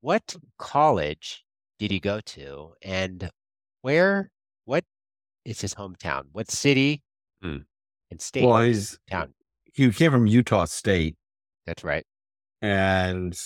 What 0.00 0.34
college 0.58 1.44
did 1.78 1.90
he 1.90 2.00
go 2.00 2.20
to, 2.20 2.72
and 2.82 3.30
where? 3.82 4.30
What 4.64 4.84
is 5.44 5.60
his 5.60 5.74
hometown? 5.74 6.24
What 6.32 6.50
city 6.50 7.02
Hmm. 7.42 7.58
and 8.10 8.20
state? 8.20 8.44
Well, 8.44 8.62
he's 8.62 8.98
town. 9.10 9.34
he 9.72 9.90
came 9.92 10.10
from 10.10 10.26
Utah 10.26 10.64
State, 10.66 11.16
That's 11.66 11.82
right. 11.84 12.04
and 12.60 13.38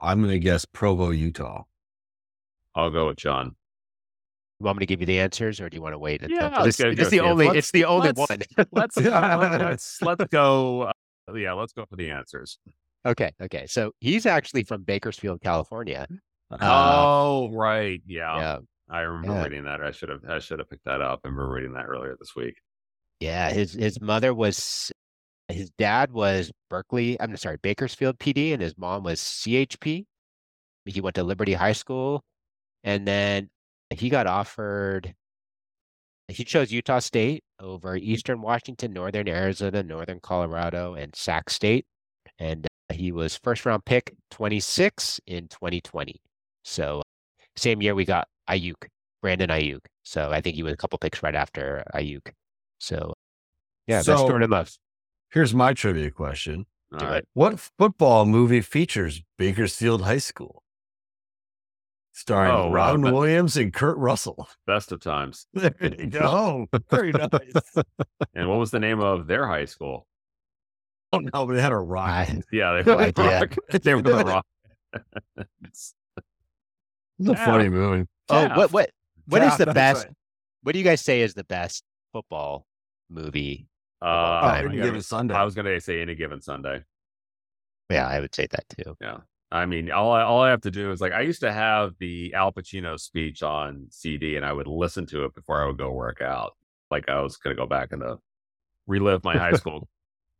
I'm 0.00 0.18
going 0.20 0.32
to 0.32 0.38
guess 0.38 0.64
Provo, 0.64 1.10
Utah. 1.10 1.64
I'll 2.74 2.90
go 2.90 3.06
with 3.08 3.16
John. 3.16 3.56
You 4.60 4.64
want 4.64 4.78
me 4.78 4.80
to 4.82 4.86
give 4.86 5.00
you 5.00 5.06
the 5.06 5.18
answers, 5.20 5.60
or 5.60 5.68
do 5.70 5.76
you 5.76 5.82
want 5.82 5.94
to 5.94 5.98
wait? 5.98 6.22
until- 6.22 6.36
Yeah, 6.38 6.50
'cause 6.50 6.64
This, 6.66 6.76
go- 6.76 6.88
it's 6.90 6.98
go 6.98 7.04
the 7.04 7.10
see 7.10 7.20
only. 7.20 7.46
Let's- 7.46 7.58
It's 7.58 7.70
the 7.72 7.84
only 7.84 8.08
let's- 8.12 8.18
one. 8.18 8.42
Let's 8.72 8.96
let's 8.96 10.02
let's 10.02 10.24
go. 10.30 10.82
Uh, 11.28 11.34
yeah, 11.34 11.52
let's 11.54 11.72
go 11.72 11.84
for 11.86 11.96
the 11.96 12.10
answers. 12.10 12.58
Okay. 13.06 13.32
Okay. 13.40 13.66
So 13.66 13.92
he's 14.00 14.26
actually 14.26 14.64
from 14.64 14.82
Bakersfield, 14.82 15.40
California. 15.40 16.06
Uh, 16.50 16.58
oh, 16.60 17.50
right. 17.52 18.00
Yeah, 18.06 18.36
yeah. 18.36 18.58
I 18.88 19.00
remember 19.00 19.34
Yeah. 19.38 19.44
reading 19.44 19.64
that. 19.64 19.82
I 19.82 19.90
should 19.90 20.08
have 20.10 20.20
I 20.28 20.38
should 20.38 20.58
have 20.60 20.70
picked 20.70 20.84
that 20.84 21.00
up. 21.00 21.20
I 21.24 21.28
remember 21.28 21.52
reading 21.52 21.72
that 21.72 21.86
earlier 21.86 22.16
this 22.18 22.36
week. 22.36 22.54
Yeah, 23.20 23.50
his 23.50 23.72
his 23.72 24.00
mother 24.00 24.32
was 24.34 24.92
his 25.48 25.70
dad 25.78 26.12
was 26.12 26.50
Berkeley, 26.70 27.20
I'm 27.20 27.36
sorry, 27.36 27.56
Bakersfield 27.62 28.18
PD, 28.18 28.52
and 28.52 28.60
his 28.60 28.76
mom 28.76 29.02
was 29.04 29.20
CHP. 29.20 30.04
He 30.84 31.00
went 31.00 31.14
to 31.16 31.24
Liberty 31.24 31.54
High 31.54 31.72
School, 31.72 32.22
and 32.84 33.06
then 33.06 33.48
he 33.90 34.08
got 34.08 34.26
offered. 34.26 35.14
He 36.28 36.42
chose 36.44 36.72
Utah 36.72 36.98
State 36.98 37.44
over 37.60 37.96
Eastern 37.96 38.42
Washington, 38.42 38.92
Northern 38.92 39.28
Arizona, 39.28 39.82
Northern 39.82 40.18
Colorado, 40.20 40.94
and 40.94 41.14
Sac 41.14 41.48
State, 41.50 41.86
and 42.38 42.66
uh, 42.66 42.68
he 42.92 43.12
was 43.12 43.36
first 43.36 43.66
round 43.66 43.84
pick 43.84 44.14
26 44.30 45.20
in 45.26 45.48
2020. 45.48 46.16
So 46.64 47.02
same 47.56 47.82
year 47.82 47.94
we 47.94 48.04
got 48.04 48.28
Aiyuk, 48.48 48.86
Brandon 49.22 49.50
Aiyuk. 49.50 49.80
So 50.02 50.30
I 50.30 50.40
think 50.40 50.56
he 50.56 50.62
was 50.62 50.72
a 50.72 50.76
couple 50.76 50.98
picks 50.98 51.22
right 51.22 51.34
after 51.34 51.84
Aiyuk. 51.94 52.32
So 52.78 53.14
yeah, 53.86 53.98
best 53.98 54.06
So- 54.06 54.28
Jordan 54.28 54.50
Love. 54.50 54.70
Here's 55.32 55.52
my 55.52 55.74
trivia 55.74 56.10
question. 56.10 56.66
All 56.92 56.98
Do 57.00 57.04
right. 57.06 57.16
it. 57.18 57.28
What 57.34 57.58
football 57.58 58.24
movie 58.26 58.60
features 58.60 59.22
Bakersfield 59.36 60.02
High 60.02 60.18
School? 60.18 60.62
Starring 62.12 62.52
Oh, 62.52 62.70
Robin 62.70 63.02
but- 63.02 63.12
Williams 63.12 63.56
and 63.56 63.72
Kurt 63.74 63.98
Russell. 63.98 64.48
Best 64.66 64.92
of 64.92 65.00
times. 65.00 65.46
There 65.52 65.74
you 65.80 66.06
go. 66.06 66.66
Very 66.90 67.10
nice. 67.12 67.74
And 68.34 68.48
what 68.48 68.58
was 68.58 68.70
the 68.70 68.78
name 68.80 69.00
of 69.00 69.26
their 69.26 69.46
high 69.46 69.64
school? 69.66 70.06
Oh 71.12 71.18
no, 71.18 71.46
but 71.46 71.54
they 71.54 71.60
had 71.62 71.72
a 71.72 71.76
rock. 71.78 72.08
I- 72.08 72.40
Yeah, 72.52 72.72
they 72.82 72.90
No 72.90 72.96
were 72.96 73.12
the 73.12 73.22
idea. 73.22 73.40
rock. 73.40 73.56
They 73.82 73.94
were 73.94 74.02
the 74.02 74.24
rock. 74.24 74.46
It's 75.68 75.94
a 77.28 77.36
funny 77.36 77.68
movie. 77.68 78.06
oh, 78.28 78.34
Taft. 78.48 78.56
what 78.56 78.72
what 78.72 78.90
what 79.26 79.42
is 79.42 79.48
Taft, 79.50 79.58
the 79.60 79.72
best? 79.72 80.04
right. 80.06 80.14
What 80.62 80.72
do 80.72 80.78
you 80.78 80.84
guys 80.84 81.00
say 81.00 81.20
is 81.22 81.34
the 81.34 81.44
best 81.44 81.84
football 82.12 82.66
movie? 83.08 83.66
Uh, 84.02 84.40
Oh, 84.44 84.48
any 84.48 84.80
I 84.80 84.84
given 84.84 85.00
Sunday. 85.00 85.34
I 85.34 85.44
was 85.44 85.54
going 85.54 85.64
to 85.64 85.80
say 85.80 86.02
any 86.02 86.14
given 86.14 86.40
Sunday. 86.42 86.82
Yeah, 87.90 88.06
I 88.06 88.20
would 88.20 88.34
say 88.34 88.46
that 88.50 88.64
too. 88.68 88.96
Yeah. 89.00 89.18
I 89.50 89.64
mean, 89.64 89.90
all 89.92 90.10
I, 90.12 90.22
all 90.22 90.42
I 90.42 90.50
have 90.50 90.60
to 90.62 90.70
do 90.70 90.90
is 90.90 91.00
like 91.00 91.12
I 91.12 91.20
used 91.22 91.40
to 91.40 91.52
have 91.52 91.92
the 92.00 92.34
Al 92.34 92.52
Pacino 92.52 92.98
speech 92.98 93.42
on 93.44 93.86
CD, 93.90 94.36
and 94.36 94.44
I 94.44 94.52
would 94.52 94.66
listen 94.66 95.06
to 95.06 95.24
it 95.24 95.34
before 95.34 95.62
I 95.62 95.66
would 95.66 95.78
go 95.78 95.92
work 95.92 96.20
out. 96.20 96.52
Like 96.90 97.08
I 97.08 97.20
was 97.20 97.36
going 97.36 97.54
to 97.56 97.60
go 97.62 97.66
back 97.66 97.92
and 97.92 98.02
uh, 98.02 98.16
relive 98.86 99.22
my 99.24 99.36
high 99.38 99.52
school 99.62 99.88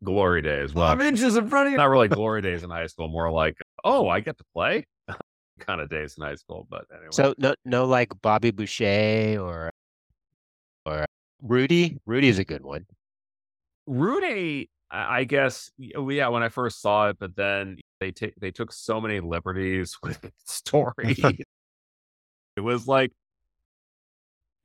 glory 0.03 0.41
days. 0.41 0.73
Well, 0.73 0.87
Five 0.87 1.01
inches 1.01 1.35
in 1.35 1.47
front 1.49 1.67
of 1.67 1.71
you. 1.71 1.77
not 1.77 1.89
really 1.89 2.07
glory 2.19 2.41
days 2.41 2.63
in 2.63 2.69
high 2.69 2.87
school, 2.87 3.07
more 3.07 3.31
like 3.31 3.57
oh, 3.83 4.07
I 4.07 4.19
get 4.19 4.37
to 4.37 4.43
play 4.53 4.85
kind 5.59 5.81
of 5.81 5.89
days 5.89 6.15
in 6.17 6.23
high 6.23 6.35
school. 6.35 6.67
But 6.69 6.85
anyway, 6.91 7.07
So 7.11 7.33
no 7.37 7.55
no 7.65 7.85
like 7.85 8.11
Bobby 8.21 8.51
Boucher 8.51 9.37
or 9.39 9.71
or 10.85 11.05
Rudy. 11.41 11.97
Rudy 12.05 12.27
is 12.27 12.39
a 12.39 12.43
good 12.45 12.63
one. 12.63 12.85
Rudy, 13.85 14.69
I 14.91 15.19
I 15.19 15.23
guess, 15.23 15.71
oh, 15.95 16.09
yeah, 16.09 16.27
when 16.29 16.43
I 16.43 16.49
first 16.49 16.81
saw 16.81 17.09
it, 17.09 17.17
but 17.19 17.35
then 17.35 17.77
they 17.99 18.11
take 18.11 18.35
they 18.35 18.51
took 18.51 18.71
so 18.71 18.99
many 19.01 19.19
liberties 19.19 19.97
with 20.03 20.21
the 20.21 20.31
story. 20.45 21.15
it 22.55 22.61
was 22.61 22.87
like, 22.87 23.11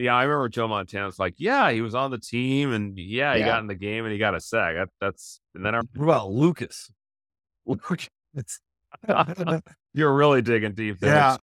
yeah, 0.02 0.14
I 0.14 0.24
remember 0.24 0.48
Joe 0.48 0.68
Montana's 0.68 1.18
like, 1.18 1.34
yeah, 1.38 1.70
he 1.70 1.80
was 1.80 1.94
on 1.94 2.10
the 2.10 2.18
team, 2.18 2.72
and 2.72 2.98
yeah, 2.98 3.34
he 3.34 3.40
Yeah. 3.40 3.46
got 3.46 3.60
in 3.60 3.66
the 3.66 3.74
game, 3.74 4.04
and 4.04 4.12
he 4.12 4.18
got 4.18 4.34
a 4.34 4.40
sack. 4.40 4.74
That, 4.76 4.88
that's 5.00 5.40
and 5.54 5.64
then 5.64 5.74
I, 5.74 5.80
What 5.94 6.04
about 6.04 6.30
Lucas? 6.30 6.90
It's- 8.34 8.60
you're 9.94 10.14
really 10.14 10.42
digging 10.42 10.72
deep 10.74 10.98
there. 11.00 11.14
yeah. 11.14 11.36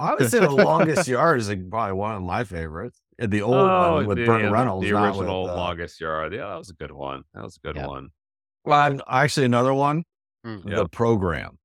I 0.00 0.14
would 0.14 0.30
say 0.30 0.38
the 0.40 0.50
longest 0.50 1.08
yard 1.08 1.40
is 1.40 1.48
like 1.48 1.68
probably 1.70 1.94
one 1.94 2.14
of 2.14 2.22
my 2.22 2.44
favorites. 2.44 3.00
Uh, 3.20 3.26
The 3.26 3.42
old 3.42 3.54
Oh, 3.56 3.94
one 3.94 4.06
with 4.06 4.18
the, 4.18 4.26
Burt 4.26 4.42
yeah, 4.42 4.50
Reynolds, 4.50 4.86
the 4.86 4.92
not 4.92 5.10
with, 5.10 5.20
original 5.20 5.48
uh, 5.50 5.56
longest 5.56 6.00
yard. 6.00 6.32
Yeah, 6.34 6.48
that 6.48 6.56
was 6.56 6.70
a 6.70 6.74
good 6.74 6.92
one. 6.92 7.24
That 7.34 7.42
was 7.42 7.56
a 7.56 7.66
good 7.66 7.76
Yeah. 7.76 7.86
one. 7.86 8.08
Well, 8.64 8.78
I'm- 8.78 9.00
actually, 9.08 9.46
another 9.46 9.74
one, 9.74 10.04
Mm. 10.46 10.68
Yeah. 10.68 10.76
the 10.76 10.88
program. 10.88 11.58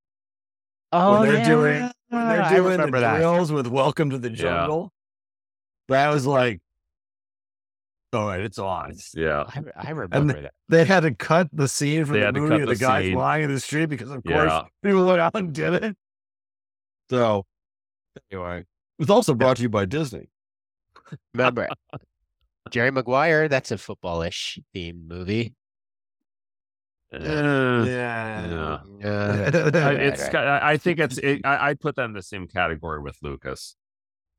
Oh, 0.92 1.20
when 1.22 1.30
they're 1.34 1.46
doing 1.46 1.92
when 2.10 2.28
they're 2.30 2.42
I 2.42 2.50
doing 2.50 2.64
the 2.64 2.70
remember 2.72 3.00
that. 3.02 3.18
drills 3.18 3.52
with 3.52 3.68
"Welcome 3.68 4.10
to 4.12 4.18
the 4.18 4.30
Jungle." 4.30 4.92
That 5.90 6.10
was 6.10 6.26
like, 6.26 6.62
all 8.14 8.28
right, 8.28 8.42
it's 8.42 8.60
on. 8.60 8.94
Yeah, 9.16 9.44
I, 9.48 9.88
I 9.88 9.90
remember 9.92 10.42
that. 10.44 10.52
They 10.70 10.86
had 10.86 11.02
to 11.02 11.14
cut 11.14 11.50
the 11.52 11.68
scene 11.68 12.06
from 12.06 12.20
They 12.20 12.26
the 12.26 12.32
movie 12.34 12.56
of 12.56 12.62
the, 12.62 12.66
the 12.68 12.76
guys 12.80 13.06
scene. 13.06 13.16
lying 13.16 13.44
in 13.46 13.54
the 13.54 13.60
street 13.60 13.88
because, 13.88 14.10
of 14.12 14.22
Yeah. 14.26 14.46
course, 14.48 14.70
people 14.84 15.06
went 15.06 15.20
out 15.20 15.36
and 15.36 15.52
did 15.54 15.74
it. 15.84 15.98
So, 17.10 17.46
anyway, 18.32 18.60
it 18.60 18.66
was 19.00 19.10
also 19.10 19.34
brought 19.34 19.58
to 19.58 19.64
you 19.64 19.70
by 19.70 19.86
Disney. 19.86 20.30
Remember 21.34 21.68
Jerry 22.70 22.92
Maguire? 22.92 23.48
That's 23.50 23.72
a 23.72 23.76
footballish 23.76 24.58
themed 24.76 25.08
movie. 25.08 25.54
Eh, 27.12 27.20
Yeah. 27.20 28.80
yeah. 29.00 29.10
Uh, 29.10 29.52
I- 29.74 29.80
Right, 29.80 30.00
it's. 30.00 30.22
right. 30.24 30.36
I 30.36 30.72
I 30.74 30.78
think 30.78 31.00
it's. 31.00 31.18
It, 31.18 31.42
I, 31.44 31.70
I'd 31.70 31.80
put 31.80 31.96
that 31.98 32.06
in 32.06 32.14
the 32.14 32.22
same 32.24 32.48
category 32.48 33.02
with 33.02 33.18
Lucas. 33.22 33.76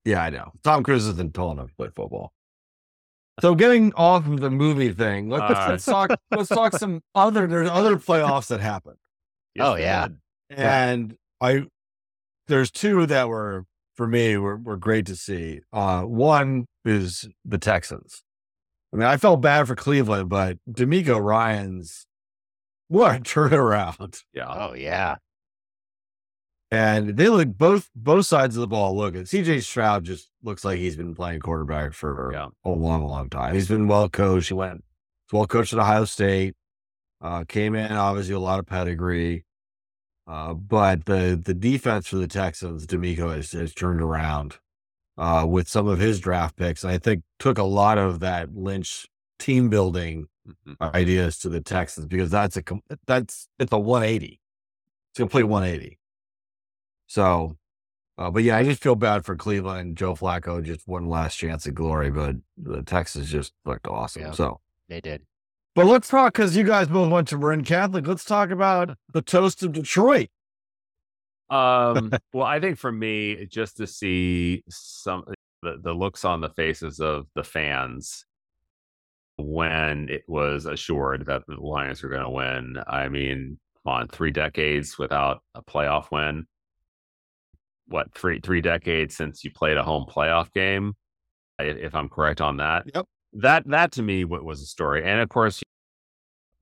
Yeah, 0.05 0.23
I 0.23 0.31
know. 0.31 0.53
Tom 0.63 0.83
Cruise 0.83 1.07
isn't 1.07 1.35
tall 1.35 1.53
enough 1.53 1.69
to 1.69 1.75
play 1.75 1.89
football. 1.95 2.33
So 3.41 3.55
getting 3.55 3.93
off 3.95 4.27
of 4.27 4.41
the 4.41 4.51
movie 4.51 4.93
thing, 4.93 5.29
let's, 5.29 5.43
All 5.59 5.69
let's 5.71 5.85
talk. 5.85 6.11
Let's 6.31 6.49
talk 6.49 6.73
some 6.75 7.01
other. 7.15 7.47
There's 7.47 7.69
other 7.69 7.97
playoffs 7.97 8.49
that 8.49 8.61
happened, 8.61 8.99
Yes, 9.55 9.67
Oh, 9.67 9.75
yeah. 9.75 10.09
did. 10.09 10.19
and 10.59 11.17
I 11.41 11.65
there's 12.47 12.71
two 12.71 13.07
that 13.07 13.29
were 13.29 13.65
for 13.97 14.07
me 14.07 14.37
were 14.37 14.57
were 14.57 14.77
great 14.77 15.07
to 15.07 15.17
see. 15.17 15.63
Uh, 15.73 16.03
one 16.03 16.67
is 16.85 17.27
the 17.45 17.59
Texans. 17.59 18.23
I 18.93 18.97
mean, 18.99 19.07
I 19.07 19.17
felt 19.17 19.41
bad 19.41 19.67
for 19.67 19.75
Cleveland, 19.75 20.29
but 20.29 20.59
DeMeco 20.71 21.21
Ryans 21.21 22.07
what 22.89 23.17
a 23.17 23.21
turnaround. 23.21 24.21
Yeah. 24.33 24.47
Oh 24.49 24.75
yeah. 24.75 25.17
And 26.75 27.17
they 27.17 27.29
look 27.29 27.49
both 27.57 27.91
both 27.95 28.27
sides 28.27 28.57
of 28.57 28.61
the 28.61 28.67
ball 28.67 28.97
look 28.97 29.15
at 29.15 29.25
CJ 29.27 29.63
Stroud 29.63 30.05
just 30.05 30.31
looks 30.43 30.65
like 30.65 30.79
he's 30.79 30.97
been 30.97 31.15
playing 31.15 31.41
quarterback 31.41 31.93
for 31.93 32.31
Yeah. 32.33 32.49
a 32.65 32.71
long, 32.71 33.05
long 33.07 33.29
time. 33.31 33.55
He's 33.55 33.69
been 33.69 33.87
well 33.89 34.09
coached. 34.09 34.49
He 34.49 34.55
went 34.55 34.85
well 35.33 35.47
coached 35.47 35.73
at 35.73 35.79
Ohio 35.79 36.05
State. 36.05 36.55
Uh, 37.21 37.45
came 37.45 37.75
in 37.75 37.93
obviously 37.93 38.35
a 38.35 38.39
lot 38.41 38.59
of 38.59 38.67
pedigree. 38.67 39.45
Uh, 40.27 40.55
but 40.55 41.05
the 41.07 41.41
the 41.43 41.55
defense 41.55 42.09
for 42.09 42.17
the 42.17 42.27
Texans, 42.29 42.87
DeMeco 42.87 43.35
has, 43.37 43.53
has 43.53 43.75
turned 43.75 44.01
around 44.01 44.59
uh, 45.19 45.45
with 45.49 45.69
some 45.69 45.87
of 45.87 45.99
his 45.99 46.19
draft 46.19 46.57
picks. 46.57 46.83
And 46.83 46.93
I 46.93 46.99
think 46.99 47.23
took 47.39 47.59
a 47.59 47.63
lot 47.65 47.99
of 47.99 48.21
that 48.21 48.55
Lynch 48.55 49.07
team 49.39 49.69
building 49.69 50.27
Mhm. 50.67 50.95
ideas 50.95 51.39
to 51.39 51.49
the 51.49 51.61
Texans 51.63 52.07
because 52.07 52.31
that's 52.31 52.57
a 52.59 52.63
that's 53.07 53.49
it's 53.59 53.73
a 53.73 53.79
180. 53.79 54.41
It's 55.13 55.21
a 55.21 55.23
complete 55.23 55.45
180. 55.45 55.99
So, 57.15 57.57
uh, 58.19 58.29
but 58.33 58.43
yeah, 58.43 58.57
I 58.57 58.65
just 58.65 58.83
feel 58.83 58.97
bad 58.97 59.25
for 59.25 59.37
Cleveland. 59.37 59.97
Joe 59.97 60.17
Flacco 60.17 60.61
just 60.61 60.89
one 60.89 61.09
last 61.09 61.37
chance 61.37 61.65
at 61.65 61.73
glory, 61.73 62.11
but 62.11 62.35
the 62.57 62.83
Texans 62.83 63.31
just 63.31 63.53
looked 63.65 63.87
awesome. 63.87 64.23
Yeah. 64.23 64.31
So, 64.33 64.61
They 64.89 65.01
did. 65.01 65.23
but 65.77 65.87
let's 65.87 66.09
talk 66.09 66.33
because 66.33 66.57
you 66.57 66.65
guys 66.65 66.89
both 66.89 67.13
went 67.13 67.29
to 67.29 67.39
Marin 67.39 67.63
Catholic. 67.63 68.09
Let's 68.09 68.25
talk 68.25 68.51
about 68.51 68.97
the 69.13 69.23
toast 69.23 69.63
of 69.63 69.71
Detroit. 69.75 70.31
Um. 71.51 72.11
well, 72.33 72.49
I 72.49 72.59
think 72.59 72.79
for 72.79 72.91
me, 72.91 73.47
just 73.47 73.77
to 73.77 73.87
see 73.87 74.65
some 74.69 75.23
the, 75.63 75.79
the 75.81 75.93
looks 75.93 76.25
on 76.25 76.41
the 76.41 76.51
faces 76.51 76.99
of 76.99 77.29
the 77.37 77.45
fans 77.45 78.27
when 79.37 80.09
it 80.09 80.25
was 80.27 80.67
assured 80.67 81.27
that 81.27 81.47
the 81.47 81.61
Lions 81.61 82.03
were 82.03 82.09
going 82.09 82.25
to 82.25 82.31
win. 82.31 82.83
I 82.89 83.09
mean, 83.09 83.61
on 83.87 84.09
three 84.09 84.33
decades 84.33 84.99
without 84.99 85.43
a 85.55 85.63
playoff 85.63 86.11
win. 86.11 86.49
What 87.89 88.15
three 88.15 88.41
three 88.41 88.61
decades 88.61 89.17
since 89.17 89.45
you 89.45 89.51
played 89.51 89.77
a 89.77 89.83
home 89.83 90.07
playoff 90.09 90.53
game? 90.53 90.95
If 91.59 91.95
I'm 91.95 92.09
correct 92.09 92.41
on 92.41 92.57
that. 92.57 92.85
Yep. 92.95 93.07
That 93.35 93.69
that 93.69 93.93
to 93.93 94.03
me 94.03 94.25
was 94.25 94.63
a 94.63 94.67
story, 94.67 95.05
and 95.05 95.21
of 95.21 95.29
course, 95.29 95.63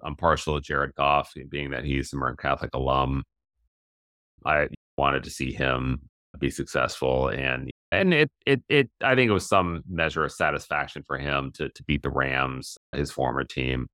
I'm 0.03 0.17
partial 0.17 0.55
to 0.55 0.61
Jared 0.61 0.95
Goff, 0.95 1.33
being 1.49 1.71
that 1.71 1.85
he's 1.85 2.13
a 2.13 2.17
Marin 2.17 2.37
Catholic 2.37 2.71
alum. 2.75 3.25
I 4.45 4.69
wanted 4.97 5.25
to 5.25 5.31
see 5.31 5.53
him 5.53 6.01
be 6.39 6.51
successful, 6.51 7.29
and 7.29 7.71
and 7.91 8.15
it 8.15 8.31
it 8.47 8.63
it 8.69 8.91
I 9.03 9.15
think 9.15 9.29
it 9.29 9.35
was 9.35 9.47
some 9.47 9.83
measure 9.89 10.25
of 10.25 10.33
satisfaction 10.33 11.05
for 11.07 11.19
him 11.19 11.53
to 11.57 11.69
to 11.69 11.85
beat 11.85 12.03
the 12.03 12.11
Rams, 12.11 12.79
his 12.93 13.11
former 13.11 13.45
team. 13.45 13.87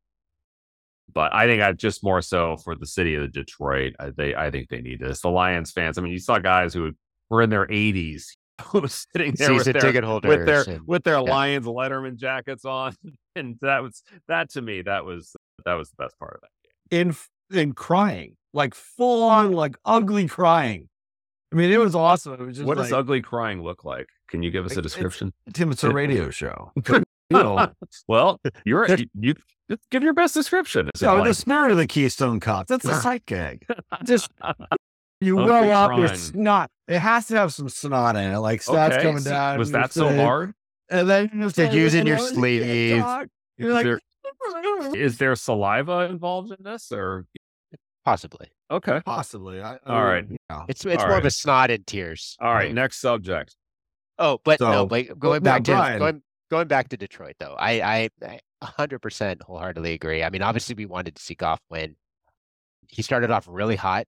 But 1.13 1.35
I 1.35 1.47
think 1.47 1.63
I 1.63 1.73
just 1.73 2.05
more 2.05 2.23
so 2.23 2.57
for 2.59 2.75
the 2.77 2.87
city 2.87 3.15
of 3.15 3.33
Detroit. 3.33 3.95
I, 3.99 4.11
they 4.11 4.35
I 4.35 4.51
think 4.51 4.69
they 4.69 4.81
need 4.81 5.01
this. 5.01 5.21
The 5.21 5.31
Lions 5.31 5.73
fans. 5.73 5.99
I 5.99 6.03
mean, 6.03 6.13
you 6.13 6.19
saw 6.19 6.39
guys 6.39 6.75
who 6.75 6.93
were 7.31 7.43
in 7.43 7.51
their 7.51 7.67
80s 7.67 8.25
sitting 8.89 9.35
there 9.37 9.55
with 9.55 9.65
their, 9.65 10.21
with 10.23 10.47
their 10.47 10.63
and- 10.69 10.87
with 10.87 11.05
their 11.05 11.15
yeah. 11.15 11.21
Lions 11.21 11.67
Letterman 11.67 12.17
jackets 12.17 12.65
on, 12.65 12.95
and 13.37 13.57
that 13.63 13.83
was 13.83 14.03
that 14.27 14.51
to 14.51 14.63
me 14.63 14.83
that 14.83 15.05
was 15.05 15.35
that 15.65 15.75
was 15.75 15.91
the 15.91 15.97
best 16.05 16.19
part 16.19 16.35
of 16.35 16.41
that 16.43 16.91
game. 16.91 17.11
in 17.53 17.59
in 17.59 17.73
crying, 17.73 18.37
like 18.53 18.75
full 18.75 19.23
on, 19.23 19.53
like 19.53 19.77
ugly 19.85 20.27
crying. 20.27 20.89
I 21.53 21.57
mean, 21.57 21.71
it 21.71 21.79
was 21.79 21.95
awesome. 21.95 22.35
It 22.35 22.41
was 22.41 22.57
just 22.57 22.67
What 22.67 22.77
like, 22.77 22.87
does 22.87 22.93
ugly 22.93 23.23
crying 23.23 23.63
look 23.63 23.85
like? 23.85 24.07
Can 24.29 24.43
you 24.43 24.51
give 24.51 24.67
us 24.67 24.73
a 24.73 24.75
It- 24.75 24.79
it's- 24.81 24.93
description? 24.93 25.33
Tim, 25.55 25.71
it's 25.71 25.83
a 25.85 25.91
radio 25.95 26.29
show. 26.31 26.73
you 26.89 27.05
know, 27.31 27.69
well, 28.09 28.41
you're 28.65 28.87
you, 28.97 29.07
you 29.19 29.35
just 29.71 29.83
give 29.91 30.03
your 30.03 30.15
best 30.15 30.35
description. 30.35 30.91
Is 30.95 31.03
it 31.03 31.07
like- 31.07 31.25
the 31.25 31.33
spirit 31.35 31.71
of 31.71 31.77
the 31.79 31.87
Keystone 31.87 32.41
Cops. 32.41 32.69
That's 32.69 32.85
a 32.85 33.01
sight 33.01 33.25
gag. 33.27 33.65
Just 34.05 34.31
you 35.21 35.39
roll 35.39 35.71
up 35.71 35.97
your 35.97 36.09
snot. 36.17 36.71
It 36.89 36.99
has 37.01 37.27
to 37.29 37.37
have 37.37 37.53
some 37.53 37.69
snot 37.69 38.17
in 38.17 38.33
it, 38.33 38.39
like 38.39 38.63
snot's 38.63 38.95
Okay, 38.97 39.05
coming 39.05 39.23
down. 39.23 39.59
Was 39.59 39.71
your 39.71 39.81
that 39.83 39.93
so 39.93 40.09
thing, 40.09 40.19
hard? 40.19 40.55
And 40.91 41.09
then 41.09 41.31
you 41.35 41.43
just 41.43 41.57
They're 41.57 41.67
like, 41.67 41.75
using 41.75 42.07
you 42.07 42.13
your 42.15 42.17
know, 42.19 42.25
you 42.29 42.35
sleeves. 42.35 42.67
You're 43.59 43.69
Is 43.69 43.75
like, 43.75 43.85
there- 43.85 44.01
Is 44.95 45.19
there 45.19 45.35
saliva 45.37 46.07
involved 46.11 46.51
in 46.53 46.63
this, 46.65 46.91
or 46.93 47.27
Possibly. 48.05 48.49
okay? 48.71 49.01
possibly. 49.05 49.61
I, 49.61 49.75
I 49.75 49.79
All 49.87 49.95
mean, 49.97 50.05
right. 50.05 50.27
yeah. 50.51 50.65
It's 50.69 50.85
it's 50.87 51.03
All 51.03 51.09
more 51.11 51.19
of 51.19 51.25
a 51.27 51.31
snot 51.31 51.71
and 51.71 51.87
tears. 51.87 52.37
All 52.41 52.55
right, 52.55 52.67
thing. 52.69 52.75
next 52.77 53.01
subject. 53.01 53.55
Oh, 54.19 54.41
but 54.45 54.59
no, 54.61 54.73
So- 54.73 54.87
but 54.87 55.19
going 55.19 55.43
back 55.43 55.65
to 55.65 55.73
Brian- 55.73 55.99
going 55.99 56.23
going 56.51 56.69
back 56.69 56.89
to 56.91 56.97
Detroit 56.97 57.35
though, 57.39 57.55
I 57.59 57.81
I 57.83 58.09
I 58.27 58.41
a 58.63 58.67
hundred 58.67 59.01
percent 59.01 59.43
wholeheartedly 59.43 59.93
agree. 59.93 60.23
I 60.25 60.31
mean, 60.31 60.43
obviously 60.43 60.75
we 60.75 60.87
wanted 60.87 61.17
to 61.17 61.23
see 61.23 61.35
Goff 61.35 61.61
win. 61.71 61.97
He 62.89 63.03
started 63.03 63.31
off 63.31 63.47
really 63.51 63.77
hot, 63.77 64.07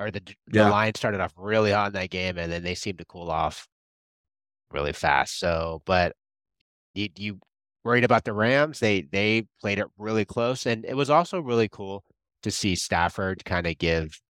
or 0.00 0.10
the 0.10 0.22
the 0.48 0.60
Yeah. 0.60 0.70
Lions 0.70 0.98
started 0.98 1.20
off 1.20 1.34
really 1.36 1.72
hot 1.72 1.88
in 1.88 1.92
that 1.94 2.10
game, 2.10 2.38
and 2.38 2.50
then 2.52 2.64
they 2.64 2.74
seemed 2.74 2.98
to 2.98 3.04
cool 3.06 3.30
off 3.30 3.68
really 4.70 4.92
fast. 4.92 5.38
So, 5.38 5.82
but 5.86 6.14
you 6.94 7.08
you 7.16 7.40
worried 7.84 8.04
about 8.04 8.24
the 8.24 8.32
Rams? 8.34 8.80
They 8.80 9.02
they 9.02 9.46
played 9.60 9.78
it 9.78 9.88
really 9.98 10.24
close, 10.24 10.66
and 10.66 10.84
it 10.84 10.96
was 10.96 11.10
also 11.10 11.40
really 11.40 11.68
cool 11.68 12.04
to 12.42 12.50
see 12.50 12.74
Stafford 12.76 13.44
kind 13.44 13.66
of 13.66 13.78
give 13.78 14.20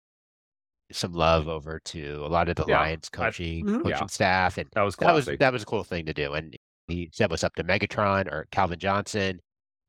some 0.92 1.12
love 1.12 1.48
over 1.48 1.78
to 1.84 2.16
a 2.24 2.28
lot 2.28 2.48
of 2.48 2.56
the 2.56 2.66
Yeah, 2.66 2.80
Lions 2.80 3.08
coaching 3.08 3.64
Mhm. 3.64 3.82
coaching 3.82 3.90
Yeah. 3.90 4.06
staff 4.08 4.58
and 4.58 4.68
That 4.72 4.82
was 4.82 4.96
that 4.96 5.14
was 5.14 5.26
that 5.26 5.52
was 5.52 5.62
a 5.62 5.66
cool 5.66 5.84
thing 5.84 6.06
to 6.06 6.12
do. 6.14 6.32
And 6.32 6.56
he 6.88 7.10
said 7.12 7.30
what's 7.30 7.44
up 7.44 7.54
to 7.56 7.64
Megatron 7.64 8.30
or 8.32 8.46
Calvin 8.50 8.78
Johnson 8.78 9.40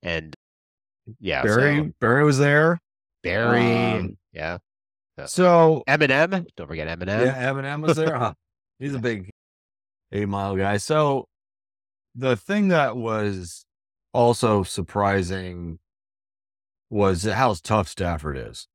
and 0.03 0.35
yeah, 1.19 1.43
Barry 1.43 1.81
so 1.81 1.91
Barry 1.99 2.23
was 2.23 2.37
there. 2.37 2.79
Barry, 3.23 3.99
Um, 3.99 4.17
yeah, 4.31 4.59
So 5.25 5.83
Eminem. 5.87 6.45
Don't 6.55 6.67
forget 6.67 6.87
Eminem. 6.87 7.25
yeah, 7.25 7.51
Eminem 7.51 7.81
was 7.81 7.97
there. 7.97 8.15
Huh. 8.17 8.33
He's 8.79 8.95
a 8.95 8.99
big 8.99 9.29
eight 10.11 10.27
mile 10.27 10.55
guy. 10.55 10.77
So 10.77 11.27
the 12.15 12.35
thing 12.35 12.69
that 12.69 12.97
was 12.97 13.65
also 14.13 14.63
surprising 14.63 15.79
was 16.89 17.23
how 17.23 17.55
tough 17.63 17.87
Stafford 17.87 18.37
is. 18.37 18.67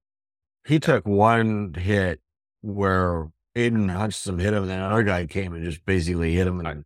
He 0.64 0.78
took 0.80 1.06
one 1.06 1.74
hit 1.74 2.20
where 2.62 3.28
Aidan 3.54 3.88
Hutchinson 3.88 4.38
hit 4.38 4.52
him, 4.54 4.62
and 4.62 4.70
then 4.70 4.80
another 4.80 5.02
guy 5.02 5.26
came 5.26 5.54
and 5.54 5.64
just 5.64 5.84
basically 5.84 6.34
hit 6.34 6.46
him 6.46 6.58
and 6.58 6.68
I- 6.68 6.76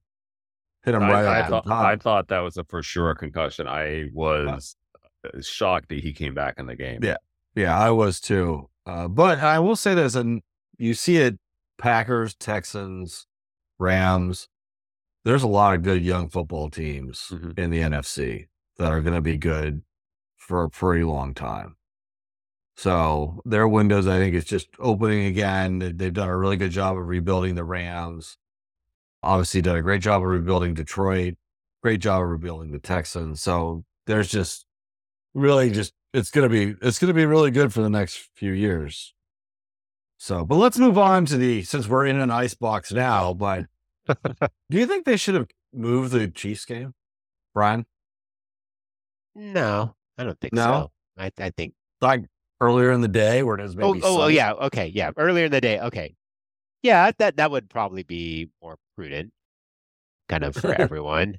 hit 0.84 0.94
him 0.94 1.02
I, 1.02 1.12
right 1.12 1.24
I 1.26 1.40
off 1.42 1.48
thought, 1.50 1.64
the 1.64 1.70
top. 1.70 1.84
I 1.86 1.96
thought 1.96 2.28
that 2.28 2.40
was 2.40 2.56
a 2.56 2.64
for 2.64 2.82
sure 2.82 3.14
concussion. 3.14 3.66
I 3.68 4.06
was 4.12 4.76
uh, 5.24 5.40
shocked 5.40 5.88
that 5.90 6.00
he 6.00 6.12
came 6.12 6.34
back 6.34 6.54
in 6.58 6.66
the 6.66 6.76
game. 6.76 7.00
Yeah. 7.02 7.16
Yeah, 7.54 7.78
I 7.78 7.90
was 7.90 8.20
too. 8.20 8.68
Uh, 8.90 9.06
but 9.06 9.38
I 9.38 9.60
will 9.60 9.76
say 9.76 9.94
this, 9.94 10.16
and 10.16 10.42
you 10.76 10.94
see 10.94 11.18
it 11.18 11.38
Packers, 11.78 12.34
Texans, 12.34 13.26
Rams. 13.78 14.48
There's 15.24 15.44
a 15.44 15.48
lot 15.48 15.76
of 15.76 15.82
good 15.82 16.02
young 16.02 16.28
football 16.28 16.70
teams 16.70 17.28
Mhm. 17.30 17.56
in 17.56 17.70
the 17.70 17.82
NFC 17.82 18.48
that 18.78 18.90
are 18.90 19.00
going 19.00 19.14
to 19.14 19.20
be 19.20 19.36
good 19.36 19.82
for 20.36 20.64
a 20.64 20.70
pretty 20.70 21.04
long 21.04 21.34
time. 21.34 21.76
So 22.76 23.40
their 23.44 23.68
windows, 23.68 24.08
I 24.08 24.18
think, 24.18 24.34
is 24.34 24.44
just 24.44 24.68
opening 24.80 25.24
again. 25.26 25.78
They've 25.78 26.12
done 26.12 26.28
a 26.28 26.36
really 26.36 26.56
good 26.56 26.72
job 26.72 26.96
of 26.96 27.06
rebuilding 27.06 27.54
the 27.54 27.64
Rams. 27.64 28.38
Obviously, 29.22 29.62
done 29.62 29.76
a 29.76 29.82
great 29.82 30.02
job 30.02 30.22
of 30.22 30.28
rebuilding 30.28 30.74
Detroit. 30.74 31.34
Great 31.82 32.00
job 32.00 32.22
of 32.22 32.28
rebuilding 32.28 32.72
the 32.72 32.80
Texans. 32.80 33.40
So 33.40 33.84
there's 34.06 34.30
just 34.30 34.66
really 35.34 35.70
just 35.70 35.94
it's 36.12 36.30
gonna 36.30 36.48
be 36.48 36.74
it's 36.82 36.98
gonna 36.98 37.14
be 37.14 37.26
really 37.26 37.50
good 37.50 37.72
for 37.72 37.82
the 37.82 37.90
next 37.90 38.28
few 38.34 38.52
years. 38.52 39.14
So, 40.18 40.44
but 40.44 40.56
let's 40.56 40.78
move 40.78 40.98
on 40.98 41.24
to 41.26 41.36
the 41.36 41.62
since 41.62 41.88
we're 41.88 42.06
in 42.06 42.20
an 42.20 42.30
ice 42.30 42.54
box 42.54 42.92
now. 42.92 43.32
But 43.32 43.66
do 44.08 44.78
you 44.78 44.86
think 44.86 45.04
they 45.04 45.16
should 45.16 45.34
have 45.34 45.48
moved 45.72 46.12
the 46.12 46.28
Chiefs 46.28 46.64
game, 46.64 46.94
Brian? 47.54 47.86
No, 49.34 49.94
I 50.18 50.24
don't 50.24 50.38
think 50.40 50.52
No? 50.52 50.90
so. 51.16 51.22
I 51.22 51.30
I 51.38 51.50
think. 51.50 51.74
Like 52.00 52.24
earlier 52.60 52.92
in 52.92 53.00
the 53.02 53.08
day, 53.08 53.42
where 53.42 53.58
it 53.58 53.62
was 53.62 53.74
oh, 53.74 53.92
maybe 53.92 54.00
Oh, 54.04 54.20
oh, 54.20 54.22
oh, 54.22 54.26
yeah. 54.28 54.52
Okay, 54.52 54.86
yeah. 54.88 55.10
Earlier 55.16 55.44
in 55.46 55.52
the 55.52 55.60
day. 55.60 55.78
Okay, 55.80 56.14
yeah. 56.82 57.10
That 57.18 57.36
that 57.36 57.50
would 57.50 57.68
probably 57.70 58.02
be 58.02 58.50
more 58.62 58.76
prudent, 58.96 59.32
kind 60.28 60.44
of 60.44 60.54
for 60.56 60.72
everyone. 60.80 61.38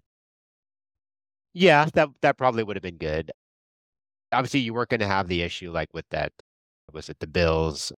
Yeah, 1.53 1.87
that 1.93 2.09
that 2.21 2.37
probably 2.37 2.63
would 2.63 2.75
have 2.75 2.83
been 2.83 2.97
good. 2.97 3.31
Obviously, 4.31 4.61
you 4.61 4.73
weren't 4.73 4.89
going 4.89 4.99
to 5.01 5.07
have 5.07 5.27
the 5.27 5.41
issue 5.41 5.71
like 5.71 5.89
with 5.93 6.05
that. 6.11 6.31
Was 6.93 7.09
it 7.09 7.19
the 7.19 7.27
Bills? 7.27 7.91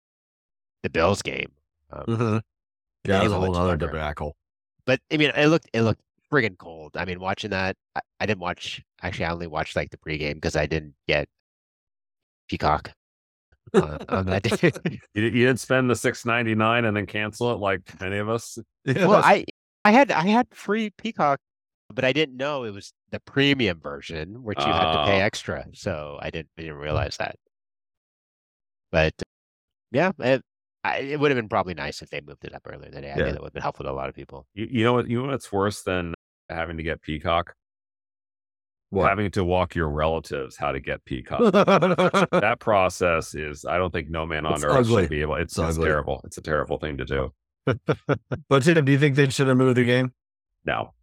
The 0.83 0.89
Bills 0.89 1.21
game. 1.21 1.51
Um, 1.91 2.03
Mhm. 2.07 2.41
Yeah, 3.05 3.19
it 3.19 3.23
was 3.23 3.31
a 3.33 3.39
whole 3.39 3.55
other 3.55 3.77
debacle. 3.77 4.35
but 4.85 4.99
I 5.11 5.17
mean, 5.17 5.31
it 5.35 5.47
looked 5.47 5.69
it 5.73 5.81
looked 5.81 6.01
friggin' 6.31 6.57
cold. 6.57 6.95
I 6.97 7.05
mean, 7.05 7.19
watching 7.19 7.51
that, 7.51 7.75
I, 7.95 8.01
I 8.19 8.25
didn't 8.25 8.41
watch. 8.41 8.81
Actually, 9.01 9.25
I 9.25 9.31
only 9.31 9.47
watched 9.47 9.75
like 9.75 9.91
the 9.91 9.97
pregame 9.97 10.35
because 10.35 10.55
I 10.55 10.65
didn't 10.65 10.95
get 11.07 11.27
Peacock 12.49 12.91
on, 13.73 13.97
on 14.09 14.25
that 14.27 14.43
day. 14.43 14.71
You, 15.13 15.23
you 15.23 15.45
didn't 15.47 15.59
spend 15.59 15.89
the 15.89 15.95
six 15.95 16.25
ninety 16.25 16.55
nine 16.55 16.85
and 16.85 16.95
then 16.95 17.05
cancel 17.05 17.51
it 17.53 17.57
like 17.59 17.81
many 17.99 18.17
of 18.17 18.29
us. 18.29 18.57
Well, 18.85 19.15
I 19.23 19.45
I 19.85 19.91
had 19.91 20.11
I 20.11 20.27
had 20.27 20.47
free 20.53 20.89
Peacock, 20.91 21.39
but 21.93 22.03
I 22.05 22.13
didn't 22.13 22.37
know 22.37 22.63
it 22.63 22.71
was 22.73 22.93
the 23.11 23.19
premium 23.19 23.79
version, 23.79 24.43
which 24.43 24.59
you 24.59 24.65
had 24.71 24.93
to 24.93 25.05
pay 25.05 25.21
Oh. 25.21 25.25
extra. 25.25 25.65
So 25.73 26.17
I 26.21 26.29
didn't 26.29 26.49
I 26.57 26.61
didn't 26.63 26.77
realize 26.77 27.17
that. 27.17 27.35
But 28.91 29.13
yeah, 29.91 30.11
it, 30.19 30.41
I, 30.83 30.97
it 30.99 31.19
would 31.19 31.31
have 31.31 31.37
been 31.37 31.49
probably 31.49 31.73
nice 31.73 32.01
if 32.01 32.09
they 32.09 32.21
moved 32.21 32.45
it 32.45 32.53
up 32.53 32.63
earlier 32.67 32.87
in 32.89 32.93
the 32.93 33.01
day. 33.01 33.07
I 33.11 33.17
Yeah. 33.17 33.23
think 33.25 33.33
that 33.35 33.41
would 33.41 33.47
have 33.47 33.53
been 33.53 33.61
helpful 33.63 33.85
to 33.85 33.91
a 33.91 33.93
lot 33.93 34.09
of 34.09 34.15
people. 34.15 34.45
You, 34.53 34.67
you 34.69 34.83
know 34.83 34.93
what? 34.93 35.07
You 35.09 35.21
know 35.23 35.29
what's 35.29 35.51
worse 35.51 35.81
than 35.83 36.13
having 36.49 36.77
to 36.77 36.83
get 36.83 37.01
Peacock? 37.01 37.53
What? 38.89 39.09
Having 39.09 39.31
to 39.31 39.43
walk 39.43 39.73
your 39.73 39.89
relatives 39.89 40.55
how 40.55 40.71
to 40.71 40.79
get 40.79 41.03
Peacock. 41.05 41.39
that 41.51 42.57
process 42.59 43.33
is, 43.33 43.65
I 43.65 43.77
don't 43.77 43.91
think 43.91 44.09
no 44.09 44.25
man 44.27 44.45
on 44.45 44.53
It's 44.53 44.63
earth 44.63 44.71
ugly. 44.85 45.03
should 45.03 45.09
be 45.09 45.21
able. 45.21 45.35
It's, 45.35 45.57
It's 45.57 45.69
it's 45.69 45.77
terrible. 45.83 46.21
It's 46.25 46.37
a 46.37 46.41
terrible 46.41 46.77
thing 46.77 46.97
to 46.97 47.05
do. 47.05 47.33
but 48.49 48.61
Tim, 48.63 48.85
do 48.85 48.91
you 48.91 48.99
think 48.99 49.15
they 49.15 49.27
should 49.29 49.47
have 49.47 49.57
moved 49.57 49.77
the 49.77 49.83
game? 49.85 50.13
No. 50.65 50.93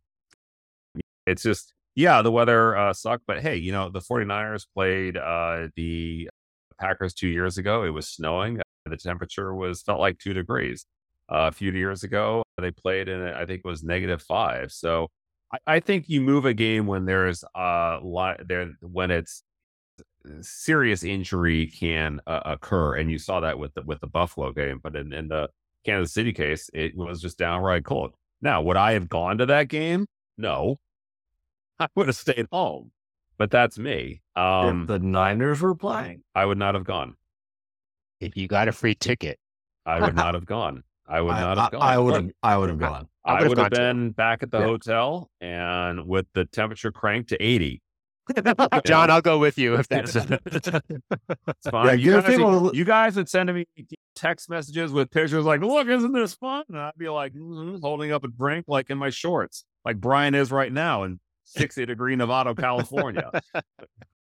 It's 1.31 1.43
just, 1.43 1.73
yeah, 1.95 2.23
the 2.23 2.33
weather 2.33 2.77
uh, 2.77 2.93
sucked, 2.93 3.25
but 3.27 3.41
hey, 3.41 3.57
you 3.57 3.73
know, 3.73 3.89
the 3.89 4.01
49ers 4.01 4.67
played 4.75 5.17
uh, 5.17 5.69
the 5.77 6.29
Packers 6.81 7.15
two 7.15 7.29
years 7.29 7.59
ago. 7.59 7.85
It 7.85 7.91
was 7.91 8.09
snowing. 8.09 8.61
The 8.87 8.97
temperature 8.97 9.55
was 9.55 9.83
felt 9.83 10.01
like 10.01 10.19
two 10.19 10.33
degrees. 10.33 10.87
Uh, 11.31 11.47
a 11.49 11.53
few 11.53 11.71
years 11.71 12.03
ago, 12.03 12.43
they 12.59 12.73
played 12.73 13.09
in, 13.09 13.23
I 13.23 13.47
think 13.47 13.63
it 13.65 13.69
was 13.69 13.85
negative 13.85 14.21
five. 14.23 14.73
So 14.73 15.09
I, 15.53 15.59
I 15.77 15.81
think 15.81 16.09
you 16.09 16.21
move 16.21 16.45
a 16.45 16.55
game 16.55 16.87
when 16.87 17.05
there's 17.05 17.45
a 17.55 18.01
li- 18.03 18.43
there 18.45 18.73
when 18.81 19.13
it's 19.13 19.45
serious 20.41 21.05
injury 21.05 21.69
can 21.69 22.21
uh, 22.27 22.41
occur, 22.45 22.97
and 22.97 23.11
you 23.11 23.19
saw 23.19 23.41
that 23.41 23.59
with 23.59 23.75
the 23.75 23.83
with 23.83 24.01
the 24.01 24.07
Buffalo 24.07 24.53
game. 24.53 24.81
But 24.83 24.97
in, 24.97 25.13
in 25.13 25.29
the 25.29 25.49
Kansas 25.85 26.13
City 26.13 26.33
case, 26.33 26.69
it 26.75 26.97
was 26.97 27.21
just 27.21 27.39
downright 27.39 27.85
cold. 27.85 28.15
Now, 28.43 28.63
would 28.63 28.77
I 28.77 28.93
have 28.93 29.09
gone 29.09 29.39
to 29.39 29.47
that 29.47 29.69
game? 29.69 30.07
No, 30.37 30.79
I 31.81 31.89
would 31.97 32.07
have 32.09 32.17
stayed 32.17 32.47
home. 32.53 32.93
But 33.39 33.51
that's 33.51 33.79
me. 33.79 34.21
Um, 34.37 34.83
if 34.83 34.89
the 34.89 34.99
Niners 34.99 35.61
were 35.63 35.75
playing. 35.75 36.23
I 36.35 36.45
would 36.45 36.59
not 36.59 36.75
have 36.75 36.85
gone. 36.85 37.15
If 38.21 38.37
you 38.37 38.47
got 38.49 38.69
a 38.69 38.73
free 38.73 38.95
ticket, 38.95 39.39
I 39.87 39.99
would 40.01 40.15
not 40.15 40.35
have 40.35 40.45
gone. 40.45 40.83
I 41.09 41.23
would 41.23 41.33
I- 41.33 41.41
not 41.41 41.59
I, 41.59 41.63
have 41.63 41.73
gone. 41.73 41.83
I 41.83 41.99
would 41.99 42.15
have. 42.15 42.31
I 42.43 42.57
would 42.59 42.69
have 42.69 42.79
gone. 42.79 43.09
I 43.25 43.33
I 43.33 43.43
would've 43.43 43.59
would 43.59 43.73
too. 43.73 43.79
been 43.79 44.11
back 44.11 44.43
at 44.43 44.51
the 44.51 44.59
Yeah. 44.59 44.65
hotel 44.67 45.31
and 45.41 46.07
with 46.07 46.27
the 46.35 46.45
temperature 46.45 46.93
cranked 46.93 47.31
to 47.31 47.43
80. 47.43 47.81
John, 48.85 49.11
I'll 49.11 49.21
go 49.23 49.39
with 49.39 49.59
you 49.59 49.75
if 49.77 49.89
that's. 49.89 50.15
It's 50.55 51.69
fine. 51.71 51.87
Yeah, 51.87 51.93
you, 51.95 52.13
guys 52.21 52.25
people 52.27 52.61
would, 52.61 52.77
you 52.77 52.85
guys 52.85 53.17
would 53.17 53.29
send 53.29 53.53
me 53.53 53.67
text 54.15 54.49
messages 54.51 54.93
with 54.93 55.11
pictures 55.11 55.45
like, 55.45 55.61
look, 55.63 55.89
isn't 55.89 56.13
this 56.13 56.35
fun? 56.35 56.65
And 56.69 56.79
I'd 56.79 56.93
be 56.97 57.09
like, 57.09 57.33
"Mhm," 57.35 57.81
holding 57.81 58.13
up 58.13 58.23
a 58.25 58.29
drink 58.29 58.67
like 58.69 58.91
in 58.91 58.99
my 58.99 59.11
shorts, 59.11 59.65
like 59.85 59.97
Brian 60.01 60.35
is 60.35 60.51
right 60.53 60.73
now 60.73 61.03
in 61.05 61.19
60 61.51 61.87
degree 61.87 62.17
Nevada, 62.17 62.55
California. 62.55 63.31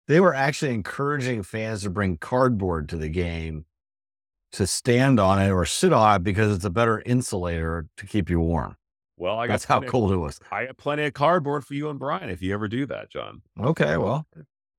They 0.09 0.19
were 0.19 0.35
actually 0.35 0.75
encouraging 0.75 1.45
fans 1.45 1.83
to 1.85 1.91
bring 1.91 2.17
cardboard 2.19 2.89
to 2.89 2.97
the 2.97 3.09
game 3.09 3.67
to 4.51 4.67
stand 4.67 5.21
on 5.21 5.41
it 5.41 5.51
or 5.51 5.65
sit 5.65 5.93
on 5.93 6.17
it 6.17 6.25
because 6.25 6.55
it's 6.55 6.65
a 6.65 6.71
better 6.71 7.01
insulator 7.07 7.87
to 7.97 8.07
keep 8.07 8.29
you 8.29 8.41
warm. 8.41 8.77
Well, 9.17 9.39
I 9.39 9.47
got 9.47 9.53
That's 9.55 9.65
how 9.65 9.79
plenty- 9.79 9.91
cold 9.93 10.13
it 10.13 10.17
was. 10.17 10.41
I 10.51 10.63
have 10.63 10.77
plenty 10.77 11.05
of 11.05 11.15
cardboard 11.15 11.65
for 11.65 11.75
you 11.75 11.89
and 11.89 12.01
Brian 12.01 12.31
if 12.31 12.43
you 12.43 12.53
ever 12.53 12.67
do 12.67 12.85
that, 12.87 13.11
John. 13.11 13.43
Okay, 13.59 13.97
well, 13.97 14.27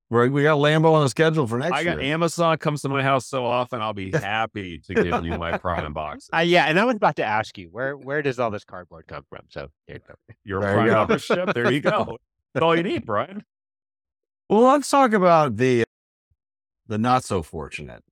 we're, 0.10 0.28
we 0.30 0.44
got 0.44 0.58
Lambeau 0.58 0.94
on 0.94 1.04
the 1.04 1.10
schedule 1.10 1.48
for 1.48 1.58
next 1.58 1.72
I 1.72 1.86
got 1.86 2.02
year. 2.04 2.14
Amazon 2.14 2.58
comes 2.58 2.82
to 2.82 2.90
my 2.90 3.02
house 3.02 3.26
so 3.26 3.46
often, 3.46 3.82
I'll 3.82 3.94
be 3.94 4.12
happy 4.14 4.80
to 4.80 4.94
give 4.94 5.26
you 5.26 5.38
my 5.38 5.58
Prime 5.58 5.94
box. 6.02 6.30
Uh, 6.36 6.40
yeah, 6.40 6.66
and 6.66 6.78
I 6.78 6.84
was 6.84 6.96
about 6.98 7.16
to 7.16 7.24
ask 7.24 7.58
you 7.58 7.70
where 7.72 7.96
where 7.96 8.22
does 8.22 8.40
all 8.40 8.52
this 8.52 8.66
cardboard 8.66 9.08
come 9.08 9.24
from? 9.30 9.46
So 9.50 9.70
here 9.88 9.96
you 9.96 10.02
go. 10.06 10.16
Your 10.44 10.60
There 10.62 10.70
you 10.72 10.76
Prime 10.76 10.88
go. 10.90 10.94
membership, 10.96 11.54
there 11.54 11.72
you 11.72 11.80
go. 11.80 12.18
That's 12.54 12.64
all 12.64 12.76
you 12.76 12.84
need, 12.84 13.06
Brian. 13.06 13.44
Well, 14.50 14.62
let's 14.62 14.90
talk 14.90 15.14
about 15.14 15.58
the 15.58 15.84
the 16.88 16.98
not 16.98 17.24
so 17.24 17.42
fortunate, 17.42 18.04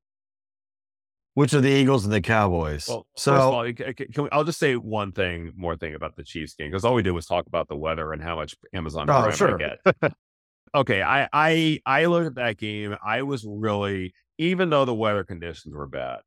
which 1.34 1.54
are 1.54 1.62
the 1.62 1.70
Eagles 1.70 2.04
and 2.06 2.14
the 2.14 2.22
Cowboys. 2.22 2.88
Well, 2.88 3.06
so 3.16 3.34
first 3.34 3.44
of 3.44 3.54
all, 3.54 3.68
you 3.68 3.74
ca- 3.76 3.94
ca- 3.94 4.08
can 4.14 4.24
we, 4.24 4.30
I'll 4.32 4.44
just 4.44 4.60
say 4.60 4.76
one 4.76 5.12
thing, 5.12 5.52
more 5.56 5.76
thing 5.76 5.94
about 5.94 6.16
the 6.16 6.24
Chiefs 6.24 6.56
game 6.56 6.70
because 6.72 6.84
all 6.86 6.94
we 6.96 7.04
did 7.04 7.12
was 7.12 7.26
talk 7.26 7.48
about 7.48 7.68
the 7.68 7.76
weather 7.76 8.14
and 8.14 8.22
how 8.24 8.36
much 8.36 8.56
Amazon 8.74 9.10
Oh, 9.10 9.30
sure. 9.32 9.56
I 9.62 9.76
get. 10.02 10.14
okay, 10.76 11.02
I 11.02 11.28
I 11.32 11.82
I 11.86 12.06
looked 12.06 12.28
at 12.28 12.36
that 12.36 12.58
game. 12.58 12.96
I 13.06 13.22
was 13.24 13.46
really, 13.48 14.14
even 14.38 14.70
though 14.70 14.86
the 14.86 14.96
weather 14.96 15.24
conditions 15.24 15.74
were 15.76 15.88
bad, 15.88 16.20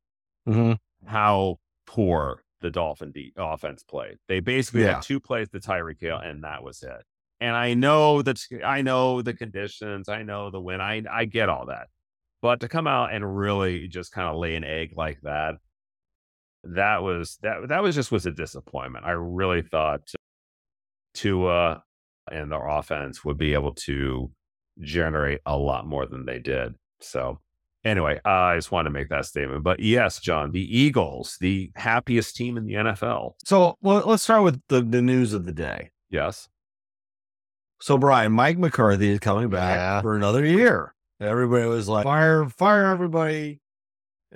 Mhm. 0.47 0.77
how 1.05 1.57
poor 1.87 2.43
the 2.61 2.71
Dolphin 2.71 3.11
de- 3.11 3.33
offense 3.37 3.83
played. 3.83 4.17
They 4.27 4.39
basically 4.39 4.83
Yeah. 4.83 4.93
had 4.95 5.01
two 5.03 5.19
plays 5.19 5.49
to 5.49 5.59
Tyreek 5.59 5.99
Hill, 5.99 6.17
and 6.17 6.43
that 6.43 6.63
was 6.63 6.81
it. 6.83 7.03
And 7.41 7.55
I 7.55 7.73
know 7.73 8.21
that 8.21 8.39
I 8.63 8.81
know 8.81 9.21
the 9.21 9.33
conditions, 9.33 10.09
I 10.09 10.23
know 10.23 10.51
the 10.51 10.61
win, 10.61 10.81
I 10.81 11.03
I 11.11 11.25
get 11.25 11.49
all 11.49 11.65
that, 11.67 11.87
but 12.41 12.61
to 12.61 12.67
come 12.67 12.87
out 12.87 13.13
and 13.13 13.37
really 13.37 13.87
just 13.87 14.11
kind 14.11 14.29
of 14.29 14.37
lay 14.37 14.55
an 14.55 14.63
egg 14.63 14.93
like 14.95 15.19
that, 15.23 15.55
that 16.63 17.03
was 17.03 17.37
that 17.41 17.67
that 17.69 17.83
was 17.83 17.95
just 17.95 18.11
was 18.11 18.25
a 18.25 18.31
disappointment. 18.31 19.05
I 19.05 19.11
really 19.11 19.61
thought 19.61 20.01
Tua 21.13 21.83
and 22.31 22.51
their 22.51 22.67
offense 22.67 23.23
would 23.23 23.37
be 23.37 23.53
able 23.53 23.73
to 23.73 24.31
generate 24.81 25.41
a 25.45 25.57
lot 25.57 25.87
more 25.87 26.05
than 26.05 26.25
they 26.25 26.39
did. 26.39 26.73
So 26.99 27.39
anyway, 27.83 28.19
I 28.25 28.55
just 28.55 28.71
wanted 28.71 28.89
to 28.89 28.93
make 28.93 29.09
that 29.09 29.25
statement. 29.25 29.63
But 29.63 29.79
yes, 29.79 30.19
John, 30.19 30.51
the 30.51 30.77
Eagles, 30.77 31.37
the 31.39 31.71
happiest 31.75 32.35
team 32.35 32.57
in 32.57 32.65
the 32.65 32.73
NFL. 32.73 33.33
So 33.45 33.77
well, 33.81 34.03
let's 34.05 34.23
start 34.23 34.43
with 34.43 34.61
the, 34.69 34.81
the 34.81 35.01
news 35.01 35.33
of 35.33 35.45
the 35.45 35.53
day. 35.53 35.91
Yes. 36.09 36.47
So 37.81 37.97
Brian, 37.97 38.31
Mike 38.31 38.57
McCarthy 38.57 39.09
is 39.09 39.19
coming 39.19 39.49
back 39.49 39.75
Yeah. 39.75 40.01
for 40.01 40.15
another 40.15 40.45
year. 40.45 40.93
Everybody 41.19 41.65
was 41.65 41.87
like, 41.87 42.03
fire, 42.03 42.47
fire 42.49 42.85
everybody 42.85 43.59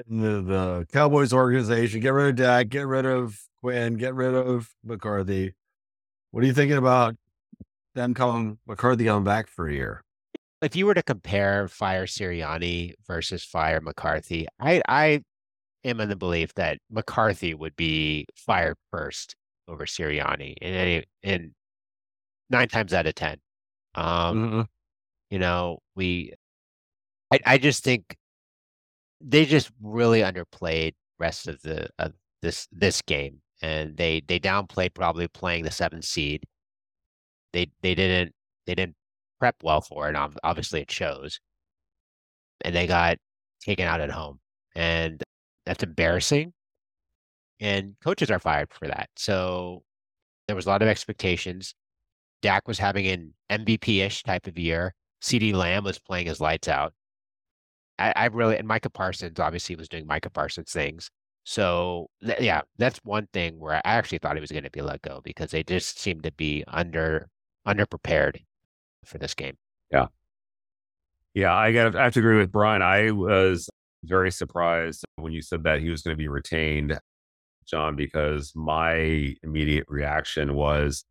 in 0.08 0.22
the, 0.22 0.42
the 0.42 0.88
Cowboys 0.94 1.34
organization. 1.34 2.00
Get 2.00 2.14
rid 2.14 2.30
of 2.30 2.36
Dak, 2.36 2.70
get 2.70 2.88
rid 2.88 3.06
of 3.06 3.40
Quinn, 3.62 3.96
get 3.96 4.14
rid 4.14 4.34
of 4.34 4.70
McCarthy. 4.84 5.54
What 6.32 6.44
are 6.44 6.48
you 6.48 6.54
thinking 6.54 6.78
about 6.78 7.16
them 7.96 8.14
coming 8.14 8.60
McCarthy 8.68 9.06
coming 9.06 9.24
back 9.26 9.48
for 9.48 9.68
a 9.68 9.74
year? 9.74 10.04
if 10.62 10.76
you 10.76 10.86
were 10.86 10.94
to 10.94 11.02
compare 11.02 11.70
Fire 11.70 12.06
Sirianni 12.06 12.94
versus 13.08 13.44
Fire 13.46 13.80
McCarthy, 13.80 14.46
I 14.60 14.82
I 14.90 15.22
am 15.86 16.02
in 16.02 16.10
the 16.10 16.18
belief 16.18 16.54
that 16.56 16.80
McCarthy 16.92 17.54
would 17.54 17.78
be 17.78 18.26
fired 18.36 18.76
first 18.92 19.36
over 19.70 19.86
Sirianni 19.86 20.56
in 20.62 20.74
any 20.74 21.04
in 21.24 21.54
nine 22.50 22.68
times 22.70 22.94
out 22.94 23.08
of 23.08 23.16
ten. 23.16 23.40
Um, 23.96 24.52
Mhm. 24.66 24.68
you 25.32 25.40
know, 25.40 25.80
we 25.96 26.34
I 27.32 27.40
I 27.46 27.58
just 27.58 27.84
think 27.84 28.18
they 29.22 29.46
just 29.46 29.72
really 29.82 30.22
underplayed 30.22 30.94
rest 31.20 31.48
of 31.48 31.62
the 31.62 31.90
of 32.00 32.14
this 32.42 32.68
this 32.72 33.02
game 33.02 33.42
and 33.62 33.98
they 33.98 34.22
they 34.28 34.40
downplayed 34.40 34.94
probably 34.94 35.28
playing 35.28 35.64
the 35.64 35.72
seventh 35.72 36.06
seed. 36.06 36.46
They 37.54 37.68
they 37.82 37.94
didn't 37.94 38.34
they 38.66 38.74
didn't 38.74 38.96
prep 39.40 39.58
well 39.64 39.82
for 39.82 40.10
it. 40.10 40.16
ob- 40.16 40.40
Obviously 40.44 40.82
it 40.82 40.92
shows. 40.92 41.40
And 42.62 42.76
they 42.76 42.88
got 42.88 43.18
taken 43.62 43.88
out 43.88 44.02
at 44.02 44.12
home. 44.12 44.40
And 44.76 45.22
that's 45.66 45.84
embarrassing. 45.84 46.54
And 47.60 47.96
coaches 48.04 48.32
are 48.32 48.40
fired 48.40 48.72
for 48.74 48.88
that. 48.88 49.10
So 49.18 49.84
there 50.48 50.56
was 50.56 50.66
a 50.66 50.70
lot 50.70 50.82
of 50.82 50.88
expectations. 50.88 51.76
Dak 52.42 52.68
was 52.68 52.80
having 52.80 53.08
an 53.08 53.34
MVP-ish 53.50 54.24
type 54.24 54.48
of 54.48 54.58
year. 54.58 54.94
CeeDee 55.22 55.54
Lamb 55.54 55.84
was 55.84 56.00
playing 56.00 56.28
his 56.28 56.40
lights 56.40 56.68
out. 56.68 56.94
I, 57.98 58.14
I 58.16 58.26
really 58.28 58.58
and 58.58 58.68
Micah 58.68 58.90
Parsons 58.90 59.40
obviously 59.40 59.76
was 59.76 59.90
doing 59.90 60.08
Micah 60.08 60.30
Parsons 60.30 60.72
things. 60.72 61.10
So 61.44 62.08
th- 62.24 62.40
yeah, 62.40 62.62
that's 62.78 63.00
one 63.04 63.28
thing 63.34 63.60
where 63.60 63.76
I 63.76 63.82
actually 63.84 64.20
thought 64.20 64.36
he 64.36 64.42
was 64.42 64.52
going 64.52 64.64
to 64.64 64.70
be 64.70 64.82
let 64.82 65.02
go 65.02 65.22
because 65.24 65.52
they 65.52 65.64
just 65.64 66.00
seemed 66.00 66.24
to 66.24 66.32
be 66.32 66.64
under 66.68 67.30
underprepared 67.68 68.38
for 69.06 69.18
this 69.18 69.34
game. 69.34 69.58
Yeah, 69.92 70.08
Yeah, 71.34 71.56
I 71.56 71.72
got. 71.74 71.96
I 71.96 72.06
have 72.06 72.14
to 72.14 72.20
agree 72.20 72.38
with 72.38 72.52
Brian. 72.52 72.82
I 72.82 73.12
was 73.12 73.70
very 74.04 74.32
surprised 74.32 75.04
when 75.18 75.34
you 75.34 75.42
said 75.42 75.64
that 75.64 75.82
he 75.82 75.90
was 75.90 76.02
going 76.02 76.16
to 76.16 76.18
be 76.18 76.28
retained, 76.28 76.98
John, 77.68 77.96
because 77.96 78.54
my 78.56 79.36
immediate 79.44 79.86
reaction 79.88 80.54
was, 80.54 81.04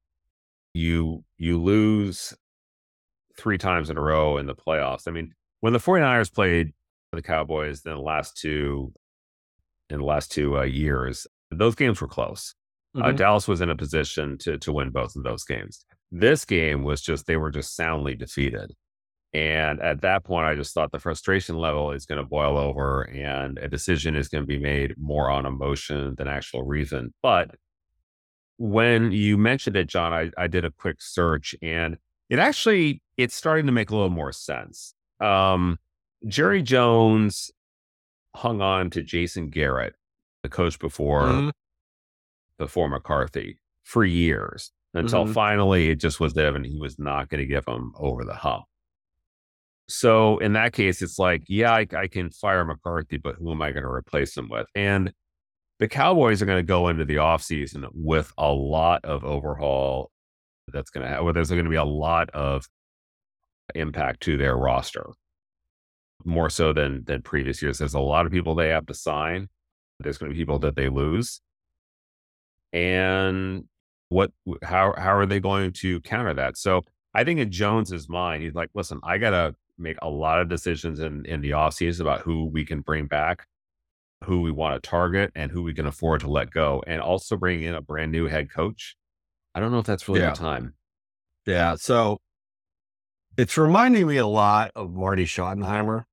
you 0.79 1.25
you 1.37 1.61
lose 1.63 2.35
three 3.37 3.59
times 3.59 3.91
in 3.91 3.97
a 3.97 4.01
row 4.01 4.39
in 4.39 4.47
the 4.47 4.55
playoffs. 4.55 5.07
I 5.07 5.11
mean, 5.11 5.33
when 5.61 5.73
the 5.73 5.79
49ers 5.79 6.33
played 6.33 6.73
the 7.13 7.23
Cowboys 7.23 7.83
in 7.85 7.93
the 7.93 7.99
last 8.01 8.37
two 8.37 8.93
in 9.91 9.99
the 10.01 10.05
last 10.05 10.31
two 10.31 10.59
uh, 10.59 10.63
years, 10.63 11.27
those 11.51 11.75
games 11.75 12.01
were 12.01 12.09
close. 12.09 12.55
Uh, 12.97 13.13
Mhm. 13.13 13.17
Dallas 13.17 13.49
was 13.49 13.61
in 13.61 13.71
a 13.71 13.77
position 13.77 14.39
to 14.39 14.59
to 14.59 14.73
win 14.73 14.91
both 14.91 15.17
of 15.17 15.23
those 15.25 15.45
games. 15.45 15.85
This 16.11 16.45
game 16.45 16.85
was 16.85 17.01
just 17.03 17.27
they 17.27 17.37
were 17.37 17.51
just 17.51 17.77
soundly 17.77 18.15
defeated. 18.15 18.73
And 19.35 19.81
at 19.83 20.01
that 20.03 20.25
point, 20.25 20.47
I 20.47 20.55
just 20.55 20.73
thought 20.75 20.91
the 20.93 20.99
frustration 20.99 21.57
level 21.59 21.93
is 21.93 22.07
going 22.07 22.21
to 22.23 22.27
boil 22.27 22.57
over 22.57 23.03
and 23.03 23.59
a 23.59 23.69
decision 23.69 24.17
is 24.17 24.29
going 24.29 24.43
to 24.43 24.47
be 24.49 24.59
made 24.59 24.95
more 24.99 25.29
on 25.31 25.45
emotion 25.47 26.15
than 26.17 26.29
actual 26.29 26.63
reason. 26.65 27.13
But 27.23 27.55
when 28.59 29.13
you 29.13 29.39
mentioned 29.39 29.77
it, 29.77 29.87
John, 29.87 30.13
I, 30.13 30.31
I 30.37 30.47
did 30.49 30.65
a 30.65 30.71
quick 30.71 31.01
search 31.01 31.55
and 31.63 31.97
it 32.29 32.39
actually 32.39 33.03
it's 33.17 33.35
starting 33.35 33.67
to 33.67 33.73
make 33.73 33.91
a 33.91 33.95
little 33.95 34.11
more 34.11 34.33
sense. 34.33 34.95
Um, 35.21 35.79
Jerry 36.27 36.63
Jones 36.63 37.51
hung 38.35 38.61
on 38.61 38.91
to 38.91 39.03
Jason 39.03 39.49
Garrett, 39.49 39.95
the 40.43 40.49
coach 40.49 40.79
before 40.79 41.23
Mhm. 41.23 41.51
before 42.59 42.89
McCarthy, 42.89 43.59
for 43.85 44.05
years 44.05 44.73
until 44.95 45.25
Mhm. 45.25 45.33
finally 45.35 45.91
it 45.91 45.97
just 46.01 46.19
was 46.21 46.37
evident 46.37 46.67
he 46.67 46.79
was 46.79 46.99
not 46.99 47.29
going 47.29 47.41
to 47.41 47.47
give 47.47 47.65
him 47.67 47.93
over 47.97 48.25
the 48.25 48.35
hump. 48.35 48.65
So 49.89 50.39
in 50.39 50.53
that 50.53 50.73
case, 50.75 51.01
it's 51.01 51.19
like, 51.19 51.45
yeah, 51.49 51.73
I, 51.73 51.87
I 51.97 52.09
can 52.09 52.31
fire 52.31 52.65
McCarthy, 52.65 53.17
but 53.17 53.37
who 53.37 53.51
am 53.53 53.63
I 53.63 53.71
going 53.73 53.85
to 53.85 53.89
replace 53.91 54.37
him 54.37 54.49
with? 54.49 54.67
And 54.75 55.13
the 55.79 55.89
Cowboys 55.89 56.43
are 56.43 56.47
going 56.47 56.59
to 56.59 56.67
go 56.67 56.89
into 56.89 57.05
the 57.05 57.17
offseason 57.17 57.87
with 57.95 58.33
a 58.37 58.53
lot 58.53 59.05
of 59.05 59.25
overhaul 59.25 60.11
that's 60.73 60.91
going 60.91 61.07
to 61.07 61.09
have, 61.09 61.35
there's 61.35 61.51
going 61.51 61.65
to 61.65 61.71
be 61.71 61.77
a 61.77 61.85
lot 61.85 62.31
of 62.31 62.67
impact 63.75 64.21
to 64.23 64.37
their 64.37 64.57
roster, 64.57 65.07
more 66.25 66.51
so 66.51 66.73
than 66.73 67.05
than 67.05 67.23
previous 67.23 67.63
years. 67.63 67.79
There's 67.79 67.95
a 67.95 68.01
lot 68.01 68.27
of 68.27 68.33
people 68.33 68.55
they 68.55 68.69
have 68.71 68.87
to 68.87 68.95
sign. 68.95 69.49
There's 70.01 70.19
going 70.19 70.31
to 70.31 70.35
be 70.35 70.41
people 70.41 70.59
that 70.61 70.77
they 70.77 70.89
lose, 70.89 71.41
and 72.73 73.65
what 74.09 74.33
how 74.63 74.95
how 74.97 75.17
are 75.17 75.27
they 75.27 75.41
going 75.41 75.73
to 75.73 76.01
counter 76.01 76.35
that? 76.35 76.57
So 76.57 76.85
I 77.15 77.25
think 77.25 77.41
in 77.41 77.51
Jones's 77.51 78.09
mind, 78.09 78.43
he's 78.43 78.55
like, 78.55 78.71
listen, 78.75 79.01
I 79.03 79.19
got 79.19 79.31
to 79.31 79.55
make 79.79 79.97
a 80.03 80.09
lot 80.09 80.41
of 80.41 80.49
decisions 80.49 81.01
in 81.01 81.25
in 81.27 81.41
the 81.41 81.51
offseason 81.51 82.01
about 82.01 82.21
who 82.21 82.47
we 82.47 82.65
can 82.65 82.81
bring 82.81 83.07
back, 83.07 83.47
who 84.25 84.41
we 84.43 84.51
want 84.51 84.83
to 84.83 84.89
target, 84.89 85.31
and 85.35 85.51
who 85.51 85.63
we 85.63 85.73
can 85.75 85.87
afford 85.87 86.21
to 86.23 86.29
let 86.31 86.51
go, 86.51 86.83
and 86.87 87.01
also 87.01 87.37
bring 87.37 87.63
in 87.63 87.75
a 87.75 87.81
brand 87.81 88.11
new 88.13 88.27
head 88.27 88.51
coach. 88.51 88.97
I 89.55 89.61
don't 89.61 89.73
know 89.73 89.79
if 89.79 89.87
that's 89.87 90.07
really 90.09 90.21
Yeah. 90.21 90.31
the 90.31 90.37
time. 90.37 90.75
Yeah. 91.47 91.77
So 91.77 92.19
it's 93.37 93.57
reminding 93.57 94.07
me 94.07 94.17
a 94.17 94.27
lot 94.27 94.73
of 94.75 94.93
Marty 94.93 95.25
Schottenheimer, 95.25 96.05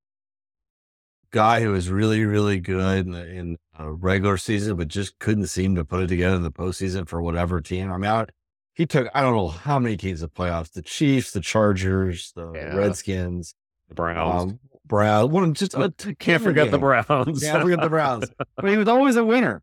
guy 1.31 1.61
who 1.61 1.71
was 1.71 1.89
really, 1.89 2.23
really 2.23 2.59
good 2.59 3.05
in, 3.05 3.11
the, 3.11 3.27
in 3.27 3.57
a 3.77 3.91
regular 3.91 4.37
season, 4.37 4.77
but 4.77 4.87
just 4.87 5.17
couldn't 5.19 5.47
seem 5.47 5.75
to 5.75 5.83
put 5.83 6.03
it 6.03 6.07
together 6.07 6.35
in 6.35 6.43
the 6.43 6.51
postseason 6.51 7.07
for 7.07 7.21
whatever 7.21 7.59
team. 7.59 7.91
I 7.91 7.97
mean, 7.97 8.09
I, 8.11 8.25
he 8.73 8.85
took, 8.85 9.07
I 9.13 9.21
don't 9.21 9.35
know 9.35 9.47
how 9.49 9.79
many 9.79 9.97
teams 9.97 10.21
to 10.21 10.27
playoffs 10.27 10.71
the 10.71 10.81
Chiefs, 10.81 11.31
the 11.31 11.41
Chargers, 11.41 12.31
the 12.35 12.51
Yeah. 12.53 12.75
Redskins, 12.75 13.55
The 13.89 13.95
Browns. 13.95 14.51
um, 14.53 14.59
Brown. 14.88 15.31
One, 15.31 15.53
just 15.53 15.73
a, 15.73 15.79
uh, 15.79 15.89
Can't 16.19 16.43
forget 16.43 16.71
the 16.71 16.77
Browns. 16.77 17.43
Can't 17.43 17.61
forget 17.61 17.81
the 17.81 17.89
Browns. 17.89 18.29
But 18.55 18.69
he 18.69 18.77
was 18.77 18.88
always 18.88 19.15
a 19.15 19.23
winner. 19.25 19.61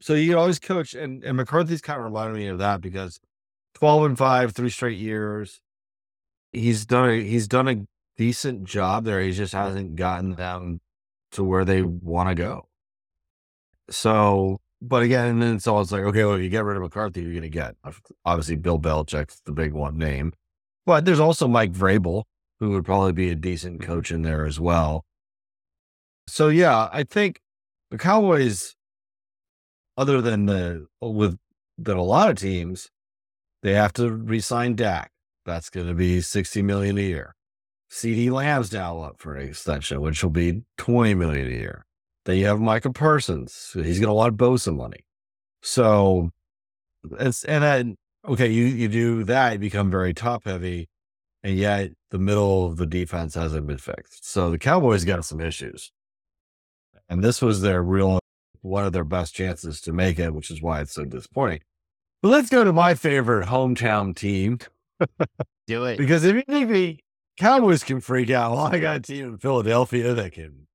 So 0.00 0.14
he 0.14 0.32
always 0.32 0.58
coach 0.58 0.94
and, 0.94 1.22
and 1.24 1.36
McCarthy's 1.36 1.80
kind 1.80 1.98
of 1.98 2.04
reminded 2.04 2.36
me 2.36 2.46
of 2.46 2.58
that 2.58 2.80
because 2.80 3.20
12 3.74 4.04
and 4.04 4.18
5, 4.18 4.52
three 4.52 4.70
straight 4.70 4.98
years. 4.98 5.60
He's 6.52 6.86
done 6.86 7.10
a, 7.10 7.22
he's 7.22 7.48
done 7.48 7.68
a 7.68 7.76
decent 8.16 8.64
job 8.64 9.04
there. 9.04 9.20
He 9.20 9.32
just 9.32 9.52
hasn't 9.52 9.96
gotten 9.96 10.34
them 10.34 10.80
to 11.32 11.44
where 11.44 11.64
they 11.64 11.82
want 11.82 12.28
to 12.28 12.34
go. 12.34 12.68
So, 13.90 14.60
but 14.80 15.02
again, 15.02 15.28
and 15.28 15.42
then 15.42 15.56
it's 15.56 15.66
always 15.66 15.92
like, 15.92 16.02
okay, 16.02 16.24
well, 16.24 16.34
if 16.34 16.42
you 16.42 16.48
get 16.48 16.64
rid 16.64 16.76
of 16.76 16.82
McCarthy, 16.82 17.22
you're 17.22 17.32
going 17.32 17.42
to 17.42 17.48
get 17.48 17.76
obviously 18.24 18.56
Bill 18.56 18.78
Belichick's 18.78 19.40
the 19.44 19.52
big 19.52 19.72
one 19.72 19.98
name, 19.98 20.32
but 20.86 21.04
there's 21.04 21.20
also 21.20 21.46
Mike 21.46 21.72
Vrabel, 21.72 22.24
who 22.60 22.70
would 22.70 22.84
probably 22.84 23.12
be 23.12 23.30
a 23.30 23.34
decent 23.34 23.80
mm-hmm. 23.80 23.90
coach 23.90 24.12
in 24.12 24.22
there 24.22 24.46
as 24.46 24.60
well. 24.60 25.04
So 26.28 26.48
yeah, 26.48 26.88
I 26.92 27.02
think 27.02 27.40
the 27.90 27.98
Cowboys, 27.98 28.76
other 29.96 30.20
than 30.20 30.46
the 30.46 30.86
uh, 31.02 31.08
with 31.08 31.38
than 31.76 31.96
a 31.96 32.04
lot 32.04 32.30
of 32.30 32.36
teams, 32.36 32.90
they 33.62 33.72
have 33.72 33.92
to 33.94 34.10
re-sign 34.12 34.76
Dak. 34.76 35.10
That's 35.44 35.70
going 35.70 35.88
to 35.88 35.94
be 35.94 36.20
sixty 36.20 36.62
million 36.62 36.98
a 36.98 37.00
year. 37.00 37.34
CeeDee 37.90 38.30
Lamb's 38.30 38.72
now 38.72 39.00
up 39.00 39.16
for 39.18 39.34
an 39.34 39.48
extension, 39.48 40.00
which 40.00 40.22
will 40.22 40.30
be 40.30 40.62
twenty 40.76 41.14
million 41.14 41.48
a 41.48 41.50
year. 41.50 41.86
Then 42.26 42.36
you 42.36 42.46
have 42.46 42.60
Micah 42.60 42.92
Parsons. 42.92 43.70
He's 43.72 43.98
going 43.98 44.08
to 44.08 44.14
want 44.14 44.36
Bosa 44.36 44.76
money. 44.76 45.06
So 45.62 46.30
it's 47.18 47.42
and 47.44 47.64
then 47.64 47.96
okay, 48.28 48.48
you 48.48 48.66
you 48.66 48.88
do 48.88 49.24
that, 49.24 49.54
you 49.54 49.58
become 49.58 49.90
very 49.90 50.12
top 50.12 50.44
heavy, 50.44 50.89
and 51.42 51.56
yet 51.56 51.90
the 52.10 52.18
middle 52.18 52.66
of 52.66 52.76
the 52.76 52.86
defense 52.86 53.34
hasn't 53.34 53.66
been 53.66 53.78
fixed. 53.78 54.28
So 54.30 54.50
the 54.50 54.58
Cowboys 54.58 55.04
got 55.04 55.24
some 55.24 55.40
issues, 55.40 55.92
and 57.08 57.22
this 57.22 57.40
was 57.42 57.60
their 57.62 57.82
real 57.82 58.18
one 58.62 58.84
of 58.84 58.92
their 58.92 59.04
best 59.04 59.34
chances 59.34 59.80
to 59.82 59.92
make 59.92 60.18
it, 60.18 60.34
which 60.34 60.50
is 60.50 60.60
why 60.60 60.80
it's 60.80 60.92
so 60.92 61.04
disappointing. 61.04 61.60
But 62.22 62.28
let's 62.28 62.50
go 62.50 62.62
to 62.64 62.72
my 62.72 62.94
favorite 62.94 63.46
hometown 63.48 64.14
team 64.14 64.58
Do 65.66 65.84
it. 65.86 65.96
because 65.96 66.24
if 66.24 66.36
you 66.36 66.42
think 66.42 66.68
the 66.70 66.98
Cowboys 67.38 67.82
can 67.82 68.00
freak 68.00 68.28
out, 68.30 68.52
well, 68.52 68.66
I 68.66 68.78
got 68.78 68.96
a 68.96 69.00
team 69.00 69.24
in 69.30 69.38
Philadelphia 69.38 70.12
that 70.12 70.32
can 70.32 70.66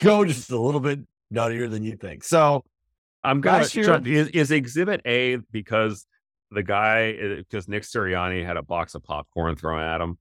go 0.00 0.24
just 0.24 0.50
a 0.50 0.58
little 0.58 0.80
bit 0.80 1.00
nuttier 1.32 1.70
than 1.70 1.82
you 1.82 1.96
think. 1.96 2.24
So 2.24 2.64
I'm 3.22 3.42
gonna 3.42 3.58
Last 3.58 3.74
year- 3.74 4.00
is, 4.06 4.28
is 4.28 4.50
Exhibit 4.50 5.02
A 5.04 5.36
because 5.52 6.06
the 6.50 6.62
guy 6.62 7.12
because 7.36 7.68
Nick 7.68 7.82
Sirianni 7.82 8.44
had 8.44 8.56
a 8.56 8.62
box 8.62 8.94
of 8.94 9.02
popcorn 9.02 9.56
thrown 9.56 9.80
at 9.80 10.00
him. 10.00 10.18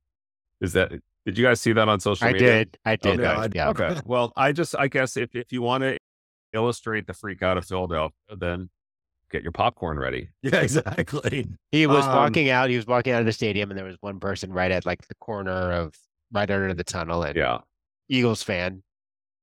Is 0.61 0.73
that? 0.73 0.91
Did 1.25 1.37
you 1.37 1.43
guys 1.45 1.59
see 1.61 1.73
that 1.73 1.87
on 1.89 1.99
social 1.99 2.27
I 2.27 2.33
media? 2.33 2.47
did. 2.65 2.77
I 2.85 2.95
did. 2.95 3.19
Okay, 3.19 3.25
I- 3.27 3.47
yeah. 3.53 3.69
Okay. 3.69 3.99
Well, 4.05 4.31
I 4.35 4.51
just 4.51 4.75
I 4.77 4.87
guess 4.87 5.17
if 5.17 5.35
if 5.35 5.51
you 5.51 5.61
want 5.61 5.83
to 5.83 5.97
illustrate 6.53 7.05
the 7.07 7.13
freak 7.13 7.41
out 7.43 7.57
of 7.57 7.65
Philadelphia, 7.65 8.15
then 8.37 8.69
get 9.31 9.43
your 9.43 9.51
popcorn 9.51 9.99
ready. 9.99 10.29
yeah, 10.41 10.61
exactly. 10.61 11.47
He 11.71 11.85
was 11.87 12.05
Um, 12.05 12.15
walking 12.15 12.49
out. 12.49 12.69
He 12.69 12.77
was 12.77 12.87
walking 12.87 13.13
out 13.13 13.19
of 13.19 13.25
the 13.25 13.33
stadium, 13.33 13.69
and 13.71 13.77
there 13.77 13.85
was 13.85 13.97
one 14.01 14.19
person 14.19 14.51
right 14.53 14.71
at 14.71 14.85
like 14.85 15.05
the 15.07 15.15
corner 15.15 15.71
of 15.73 15.93
right 16.31 16.49
under 16.49 16.73
the 16.73 16.83
tunnel, 16.83 17.23
and 17.23 17.35
Yeah. 17.35 17.59
Eagles 18.09 18.41
fan 18.43 18.83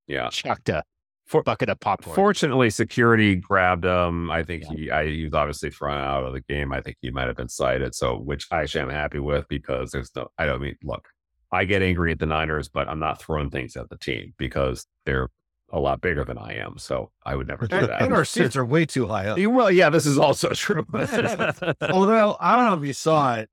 Yeah. 0.07 0.28
chucked 0.30 0.70
a 0.70 0.82
For- 1.27 1.43
bucket 1.43 1.70
of 1.70 1.81
popcorn. 1.81 2.14
Fortunately, 2.14 2.68
security 2.70 3.37
grabbed 3.37 3.85
him. 3.85 4.31
I 4.31 4.43
think 4.43 4.64
he, 4.64 4.91
I, 4.91 5.07
he 5.07 5.25
was 5.25 5.33
obviously 5.33 5.70
thrown 5.70 5.97
out 5.99 6.25
of 6.25 6.33
the 6.33 6.41
game. 6.41 6.72
I 6.72 6.81
think 6.81 6.99
he 7.01 7.11
might 7.11 7.29
have 7.29 7.37
been 7.37 7.49
cited. 7.49 7.95
So, 7.95 8.18
which 8.18 8.47
actually 8.53 8.83
I'm 8.83 8.91
happy 8.91 9.18
with 9.18 9.49
because 9.49 9.91
there's 9.91 10.11
no, 10.14 10.29
I 10.39 10.45
don't 10.45 10.61
mean, 10.61 10.77
look, 10.83 11.09
I 11.51 11.64
get 11.64 11.83
angry 11.83 12.12
at 12.12 12.18
the 12.18 12.27
Niners, 12.27 12.68
but 12.68 12.89
I'm 12.89 12.99
not 12.99 13.22
throwing 13.22 13.49
things 13.49 13.77
at 13.77 13.89
the 13.89 13.97
team 13.97 14.35
because 14.37 14.87
they're 15.07 15.29
a 15.72 15.81
lot 15.81 16.01
bigger 16.01 16.25
than 16.25 16.37
I 16.39 16.55
am. 16.55 16.79
So 16.79 17.11
I 17.25 17.37
would 17.37 17.49
never 17.49 17.66
do 17.66 17.87
that. 17.87 18.03
and 18.03 18.12
our 18.12 18.25
seats 18.27 18.57
are 18.57 18.64
way 18.64 18.85
too 18.87 19.07
high 19.07 19.27
up. 19.27 19.39
Well, 19.39 19.70
yeah, 19.70 19.91
this 19.91 20.07
is 20.07 20.18
also 20.18 20.51
true. 20.55 20.87
Although 20.93 22.37
I 22.39 22.57
don't 22.57 22.66
know 22.66 22.79
if 22.79 22.87
you 22.87 22.93
saw 22.93 23.37
it 23.37 23.49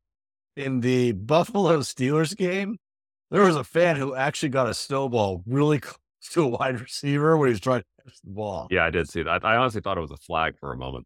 in 0.55 0.82
the 0.82 1.13
Buffalo 1.13 1.80
Steelers 1.80 2.36
game, 2.36 2.78
there 3.30 3.43
was 3.43 3.55
a 3.55 3.63
fan 3.63 3.95
who 3.95 4.13
actually 4.13 4.49
got 4.49 4.67
a 4.67 4.74
snowball 4.74 5.41
really 5.47 5.80
close 5.80 5.97
to 6.30 6.43
a 6.43 6.47
wide 6.47 6.80
receiver 6.80 7.38
when 7.38 7.49
he's 7.49 7.59
trying 7.59 7.82
to 7.82 7.86
catch 8.03 8.22
the 8.24 8.32
ball. 8.32 8.67
yeah, 8.72 8.86
I 8.86 8.89
did 8.89 9.09
see 9.09 9.24
that. 9.24 9.45
I 9.45 9.55
honestly 9.55 9.82
thought 9.82 9.97
it 9.97 10.01
was 10.01 10.11
a 10.11 10.17
flag 10.17 10.57
for 10.59 10.72
a 10.72 10.78
moment. 10.78 11.05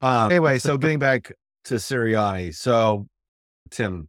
Um, 0.00 0.30
anyway, 0.30 0.58
so 0.58 0.76
getting 0.78 0.98
back 0.98 1.32
to 1.64 1.74
Sirianni, 1.74 2.54
so 2.54 3.06
Tim, 3.70 4.08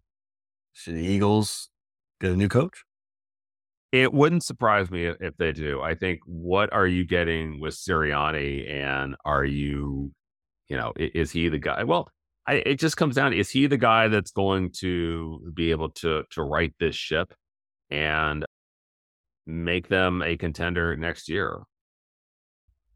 should 0.73 0.95
the 0.95 1.05
Eagles 1.05 1.69
get 2.19 2.31
a 2.31 2.36
new 2.36 2.49
coach? 2.49 2.84
It 3.91 4.11
wouldn't 4.11 4.43
surprise 4.43 4.89
me 4.89 5.05
if, 5.05 5.17
if 5.21 5.38
they 5.38 5.51
do. 5.51 5.81
I 5.81 5.93
think 5.93 6.21
what 6.25 6.73
are 6.73 6.88
you 6.88 7.05
getting 7.05 7.59
with 7.59 7.75
Sirianni, 7.75 8.67
and 8.71 9.15
are 9.23 9.45
you, 9.45 10.11
you 10.67 10.77
know, 10.77 10.93
is 10.97 11.31
he 11.31 11.49
the 11.49 11.59
guy? 11.59 11.84
Well, 11.84 12.09
I, 12.47 12.55
it 12.55 12.79
just 12.79 12.97
comes 12.97 13.15
down 13.15 13.31
to 13.31 13.38
is 13.38 13.51
he 13.51 13.67
the 13.67 13.77
guy 13.77 14.07
that's 14.07 14.31
going 14.31 14.71
to 14.79 15.51
be 15.53 15.71
able 15.71 15.89
to 15.91 16.23
to 16.31 16.43
right 16.43 16.73
this 16.79 16.95
ship 16.95 17.34
and 17.89 18.45
make 19.45 19.87
them 19.87 20.21
a 20.21 20.37
contender 20.37 20.95
next 20.95 21.29
year? 21.29 21.61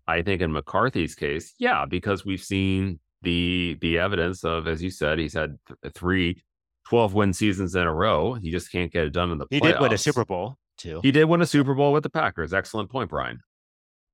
I 0.08 0.22
think 0.22 0.42
in 0.42 0.52
McCarthy's 0.52 1.16
case, 1.16 1.54
yeah, 1.60 1.86
because 1.86 2.26
we've 2.26 2.44
seen 2.44 3.00
the 3.24 3.78
the 3.82 4.00
evidence 4.00 4.44
of, 4.44 4.68
as 4.68 4.82
you 4.82 4.90
said, 4.90 5.20
he's 5.20 5.34
had 5.34 5.58
th- 5.68 5.78
uh, 5.84 5.90
three 5.94 6.44
12 6.88 7.14
win 7.14 7.34
seasons 7.34 7.76
in 7.76 7.86
a 7.86 7.94
row. 7.94 8.34
He 8.34 8.50
just 8.50 8.72
can't 8.72 8.92
get 8.92 9.06
it 9.06 9.14
done 9.14 9.32
in 9.32 9.38
the 9.38 9.46
he 9.50 9.60
did 9.60 9.80
win 9.80 9.92
a. 9.92 9.98
Super 9.98 10.24
Bowl 10.24 10.58
too. 10.78 11.02
He 11.04 11.12
did 11.12 11.26
win 11.26 11.42
a 11.42 11.46
Super 11.46 11.74
Bowl 11.74 11.92
with 11.92 12.04
the 12.04 12.10
Packers. 12.10 12.54
Excellent 12.54 12.90
point, 12.90 13.10
Brian. 13.10 13.42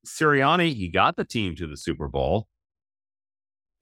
Sirianni, 0.05 0.73
he 0.75 0.89
got 0.89 1.15
the 1.15 1.23
team 1.23 1.55
to 1.57 1.67
the 1.67 1.77
Super 1.77 2.07
Bowl. 2.07 2.47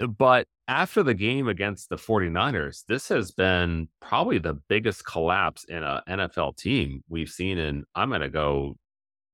But 0.07 0.47
after 0.67 1.03
the 1.03 1.13
game 1.13 1.47
against 1.47 1.89
the 1.89 1.97
49ers, 1.97 2.83
this 2.87 3.07
has 3.09 3.31
been 3.31 3.87
probably 4.01 4.37
the 4.37 4.53
biggest 4.69 5.05
collapse 5.05 5.63
in 5.65 5.83
an 5.83 6.01
NFL 6.07 6.57
team 6.57 7.03
we've 7.09 7.29
seen 7.29 7.57
in, 7.57 7.83
I'm 7.95 8.09
going 8.09 8.21
to 8.21 8.29
go 8.29 8.77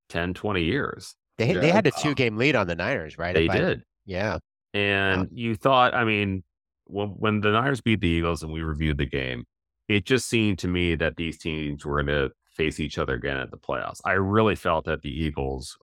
10, 0.09 0.33
20 0.33 0.63
years. 0.63 1.15
They 1.37 1.53
Yeah. 1.53 1.59
they 1.59 1.69
had 1.71 1.85
a 1.87 1.93
uh, 1.93 1.99
two 1.99 2.15
game 2.15 2.37
lead 2.37 2.55
on 2.55 2.67
the 2.67 2.75
Niners, 2.75 3.17
right? 3.17 3.35
They 3.35 3.45
If 3.45 3.51
I- 3.51 3.57
did. 3.57 3.83
yeah. 4.05 4.39
And 4.73 5.29
you 5.31 5.55
thought, 5.55 5.93
I 5.93 6.03
mean, 6.03 6.43
when, 6.85 7.09
when 7.09 7.41
the 7.41 7.51
Niners 7.51 7.81
beat 7.81 8.01
the 8.01 8.07
Eagles 8.07 8.43
and 8.43 8.51
we 8.51 8.61
reviewed 8.61 8.97
the 8.97 9.05
game, 9.05 9.45
it 9.87 10.05
just 10.05 10.27
seemed 10.27 10.59
to 10.59 10.67
me 10.67 10.95
that 10.95 11.15
these 11.15 11.37
teams 11.37 11.85
were 11.85 12.01
going 12.03 12.07
to 12.07 12.31
face 12.51 12.79
each 12.79 12.97
other 12.97 13.13
again 13.13 13.37
at 13.37 13.51
the 13.51 13.57
playoffs. 13.57 14.01
I 14.05 14.13
really 14.13 14.55
felt 14.55 14.85
that 14.85 15.01
the 15.01 15.09
Eagles 15.09 15.77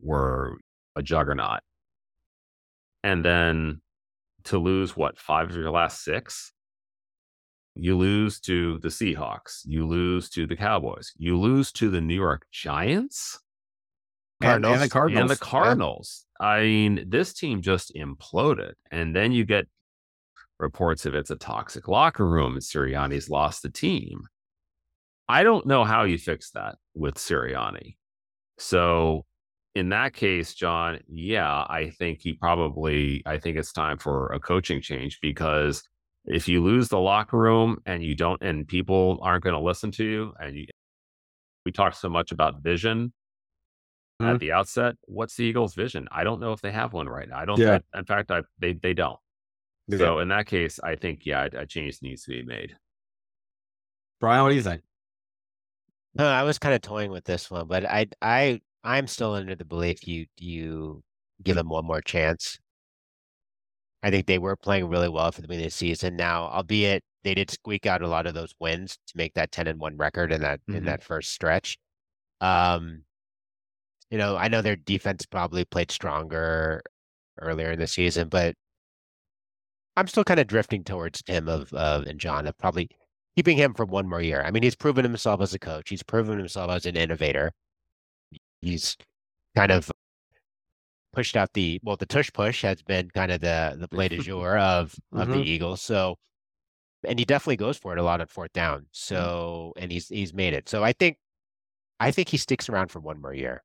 were 0.00 0.58
a 0.94 1.02
juggernaut. 1.02 1.60
And 3.02 3.24
then 3.24 3.80
to 4.46 4.58
lose, 4.58 4.96
what, 4.96 5.18
five 5.18 5.50
of 5.50 5.56
your 5.56 5.70
last 5.70 6.02
six? 6.02 6.52
You 7.74 7.96
lose 7.96 8.40
to 8.40 8.78
the 8.78 8.88
Seahawks. 8.88 9.60
You 9.64 9.86
lose 9.86 10.30
to 10.30 10.46
the 10.46 10.56
Cowboys. 10.56 11.12
You 11.16 11.38
lose 11.38 11.72
to 11.72 11.90
the 11.90 12.00
New 12.00 12.14
York 12.14 12.46
Giants 12.50 13.38
And, 14.40 14.64
and 14.64 14.80
the 14.80 14.88
Cardinals. 14.88 14.90
Cardinals. 14.90 15.20
and 15.20 15.30
the 15.30 15.34
Yeah. 15.44 15.50
Cardinals. 15.50 16.26
I 16.40 16.60
mean, 16.60 17.04
this 17.08 17.32
team 17.34 17.60
just 17.62 17.94
imploded. 17.94 18.72
And 18.90 19.14
then 19.14 19.32
you 19.32 19.44
get 19.44 19.66
reports 20.58 21.04
of 21.04 21.14
it's 21.14 21.30
a 21.30 21.36
toxic 21.36 21.86
locker 21.86 22.26
room 22.26 22.54
and 22.54 22.62
Sirianni's 22.62 23.28
lost 23.28 23.62
the 23.62 23.68
team. 23.70 24.22
I 25.28 25.42
don't 25.42 25.66
know 25.66 25.84
how 25.84 26.04
you 26.04 26.16
fix 26.18 26.50
that 26.52 26.76
with 26.94 27.16
Sirianni. 27.16 27.96
So 28.58 29.26
in 29.76 29.90
that 29.90 30.14
case, 30.14 30.54
John, 30.54 31.00
yeah, 31.06 31.66
I 31.68 31.90
think 31.98 32.20
he 32.22 32.32
probably 32.32 33.22
I 33.26 33.38
think 33.38 33.58
it's 33.58 33.72
time 33.72 33.98
for 33.98 34.32
a 34.32 34.40
coaching 34.40 34.80
change 34.80 35.18
because 35.20 35.82
if 36.24 36.48
you 36.48 36.62
lose 36.64 36.88
the 36.88 36.98
locker 36.98 37.36
room 37.38 37.78
and 37.84 38.02
you 38.02 38.14
don't 38.14 38.42
and 38.42 38.66
people 38.66 39.18
aren't 39.22 39.44
going 39.44 39.54
to 39.54 39.60
listen 39.60 39.90
to 39.92 40.04
you 40.04 40.32
and 40.40 40.56
you 40.56 40.66
we 41.66 41.72
talked 41.72 41.96
so 41.96 42.08
much 42.08 42.32
about 42.32 42.62
vision 42.62 43.12
Mhm. 44.22 44.34
at 44.34 44.40
the 44.40 44.52
outset. 44.52 44.94
What's 45.04 45.36
the 45.36 45.44
Eagles' 45.44 45.74
vision? 45.74 46.08
I 46.10 46.24
don't 46.24 46.40
know 46.40 46.52
if 46.52 46.62
they 46.62 46.72
have 46.72 46.94
one 46.94 47.06
right 47.06 47.28
now. 47.28 47.38
I 47.38 47.44
don't. 47.44 47.58
Yeah. 47.60 47.80
in 47.94 48.04
fact, 48.06 48.30
I 48.30 48.42
they 48.58 48.72
they 48.72 48.94
don't. 48.94 49.18
Yeah. 49.88 49.98
So 49.98 50.18
in 50.20 50.28
that 50.28 50.46
case, 50.46 50.80
I 50.82 50.96
think 50.96 51.26
yeah, 51.26 51.48
a 51.52 51.58
a 51.60 51.66
change 51.66 51.98
needs 52.00 52.22
to 52.24 52.30
be 52.30 52.42
made. 52.42 52.76
Brian, 54.20 54.42
what 54.42 54.48
do 54.48 54.54
you 54.54 54.62
think? 54.62 54.82
No, 56.14 56.26
I 56.26 56.44
was 56.44 56.58
kind 56.58 56.74
of 56.74 56.80
toying 56.80 57.10
with 57.10 57.24
this 57.24 57.50
one, 57.50 57.66
but 57.68 57.84
I 57.84 58.06
I 58.22 58.62
I'm 58.86 59.06
still 59.06 59.34
under 59.34 59.54
the 59.54 59.64
belief 59.66 60.06
you 60.08 60.26
you 60.38 61.02
give 61.42 61.56
them 61.56 61.68
one 61.68 61.84
more 61.84 62.00
chance. 62.00 62.58
I 64.02 64.10
think 64.10 64.26
they 64.26 64.38
were 64.38 64.56
playing 64.56 64.88
really 64.88 65.08
well 65.08 65.32
for 65.32 65.40
the 65.42 65.48
beginning 65.48 65.66
of 65.66 65.72
the 65.72 65.76
season. 65.76 66.16
Now, 66.16 66.44
albeit 66.44 67.02
they 67.24 67.34
did 67.34 67.50
squeak 67.50 67.86
out 67.86 68.02
a 68.02 68.08
lot 68.08 68.26
of 68.26 68.34
those 68.34 68.54
wins 68.60 68.98
to 69.08 69.16
make 69.16 69.34
that 69.34 69.52
10 69.52 69.66
and 69.66 69.80
1 69.80 69.96
record 69.96 70.32
in 70.32 70.40
that 70.42 70.60
in 70.72 70.84
Mhm. 70.84 70.86
that 70.86 71.02
first 71.02 71.32
stretch. 71.32 71.78
Um 72.40 73.04
you 74.10 74.18
know, 74.18 74.36
I 74.36 74.48
know 74.48 74.62
their 74.62 74.76
defense 74.76 75.26
probably 75.26 75.64
played 75.64 75.90
stronger 75.90 76.82
earlier 77.40 77.72
in 77.72 77.78
the 77.78 77.86
season, 77.86 78.28
but 78.28 78.54
I'm 79.96 80.06
still 80.08 80.24
kind 80.24 80.40
of 80.40 80.46
drifting 80.46 80.84
towards 80.84 81.22
Tim 81.22 81.48
of 81.48 81.72
of 81.74 82.06
and 82.06 82.18
John 82.20 82.46
of 82.46 82.56
probably 82.58 82.88
keeping 83.36 83.56
him 83.58 83.74
for 83.74 83.84
one 83.84 84.08
more 84.08 84.22
year. 84.22 84.42
I 84.42 84.50
mean, 84.50 84.62
he's 84.62 84.74
proven 84.76 85.04
himself 85.04 85.40
as 85.40 85.54
a 85.54 85.58
coach. 85.58 85.88
He's 85.90 86.02
proven 86.02 86.38
himself 86.38 86.70
as 86.70 86.86
an 86.86 86.96
innovator. 86.96 87.52
He's 88.62 88.96
kind 89.54 89.70
of 89.72 89.90
pushed 91.12 91.36
out 91.36 91.52
the 91.54 91.80
well, 91.82 91.96
the 91.96 92.06
tush 92.06 92.30
push 92.32 92.62
has 92.62 92.82
been 92.82 93.10
kind 93.10 93.32
of 93.32 93.40
the 93.40 93.76
the 93.78 93.88
play 93.88 94.08
du 94.08 94.18
jour 94.22 94.58
of 94.58 94.94
of 95.12 95.28
the 95.28 95.36
Mhm. 95.36 95.46
Eagles. 95.46 95.82
So, 95.82 96.16
and 97.04 97.18
he 97.18 97.24
definitely 97.24 97.56
goes 97.56 97.78
for 97.78 97.92
it 97.92 97.98
a 97.98 98.02
lot 98.02 98.20
on 98.20 98.26
fourth 98.26 98.52
down. 98.52 98.86
So, 98.92 99.72
and 99.76 99.90
he's 99.92 100.08
he's 100.08 100.34
made 100.34 100.54
it. 100.54 100.68
So 100.68 100.84
I 100.84 100.92
think, 100.92 101.18
I 102.00 102.10
think 102.10 102.28
he 102.28 102.36
sticks 102.36 102.68
around 102.68 102.90
for 102.90 103.00
one 103.00 103.20
more 103.20 103.34
year. 103.34 103.62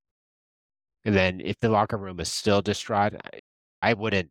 And 1.03 1.15
then 1.15 1.41
if 1.41 1.59
the 1.59 1.69
locker 1.69 1.97
room 1.97 2.19
is 2.19 2.31
still 2.31 2.61
distraught, 2.61 3.13
I, 3.33 3.39
I 3.81 3.93
wouldn't. 3.93 4.29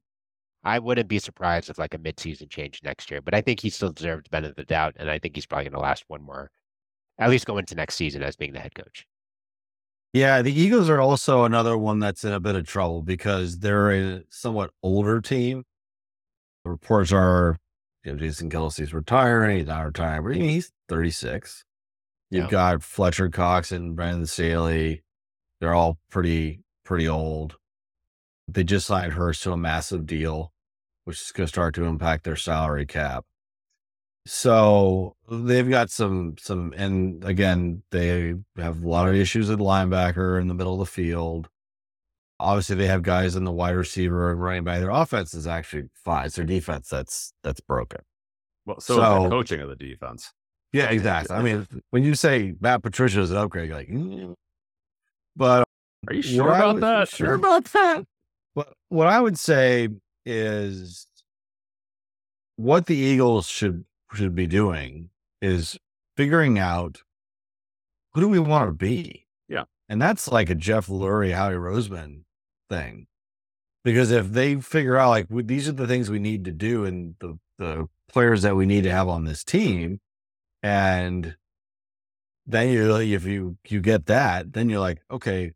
I 0.63 0.79
wouldn't 0.79 1.09
be 1.09 1.19
surprised 1.19 1.71
if 1.71 1.79
like 1.79 1.95
a 1.95 1.99
midseason 1.99 2.51
change 2.51 2.83
next 2.85 3.11
year, 3.11 3.23
but 3.23 3.33
I 3.35 3.41
think 3.41 3.61
he 3.61 3.71
still 3.71 3.93
deserves 3.93 4.25
the 4.25 4.31
benefit 4.31 4.51
of 4.51 4.57
the 4.57 4.65
doubt, 4.67 4.95
and 4.99 5.11
I 5.11 5.19
think 5.19 5.35
he's 5.35 5.47
probably 5.47 5.65
going 5.65 5.73
to 5.75 5.81
last 5.81 6.05
one 6.09 6.23
more, 6.23 6.51
at 7.19 7.31
least 7.31 7.47
go 7.47 7.57
into 7.59 7.75
next 7.75 7.95
season 7.95 8.23
as 8.23 8.37
being 8.37 8.53
the 8.53 8.61
head 8.61 8.75
coach. 8.75 9.07
Yeah, 10.13 10.43
the 10.43 10.53
Eagles 10.53 10.89
are 10.91 11.01
also 11.01 11.45
another 11.45 11.79
one 11.79 12.01
that's 12.01 12.25
in 12.25 12.33
a 12.33 12.41
bit 12.41 12.57
of 12.57 12.67
trouble 12.67 13.03
because 13.03 13.61
they're 13.61 13.93
a 13.93 14.23
somewhat 14.29 14.71
older 14.83 15.21
team. 15.21 15.65
The 16.65 16.71
reports 16.71 17.13
are, 17.13 17.57
you 18.05 18.13
know, 18.13 18.19
Jason 18.19 18.51
Kelce's 18.51 18.93
retiring. 18.93 19.59
He's 19.59 19.67
not 19.69 19.83
retiring, 19.87 20.23
but 20.25 20.31
I 20.31 20.39
mean, 20.39 20.49
he's 20.49 20.73
36. 20.89 21.65
You've 22.31 22.45
Yeah. 22.45 22.51
got 22.51 22.83
Fletcher 22.83 23.29
Cox 23.29 23.71
and 23.71 23.95
Brandon 23.95 24.27
Staley. 24.27 25.03
They're 25.61 25.75
all 25.75 25.99
pretty, 26.11 26.65
pretty 26.85 27.09
old. 27.09 27.57
They 28.49 28.65
just 28.65 28.87
signed 28.87 29.13
Hurts 29.13 29.41
to 29.43 29.53
a 29.53 29.57
massive 29.57 30.07
deal, 30.07 30.53
which 31.05 31.21
is 31.21 31.31
going 31.33 31.47
to 31.47 31.49
start 31.53 31.75
to 31.77 31.85
impact 31.85 32.25
their 32.25 32.37
salary 32.37 32.85
cap. 32.87 33.25
So 34.27 35.17
they've 35.31 35.69
got 35.69 35.91
some 35.91 36.35
some 36.39 36.75
and 36.77 37.25
again 37.25 37.83
they 37.91 38.35
have 38.57 38.83
a 38.83 38.89
lot 38.89 39.09
of 39.09 39.15
issues 39.15 39.49
at 39.51 39.59
linebacker 39.59 40.41
in 40.41 40.47
the 40.49 40.55
middle 40.55 40.75
of 40.75 40.79
the 40.81 40.87
field. 40.87 41.49
obviously 42.39 42.77
they 42.77 42.87
have 42.87 43.03
guys 43.03 43.35
in 43.37 43.45
the 43.45 43.53
wide 43.53 43.77
receiver 43.77 44.31
and 44.31 44.43
running 44.43 44.65
back. 44.65 44.81
Their 44.81 44.91
offense 44.91 45.35
is 45.35 45.47
actually 45.47 45.89
fine. 45.95 46.27
It's 46.27 46.37
their 46.37 46.45
defense 46.45 46.89
that's 46.89 47.33
that's 47.43 47.61
broken. 47.61 48.01
Well, 48.67 48.81
so, 48.81 48.95
is 48.95 48.99
So- 48.99 49.23
the 49.25 49.29
coaching 49.31 49.61
of 49.63 49.69
the 49.69 49.77
defense. 49.77 50.33
Yeah, 50.73 50.91
exactly. 50.91 51.35
I 51.35 51.43
mean, 51.43 51.67
when 51.91 52.05
you 52.05 52.15
say 52.15 52.55
Matt 52.61 52.83
Patricia 52.85 53.21
is 53.21 53.33
an 53.33 53.39
upgrade, 53.39 53.69
you're 53.71 53.77
like, 53.79 53.89
mm. 53.89 54.35
but 55.35 55.65
Are 56.07 56.15
you 56.15 56.23
sure 56.23 56.47
about 56.49 56.75
would- 56.75 56.83
that? 56.85 57.09
Sure 57.09 57.35
about 57.35 57.65
that. 57.73 58.05
What 58.55 58.73
what 58.91 59.07
I 59.09 59.21
would 59.21 59.39
say 59.39 59.89
is 60.27 61.07
what 62.57 62.87
the 62.87 62.95
Eagles 62.97 63.49
should 63.49 63.85
should 64.13 64.35
be 64.35 64.47
doing 64.47 65.11
is 65.41 65.79
figuring 66.17 66.59
out 66.59 67.03
who 68.13 68.21
do 68.21 68.29
we 68.29 68.39
want 68.39 68.69
to 68.69 68.73
be. 68.73 69.27
Yeah. 69.49 69.65
and 69.89 70.01
that's 70.01 70.29
like 70.29 70.51
a 70.51 70.55
Jeff 70.55 70.87
Lurie, 70.89 71.35
Howie 71.35 71.55
Roseman 71.55 72.23
thing. 72.69 73.07
Because 73.85 74.11
if 74.11 74.31
they 74.33 74.57
figure 74.61 74.97
out 74.97 75.09
like 75.11 75.27
we- 75.31 75.43
these 75.43 75.69
are 75.69 75.73
the 75.73 75.87
things 75.87 76.11
we 76.11 76.19
need 76.19 76.45
to 76.45 76.53
do 76.53 76.85
and 76.85 77.15
the 77.21 77.39
the 77.59 77.87
players 78.09 78.43
that 78.43 78.57
we 78.57 78.67
need 78.67 78.83
to 78.85 78.91
have 78.91 79.09
on 79.09 79.25
this 79.25 79.45
team, 79.45 80.01
and 80.63 81.37
then 82.47 82.69
you 82.71 82.97
if 82.97 83.25
you 83.25 83.57
you 83.69 83.81
get 83.81 84.07
that, 84.07 84.53
then 84.53 84.69
you're 84.69 84.81
like, 84.81 85.01
okay, 85.11 85.53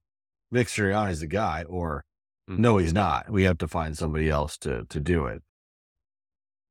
Nick 0.51 0.69
Sirianni's 0.69 1.21
the 1.21 1.27
guy, 1.27 1.65
or 1.65 2.05
Mhm. 2.49 2.59
no, 2.59 2.77
he's 2.79 2.93
not. 2.93 3.31
We 3.31 3.43
have 3.45 3.59
to 3.59 3.69
find 3.69 3.97
somebody 3.97 4.31
else 4.31 4.57
to 4.59 4.85
to 4.89 5.01
do 5.01 5.27
it. 5.27 5.43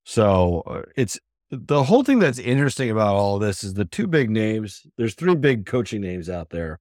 So 0.06 0.62
uh, 0.66 0.82
it's 0.96 1.20
the 1.62 1.84
whole 1.84 2.04
thing 2.04 2.20
that's 2.20 2.39
interesting 2.39 2.89
about 2.89 3.16
all 3.16 3.39
this 3.39 3.64
is 3.64 3.74
the 3.74 3.86
two 3.86 4.08
big 4.08 4.30
names. 4.30 4.86
There's 4.97 5.16
three 5.16 5.36
big 5.36 5.66
coaching 5.66 6.01
names 6.01 6.30
out 6.30 6.49
there 6.49 6.80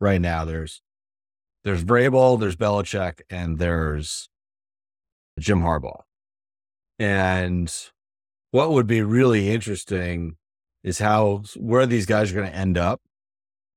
right 0.00 0.20
now. 0.20 0.44
There's 0.44 0.82
there's 1.64 1.84
Vrabel, 1.84 2.38
there's 2.38 2.56
Belichick, 2.56 3.20
and 3.30 3.58
there's 3.58 4.28
Jim 5.38 5.60
Harbaugh. 5.60 6.02
And 6.98 7.72
what 8.50 8.70
would 8.70 8.86
be 8.86 9.02
really 9.02 9.50
interesting 9.50 10.36
is 10.82 10.98
how 10.98 11.42
where 11.56 11.86
these 11.86 12.06
guys 12.06 12.30
are 12.30 12.34
going 12.34 12.50
to 12.50 12.56
end 12.56 12.78
up. 12.78 13.00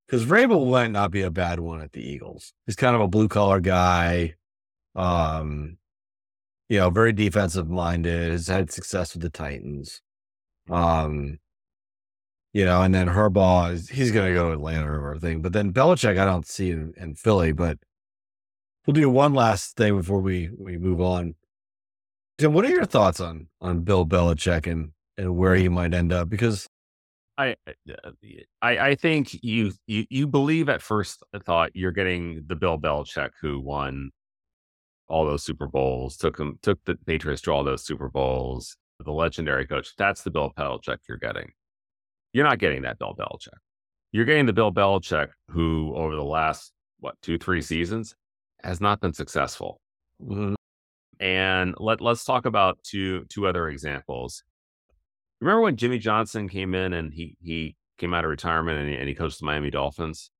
Because 0.06 0.24
Vrabel 0.24 0.70
might 0.70 0.90
not 0.90 1.10
be 1.10 1.20
a 1.20 1.30
bad 1.30 1.60
one 1.60 1.82
at 1.82 1.92
the 1.92 2.00
Eagles. 2.00 2.54
He's 2.64 2.76
kind 2.76 2.94
of 2.94 3.02
a 3.02 3.08
blue 3.08 3.28
collar 3.28 3.60
guy. 3.60 4.36
Um, 4.94 5.76
you 6.70 6.78
know, 6.78 6.90
very 6.90 7.12
defensive 7.12 7.68
minded, 7.68 8.30
has 8.30 8.48
had 8.48 8.70
success 8.70 9.14
with 9.14 9.22
the 9.22 9.30
Titans. 9.30 10.00
Um, 10.70 11.38
you 12.52 12.64
know, 12.64 12.82
and 12.82 12.94
then 12.94 13.08
Harbaugh 13.08 13.72
is 13.72 13.88
he's 13.88 14.10
gonna 14.10 14.32
go 14.32 14.48
to 14.48 14.54
Atlanta 14.54 14.90
or 14.90 15.08
everything. 15.08 15.42
But 15.42 15.52
then 15.52 15.72
Belichick, 15.72 16.18
I 16.18 16.24
don't 16.24 16.46
see 16.46 16.70
in, 16.70 16.94
in 16.96 17.14
Philly, 17.14 17.52
but 17.52 17.78
we'll 18.86 18.94
do 18.94 19.10
one 19.10 19.34
last 19.34 19.76
thing 19.76 19.96
before 19.96 20.20
we 20.20 20.50
we 20.58 20.78
move 20.78 21.00
on. 21.00 21.34
Tim, 22.38 22.52
what 22.52 22.64
are 22.64 22.70
your 22.70 22.86
thoughts 22.86 23.20
on 23.20 23.48
on 23.60 23.82
Bill 23.82 24.06
Belichick 24.06 24.66
and 24.70 24.92
and 25.16 25.36
where 25.36 25.54
he 25.56 25.68
might 25.68 25.94
end 25.94 26.12
up? 26.12 26.28
Because 26.28 26.68
I, 27.36 27.54
I 28.62 28.78
I 28.78 28.94
think 28.94 29.42
you 29.42 29.72
you 29.86 30.06
you 30.08 30.26
believe 30.26 30.68
at 30.68 30.82
first 30.82 31.22
thought 31.44 31.70
you're 31.74 31.92
getting 31.92 32.44
the 32.46 32.56
Bill 32.56 32.78
Belichick 32.78 33.30
who 33.40 33.60
won 33.60 34.10
all 35.08 35.24
those 35.24 35.42
Super 35.42 35.66
Bowls, 35.66 36.16
took 36.16 36.38
him 36.38 36.58
took 36.62 36.84
the 36.84 36.96
Patriots 37.06 37.42
to 37.42 37.52
all 37.52 37.64
those 37.64 37.84
Super 37.84 38.08
Bowls, 38.08 38.76
the 39.04 39.12
legendary 39.12 39.66
coach. 39.66 39.94
That's 39.96 40.22
the 40.22 40.30
Bill 40.30 40.52
Belichick 40.56 40.98
you're 41.08 41.18
getting. 41.18 41.50
You're 42.32 42.46
not 42.46 42.58
getting 42.58 42.82
that 42.82 42.98
Bill 42.98 43.14
Belichick. 43.18 43.58
You're 44.12 44.24
getting 44.24 44.46
the 44.46 44.52
Bill 44.52 44.72
Belichick 44.72 45.28
who 45.50 45.94
over 45.94 46.14
the 46.14 46.24
last 46.24 46.72
what 47.00 47.14
two 47.22 47.38
three 47.38 47.62
seasons 47.62 48.14
has 48.62 48.80
not 48.80 49.00
been 49.00 49.12
successful. 49.12 49.80
mm, 50.22 50.54
And 51.20 51.74
let 51.78 52.00
let's 52.00 52.24
talk 52.24 52.46
about 52.46 52.78
two 52.82 53.24
two 53.26 53.46
other 53.46 53.68
examples. 53.68 54.42
Remember 55.40 55.60
when 55.62 55.76
Jimmy 55.76 55.98
Johnson 55.98 56.48
came 56.48 56.74
in 56.74 56.92
and 56.92 57.12
he 57.12 57.36
he 57.40 57.76
came 57.98 58.14
out 58.14 58.24
of 58.24 58.30
retirement 58.30 58.78
and 58.78 58.88
he, 58.88 58.96
and 58.96 59.08
he 59.08 59.14
coached 59.14 59.38
the 59.38 59.46
Miami 59.46 59.70
Dolphins? 59.70 60.30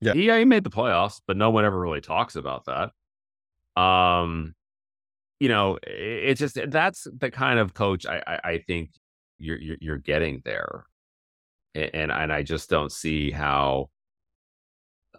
Yeah. 0.00 0.12
He, 0.12 0.26
yeah, 0.26 0.38
he 0.38 0.44
made 0.44 0.64
the 0.64 0.70
playoffs, 0.70 1.20
but 1.26 1.36
no 1.36 1.50
one 1.50 1.64
ever 1.64 1.78
really 1.78 2.00
talks 2.00 2.36
about 2.36 2.66
that. 2.66 3.80
Um, 3.80 4.54
you 5.40 5.48
know, 5.48 5.76
it, 5.82 5.90
it's 6.30 6.40
just 6.40 6.58
that's 6.70 7.06
the 7.18 7.30
kind 7.30 7.58
of 7.58 7.74
coach 7.74 8.06
I 8.06 8.22
I, 8.26 8.40
I 8.50 8.58
think 8.58 8.90
you're, 9.38 9.58
you're 9.58 9.76
you're 9.80 9.98
getting 9.98 10.42
there, 10.44 10.84
and 11.74 12.10
and 12.12 12.32
I 12.32 12.42
just 12.42 12.70
don't 12.70 12.92
see 12.92 13.30
how 13.30 13.90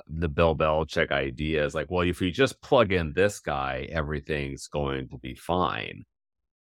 the 0.08 0.30
Bill 0.30 0.56
Belichick 0.56 1.12
idea 1.12 1.66
is 1.66 1.76
like, 1.76 1.92
well, 1.92 2.08
if 2.08 2.22
you 2.22 2.32
just 2.32 2.62
plug 2.62 2.92
in 2.94 3.14
this 3.14 3.40
guy, 3.40 3.88
everything's 3.92 4.68
going 4.68 5.10
to 5.10 5.18
be 5.18 5.36
fine. 5.36 6.04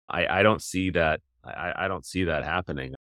I, 0.08 0.38
I 0.38 0.42
don't 0.42 0.62
see 0.62 0.90
that. 0.90 1.20
I, 1.44 1.72
I 1.76 1.88
don't 1.88 2.06
see 2.06 2.24
that 2.24 2.44
happening. 2.44 2.94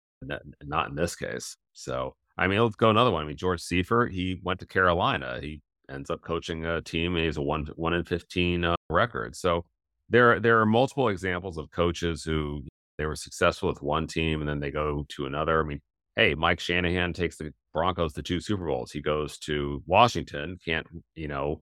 Not 0.65 0.89
in 0.89 0.97
this 0.97 1.15
case. 1.15 1.57
So, 1.75 2.17
I 2.37 2.49
mean, 2.49 2.61
let's 2.61 2.75
go 2.75 2.91
another 2.91 3.13
one. 3.13 3.23
I 3.23 3.27
mean, 3.27 3.37
George 3.37 3.61
Seifert, 3.61 4.13
he 4.13 4.41
went 4.43 4.59
to 4.61 4.67
Carolina. 4.67 5.39
He 5.41 5.61
ends 5.89 6.11
up 6.11 6.23
coaching 6.23 6.65
a 6.65 6.81
team. 6.81 7.13
And 7.13 7.21
he 7.21 7.27
has 7.27 7.37
a 7.37 7.43
one 7.43 7.67
one 7.77 7.93
in 7.93 8.03
fifteen 8.03 8.65
uh, 8.65 8.75
record. 8.91 9.37
So 9.37 9.65
there 10.09 10.41
there 10.41 10.61
are 10.61 10.67
multiple 10.67 11.09
examples 11.09 11.57
of 11.59 11.71
coaches 11.71 12.23
who 12.25 12.63
they 12.99 13.07
were 13.07 13.17
successful 13.17 13.69
with 13.69 13.83
one 13.83 14.07
team 14.07 14.41
and 14.41 14.49
then 14.49 14.61
they 14.61 14.71
go 14.71 15.05
to 15.11 15.27
another. 15.27 15.61
I 15.61 15.65
mean, 15.65 15.81
hey, 16.17 16.35
Mike 16.35 16.61
Shanahan 16.61 17.13
takes 17.13 17.37
the 17.37 17.53
Broncos 17.75 18.13
to 18.15 18.23
two 18.23 18.41
Super 18.41 18.67
Bowls. 18.67 18.91
He 18.93 19.03
goes 19.03 19.39
to 19.41 19.83
Washington, 19.87 20.59
can't, 20.65 20.87
you 21.15 21.29
know, 21.29 21.61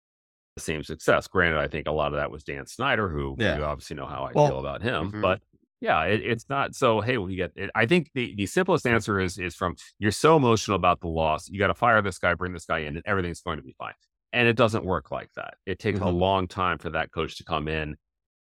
the 0.55 0.61
same 0.61 0.83
success. 0.83 1.27
Granted, 1.27 1.59
I 1.59 1.67
think 1.67 1.87
a 1.87 1.91
lot 1.91 2.13
of 2.13 2.17
that 2.19 2.31
was 2.31 2.43
Dan 2.43 2.65
Snyder, 2.65 3.09
who 3.09 3.35
Yeah. 3.37 3.57
you 3.57 3.63
obviously 3.65 3.95
know 3.97 4.05
how 4.05 4.23
I 4.23 4.31
Well- 4.33 4.47
feel 4.47 4.59
about 4.59 4.81
him. 4.81 5.11
Mhm. 5.11 5.21
But 5.21 5.41
yeah, 5.81 6.03
it, 6.05 6.21
it's 6.23 6.47
not 6.49 6.73
so. 6.75 7.01
Hey, 7.01 7.17
we 7.17 7.35
get. 7.35 7.51
It, 7.55 7.69
I 7.75 7.85
think 7.85 8.09
the 8.15 8.33
the 8.35 8.45
simplest 8.47 8.87
answer 8.87 9.19
is 9.19 9.37
is 9.37 9.53
from 9.55 9.75
you're 9.99 10.11
so 10.11 10.35
emotional 10.37 10.75
about 10.75 11.01
the 11.01 11.07
loss. 11.07 11.49
You 11.49 11.59
got 11.59 11.67
to 11.67 11.75
fire 11.75 12.01
this 12.01 12.17
guy, 12.17 12.33
bring 12.33 12.53
this 12.53 12.65
guy 12.65 12.79
in, 12.79 12.95
and 12.95 13.03
everything's 13.05 13.41
going 13.41 13.57
to 13.57 13.63
be 13.63 13.75
fine. 13.77 13.93
And 14.33 14.47
it 14.47 14.55
doesn't 14.55 14.85
work 14.85 15.11
like 15.11 15.29
that. 15.35 15.55
It 15.65 15.77
takes 15.79 15.99
a 15.99 16.03
Mhm. 16.03 16.17
long 16.19 16.47
time 16.47 16.77
for 16.79 16.89
that 16.91 17.11
coach 17.11 17.37
to 17.37 17.43
come 17.43 17.67
in. 17.67 17.95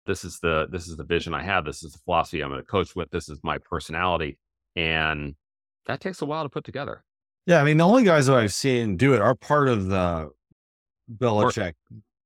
This 0.07 0.24
is 0.24 0.38
the 0.40 0.66
this 0.70 0.88
is 0.88 0.96
the 0.96 1.05
vision 1.05 1.34
I 1.34 1.42
have. 1.42 1.64
This 1.64 1.82
is 1.82 1.92
the 1.92 1.98
philosophy 1.98 2.40
I'm 2.42 2.51
going 2.51 2.61
to 2.61 2.66
coach 2.66 2.96
with. 2.96 3.11
This 3.11 3.28
is 3.28 3.38
my 3.42 3.59
personality, 3.59 4.38
and 4.76 5.34
that 5.86 6.01
takes 6.01 6.22
a 6.22 6.26
while 6.26 6.42
to 6.42 6.48
put 6.48 6.64
together. 6.64 7.05
yeah, 7.46 7.61
I 7.61 7.64
mean 7.64 7.76
the 7.76 7.86
only 7.86 8.05
guys 8.05 8.26
that 8.26 8.36
I've 8.36 8.53
seen 8.53 8.96
do 8.96 9.14
it 9.14 9.20
are 9.20 9.34
part 9.34 9.68
of 9.68 9.86
the 9.86 10.30
Belichick 11.12 11.74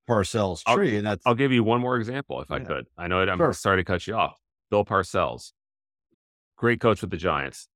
Parcells 0.08 0.62
I'll- 0.66 0.76
tree, 0.76 0.96
and 0.96 1.06
that's 1.06 1.22
I'll 1.26 1.34
give 1.34 1.52
you 1.52 1.64
one 1.64 1.80
more 1.80 1.96
example 1.96 2.40
if 2.42 2.50
I 2.50 2.58
Yeah. 2.58 2.64
could. 2.64 2.86
I 2.96 3.08
know 3.08 3.20
I'm 3.20 3.38
Sure. 3.38 3.52
sorry 3.52 3.78
to 3.78 3.84
cut 3.84 4.06
you 4.06 4.14
off. 4.14 4.38
Bill 4.70 4.84
Parcells, 4.84 5.52
great 6.56 6.80
coach 6.80 7.00
with 7.00 7.10
the 7.10 7.16
Giants. 7.16 7.68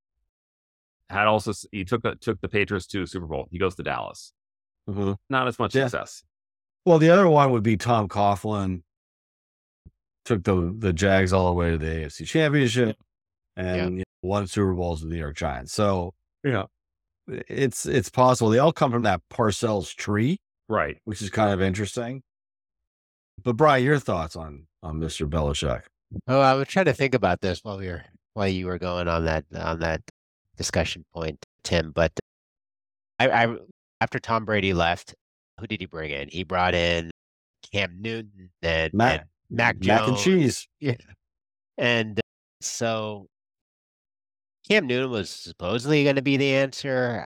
Had 1.09 1.25
also 1.27 1.53
he 1.71 1.83
took 1.85 2.03
the, 2.03 2.15
took 2.15 2.39
the 2.41 2.47
Patriots 2.49 2.85
to 2.87 3.05
Super 3.05 3.25
Bowl. 3.25 3.47
He 3.51 3.57
goes 3.57 3.75
to 3.75 3.83
Dallas. 3.83 4.31
Mhm. 4.87 5.17
Not 5.29 5.47
as 5.47 5.57
much 5.59 5.75
Yeah. 5.75 5.85
success. 5.87 6.23
Well, 6.85 6.99
the 6.99 7.09
other 7.09 7.27
one 7.27 7.51
would 7.51 7.63
be 7.63 7.77
Tom 7.77 8.07
Coughlin. 8.07 8.83
Took 10.29 10.43
the 10.43 10.75
the 10.77 10.93
Jags 10.93 11.33
all 11.33 11.47
the 11.47 11.53
way 11.53 11.71
to 11.71 11.77
the 11.79 11.87
AFC 11.87 12.23
Championship, 12.27 12.95
and 13.57 13.93
you 13.93 13.97
know, 13.99 14.03
won 14.21 14.45
Super 14.45 14.73
Bowls 14.75 15.01
with 15.01 15.09
the 15.09 15.15
New 15.15 15.19
York 15.19 15.35
Giants. 15.35 15.73
So 15.73 16.13
Yeah. 16.43 16.65
it's 17.27 17.87
it's 17.87 18.09
possible 18.09 18.51
they 18.51 18.59
all 18.59 18.71
come 18.71 18.91
from 18.91 19.01
that 19.01 19.21
Parcells 19.33 19.95
tree, 19.95 20.37
Right. 20.67 20.99
which 21.05 21.23
is 21.23 21.31
kind 21.31 21.51
of 21.51 21.63
interesting. 21.63 22.21
But 23.43 23.57
Brian, 23.57 23.83
your 23.83 23.97
thoughts 23.97 24.35
on 24.35 24.67
on 24.83 24.99
Mr. 24.99 25.27
Belichick? 25.27 25.81
Oh, 26.27 26.39
I 26.39 26.53
was 26.53 26.67
trying 26.67 26.85
to 26.85 26.93
think 26.93 27.15
about 27.15 27.41
this 27.41 27.61
while 27.63 27.79
we 27.79 27.87
were 27.87 28.05
while 28.35 28.47
you 28.47 28.67
were 28.67 28.77
going 28.77 29.07
on 29.07 29.25
that 29.25 29.45
on 29.55 29.79
that 29.79 30.01
discussion 30.57 31.05
point, 31.11 31.43
Tim. 31.63 31.91
But 31.91 32.11
I, 33.17 33.29
I 33.45 33.55
after 33.99 34.19
Tom 34.19 34.45
Brady 34.45 34.75
left, 34.75 35.15
who 35.59 35.65
did 35.65 35.79
he 35.79 35.87
bring 35.87 36.11
in? 36.11 36.29
He 36.29 36.43
brought 36.43 36.75
in 36.75 37.09
Cam 37.71 37.95
Newton 37.99 38.51
and, 38.61 38.93
Mac- 38.93 39.21
and 39.21 39.29
Mac 39.49 39.83
Mac 39.85 40.07
and 40.07 40.17
cheese. 40.17 40.67
Yeah, 40.79 40.95
and 41.77 42.19
so 42.61 43.27
Cam 44.67 44.87
Newton 44.87 45.11
was 45.11 45.29
supposedly 45.29 46.03
going 46.03 46.15
to 46.15 46.21
be 46.21 46.37
the 46.37 46.53
answer. 46.55 47.25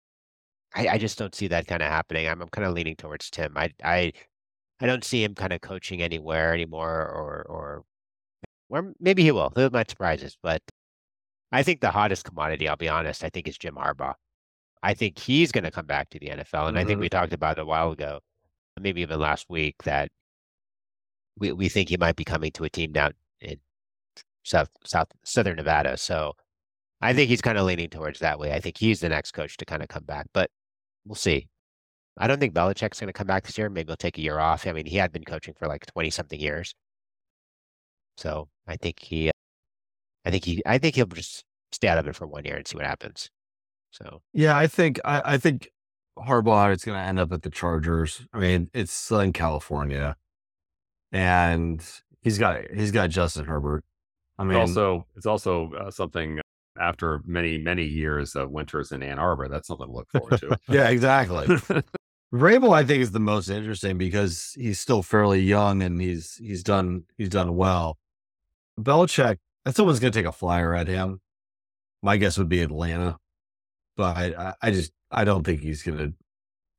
I, 0.75 0.89
I 0.89 0.97
just 0.97 1.17
don't 1.17 1.35
see 1.35 1.47
that 1.49 1.67
kind 1.67 1.81
of 1.83 1.89
happening. 1.89 2.27
I'm, 2.27 2.41
I'm 2.41 2.49
kind 2.49 2.67
of 2.67 2.73
leaning 2.73 2.95
towards 2.95 3.29
Tim. 3.29 3.57
I 3.57 3.71
I 3.83 4.13
I 4.81 4.87
don't 4.87 5.03
see 5.03 5.23
him 5.23 5.35
kind 5.35 5.53
of 5.53 5.61
coaching 5.61 6.01
anywhere 6.01 6.53
anymore, 6.53 6.91
or 7.07 7.45
or 7.49 7.83
or 8.69 8.93
maybe 8.99 9.23
he 9.23 9.31
will. 9.31 9.51
He 9.55 9.69
might 9.69 9.89
surprise 9.89 10.23
us, 10.23 10.37
but 10.41 10.61
I 11.51 11.63
think 11.63 11.81
the 11.81 11.91
hottest 11.91 12.25
commodity, 12.25 12.67
I'll 12.69 12.75
be 12.77 12.89
honest, 12.89 13.23
I 13.23 13.29
think 13.29 13.47
is 13.47 13.57
Jim 13.57 13.75
Harbaugh. 13.75 14.15
I 14.83 14.93
think 14.93 15.19
he's 15.19 15.51
going 15.51 15.63
to 15.65 15.71
come 15.71 15.85
back 15.87 16.09
to 16.11 16.19
the 16.19 16.29
NFL, 16.31 16.67
and 16.67 16.77
I 16.79 16.85
think 16.85 16.99
Mhm. 16.99 17.01
we 17.01 17.09
talked 17.09 17.33
about 17.33 17.57
it 17.57 17.61
a 17.61 17.65
while 17.65 17.91
ago, 17.91 18.21
maybe 18.79 19.01
even 19.01 19.19
last 19.19 19.47
week, 19.49 19.83
that 19.83 20.09
we 21.37 21.51
we 21.51 21.69
think 21.69 21.89
he 21.89 21.97
might 21.97 22.15
be 22.15 22.23
coming 22.23 22.51
to 22.53 22.63
a 22.63 22.69
team 22.69 22.91
down 22.91 23.13
in 23.41 23.57
South 24.43 24.69
South 24.83 25.07
Southern 25.23 25.57
Nevada. 25.57 25.97
So 25.97 26.33
I 27.01 27.13
think 27.13 27.29
he's 27.29 27.41
kind 27.41 27.57
of 27.57 27.65
leaning 27.65 27.89
towards 27.89 28.19
that 28.19 28.39
way. 28.39 28.53
I 28.53 28.59
think 28.59 28.77
he's 28.77 28.99
the 28.99 29.09
next 29.09 29.31
coach 29.31 29.57
to 29.57 29.65
kind 29.65 29.83
of 29.83 29.89
come 29.89 30.03
back, 30.03 30.27
but 30.33 30.49
we'll 31.05 31.15
see. 31.15 31.47
I 32.17 32.27
don't 32.27 32.39
think 32.39 32.53
Belichick's 32.53 32.99
going 32.99 33.07
to 33.07 33.13
come 33.13 33.27
back 33.27 33.43
this 33.43 33.57
year. 33.57 33.69
Maybe 33.69 33.89
he'll 33.89 33.97
take 33.97 34.17
a 34.17 34.21
year 34.21 34.39
off. 34.39 34.65
I 34.65 34.71
mean, 34.71 34.85
he 34.85 34.97
had 34.97 35.11
been 35.11 35.25
coaching 35.25 35.53
for 35.57 35.67
like 35.67 35.85
20 35.85 36.09
something 36.09 36.39
years. 36.39 36.73
So 38.17 38.47
I 38.67 38.77
think 38.77 39.01
he, 39.01 39.31
I 40.25 40.31
think 40.31 40.45
he, 40.45 40.61
I 40.65 40.77
think 40.77 40.95
he'll 40.95 41.05
just 41.07 41.43
stay 41.73 41.89
out 41.89 41.97
of 41.97 42.07
it 42.07 42.15
for 42.15 42.25
one 42.25 42.45
year 42.45 42.55
and 42.55 42.65
see 42.65 42.77
what 42.77 42.85
happens. 42.85 43.29
So 43.91 44.21
Yeah, 44.33 44.57
I 44.57 44.67
think 44.67 44.99
I, 45.03 45.33
I 45.33 45.37
think 45.37 45.69
Harbaugh 46.17 46.73
is 46.73 46.85
going 46.85 46.97
to 46.97 47.05
end 47.05 47.19
up 47.19 47.33
at 47.33 47.41
the 47.41 47.49
Chargers. 47.49 48.25
I 48.33 48.39
mean, 48.39 48.69
it's 48.73 48.93
Southern 48.93 49.33
California, 49.33 50.15
and 51.11 51.83
he's 52.21 52.37
got 52.37 52.71
he's 52.73 52.91
got 52.91 53.09
Justin 53.09 53.45
Herbert. 53.45 53.83
I 54.37 54.43
mean, 54.43 54.59
It's 54.59 54.71
also, 54.71 55.05
it's 55.15 55.25
also 55.25 55.71
uh, 55.73 55.91
something 55.91 56.41
after 56.77 57.21
many, 57.25 57.57
many 57.57 57.85
years 57.85 58.35
of 58.35 58.51
winters 58.51 58.91
in 58.91 59.01
Ann 59.01 59.19
Arbor. 59.19 59.47
That's 59.47 59.67
something 59.67 59.87
to 59.87 59.93
look 59.93 60.09
forward 60.11 60.39
to. 60.41 60.57
yeah, 60.69 60.89
exactly. 60.89 61.47
Vrabel, 62.33 62.73
I 62.73 62.83
think, 62.83 63.01
is 63.01 63.11
the 63.11 63.19
most 63.19 63.49
interesting 63.49 63.97
because 63.97 64.51
he's 64.57 64.79
still 64.79 65.01
fairly 65.01 65.39
young 65.39 65.81
and 65.81 66.01
he's 66.01 66.35
he's 66.35 66.63
done 66.63 67.03
he's 67.17 67.29
done 67.29 67.55
well. 67.55 67.97
Belichick, 68.79 69.37
someone's 69.69 69.99
going 69.99 70.11
to 70.11 70.19
take 70.19 70.27
a 70.27 70.33
flyer 70.33 70.73
at 70.73 70.87
him. 70.87 71.21
My 72.03 72.17
guess 72.17 72.37
would 72.37 72.49
be 72.49 72.61
Atlanta, 72.61 73.17
but 73.95 74.17
I, 74.17 74.25
I, 74.37 74.53
I 74.61 74.71
just 74.71 74.91
I 75.09 75.23
don't 75.23 75.45
think 75.45 75.61
he's 75.61 75.81
going 75.81 75.97
to. 75.97 76.13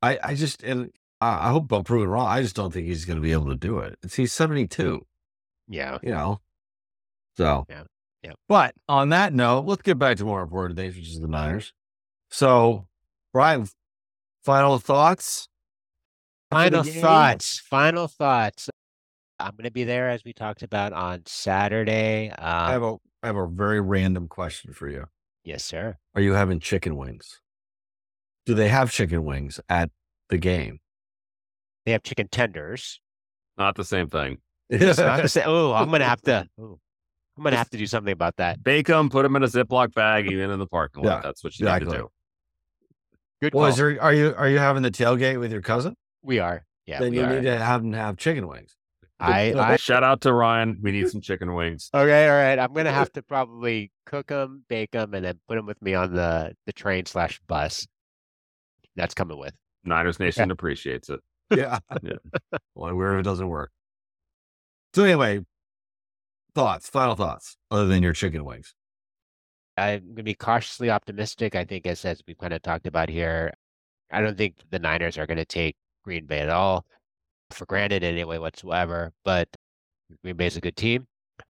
I 0.03 0.19
I 0.23 0.35
just 0.35 0.63
and 0.63 0.91
I, 1.21 1.49
I 1.49 1.51
hope 1.51 1.71
I'm 1.73 1.85
proven 1.85 2.09
wrong. 2.09 2.27
I 2.29 2.43
just 2.43 2.57
don't 2.57 2.73
think 2.73 2.87
he's 2.87 3.05
going 3.05 3.17
to 3.17 3.23
be 3.23 3.33
able 3.33 3.47
to 3.49 3.57
do 3.57 3.79
it. 3.79 3.99
It's, 4.03 4.15
he's 4.15 4.33
72, 4.33 5.05
yeah, 5.69 5.99
you 6.03 6.11
know. 6.11 6.41
So 7.37 7.67
Yeah, 7.69 7.83
yeah. 8.23 8.33
But 8.49 8.75
on 8.89 9.11
that 9.11 9.33
note, 9.33 9.67
let's 9.67 9.83
get 9.83 9.99
back 9.99 10.17
to 10.19 10.25
more 10.25 10.43
important 10.43 10.79
things, 10.79 10.97
which 10.97 11.09
is 11.09 11.21
the 11.21 11.29
Niners. 11.29 11.73
So, 12.31 12.87
Brian, 13.33 13.69
final 14.45 14.79
thoughts. 14.79 15.49
Final 16.51 16.83
thoughts. 16.85 17.59
Final 17.61 18.09
thoughts. 18.09 18.71
I'm 19.39 19.53
going 19.53 19.65
to 19.65 19.71
be 19.71 19.85
there 19.85 20.09
as 20.09 20.25
we 20.25 20.33
talked 20.33 20.63
about 20.63 20.93
on 20.93 21.23
Saturday. 21.27 22.31
I 22.31 22.67
Um, 22.67 22.73
have 22.73 22.83
a 22.83 22.97
I 23.23 23.27
have 23.27 23.37
a 23.37 23.47
very 23.47 23.81
random 23.81 24.29
question 24.29 24.73
for 24.73 24.89
you. 24.89 25.07
yes, 25.45 25.65
sir. 25.65 25.97
Are 26.15 26.21
you 26.21 26.33
having 26.35 26.61
chicken 26.61 26.97
wings? 26.97 27.41
Do 28.47 28.55
they 28.55 28.69
have 28.69 28.93
chicken 28.93 29.25
wings 29.25 29.59
at 29.69 29.91
the 30.31 30.39
game? 30.39 30.79
They 31.87 31.93
have 31.93 32.03
chicken 32.03 32.29
tenders. 32.29 33.01
Not 33.57 33.77
the 33.77 33.85
same 33.85 34.09
thing. 34.09 34.39
It's 34.69 34.99
not 34.99 35.23
the 35.23 35.29
same. 35.29 35.45
Oh, 35.47 35.73
I'm 35.73 35.89
going 35.89 36.01
to 36.01 36.07
have 36.07 36.21
to. 36.23 36.49
ooh, 36.61 36.81
I'm 37.37 37.43
going 37.45 37.53
to 37.53 37.59
have 37.59 37.71
to 37.71 37.79
do 37.79 37.87
something 37.87 38.13
about 38.13 38.37
that. 38.39 38.63
Bake 38.65 38.89
them, 38.89 39.09
put 39.09 39.23
them 39.23 39.37
in 39.37 39.45
a 39.45 39.47
Ziploc 39.47 39.95
bag, 39.95 40.27
even 40.31 40.51
in 40.51 40.59
the 40.59 40.67
parking 40.67 41.05
lot. 41.05 41.11
Yeah, 41.11 41.21
That's 41.23 41.45
what 41.45 41.57
you 41.59 41.67
need 41.67 41.79
to 41.79 41.85
do. 41.87 42.09
Good 43.41 43.55
well, 43.55 43.65
call. 43.65 43.71
is 43.71 43.77
there, 43.77 44.03
are 44.03 44.13
you 44.13 44.35
are 44.37 44.49
you 44.49 44.59
having 44.59 44.83
the 44.83 44.91
tailgate 44.91 45.39
with 45.39 45.53
your 45.53 45.63
cousin? 45.63 45.95
we 46.23 46.41
are. 46.41 46.65
Yeah, 46.87 46.99
then 47.01 47.13
we 47.13 47.19
you 47.19 47.25
are. 47.25 47.35
need 47.35 47.43
to 47.43 47.57
have 47.59 47.83
them 47.83 47.93
have 47.93 48.17
chicken 48.17 48.49
wings. 48.49 48.75
I, 49.21 49.55
I, 49.55 49.77
Shout 49.77 50.03
out 50.03 50.21
to 50.23 50.33
Ryan. 50.33 50.79
We 50.83 50.93
need 50.93 51.09
some 51.09 51.21
chicken 51.21 51.55
wings. 51.55 51.89
okay, 51.95 52.29
all 52.29 52.37
right. 52.37 52.59
I'm 52.59 52.73
gonna 52.73 52.93
have 52.93 53.13
to 53.13 53.23
probably 53.23 53.93
cook 54.05 54.29
them, 54.29 54.65
bake 54.69 54.91
them, 54.91 55.15
and 55.15 55.25
then 55.25 55.39
put 55.49 55.55
them 55.57 55.67
with 55.67 55.81
me 55.81 55.95
on 55.95 56.15
the 56.15 56.55
the 56.67 56.73
train 56.73 57.07
slash 57.07 57.41
bus. 57.47 57.87
That's 58.97 59.15
coming 59.15 59.39
with. 59.39 59.55
Niners 59.85 60.19
Nation 60.19 60.51
appreciates 60.51 61.09
it. 61.09 61.21
Yeah. 61.51 61.79
Yeah. 62.03 62.17
Well, 62.75 62.95
where 62.95 63.19
it 63.19 63.23
doesn't 63.23 63.49
work. 63.49 63.71
So 64.95 65.05
anyway, 65.05 65.41
thoughts, 66.55 66.89
final 66.89 67.15
thoughts, 67.15 67.57
other 67.71 67.87
than 67.87 68.03
your 68.03 68.13
chicken 68.13 68.45
wings. 68.45 68.75
I'm 69.77 70.15
gonna 70.15 70.23
be 70.23 70.35
cautiously 70.35 70.91
optimistic. 70.91 71.55
I 71.55 71.65
think, 71.65 71.87
as 71.87 72.05
as 72.05 72.23
we've 72.27 72.39
kind 72.39 72.55
of 72.55 72.63
talked 72.63 72.87
about 72.87 73.09
here, 73.09 73.53
I 74.11 74.21
don't 74.23 74.37
think 74.39 74.57
the 74.71 74.79
Niners 74.79 75.19
are 75.19 75.27
gonna 75.27 75.45
take 75.45 75.77
Green 76.03 76.27
Bay 76.27 76.41
at 76.41 76.49
all 76.49 76.87
for 77.51 77.67
granted 77.67 78.03
in 78.03 78.15
any 78.15 78.25
way 78.25 78.39
whatsoever. 78.39 79.13
But 79.25 79.49
Green 80.23 80.37
Bay's 80.37 80.57
a 80.57 80.61
good 80.61 80.77
team. 80.77 81.07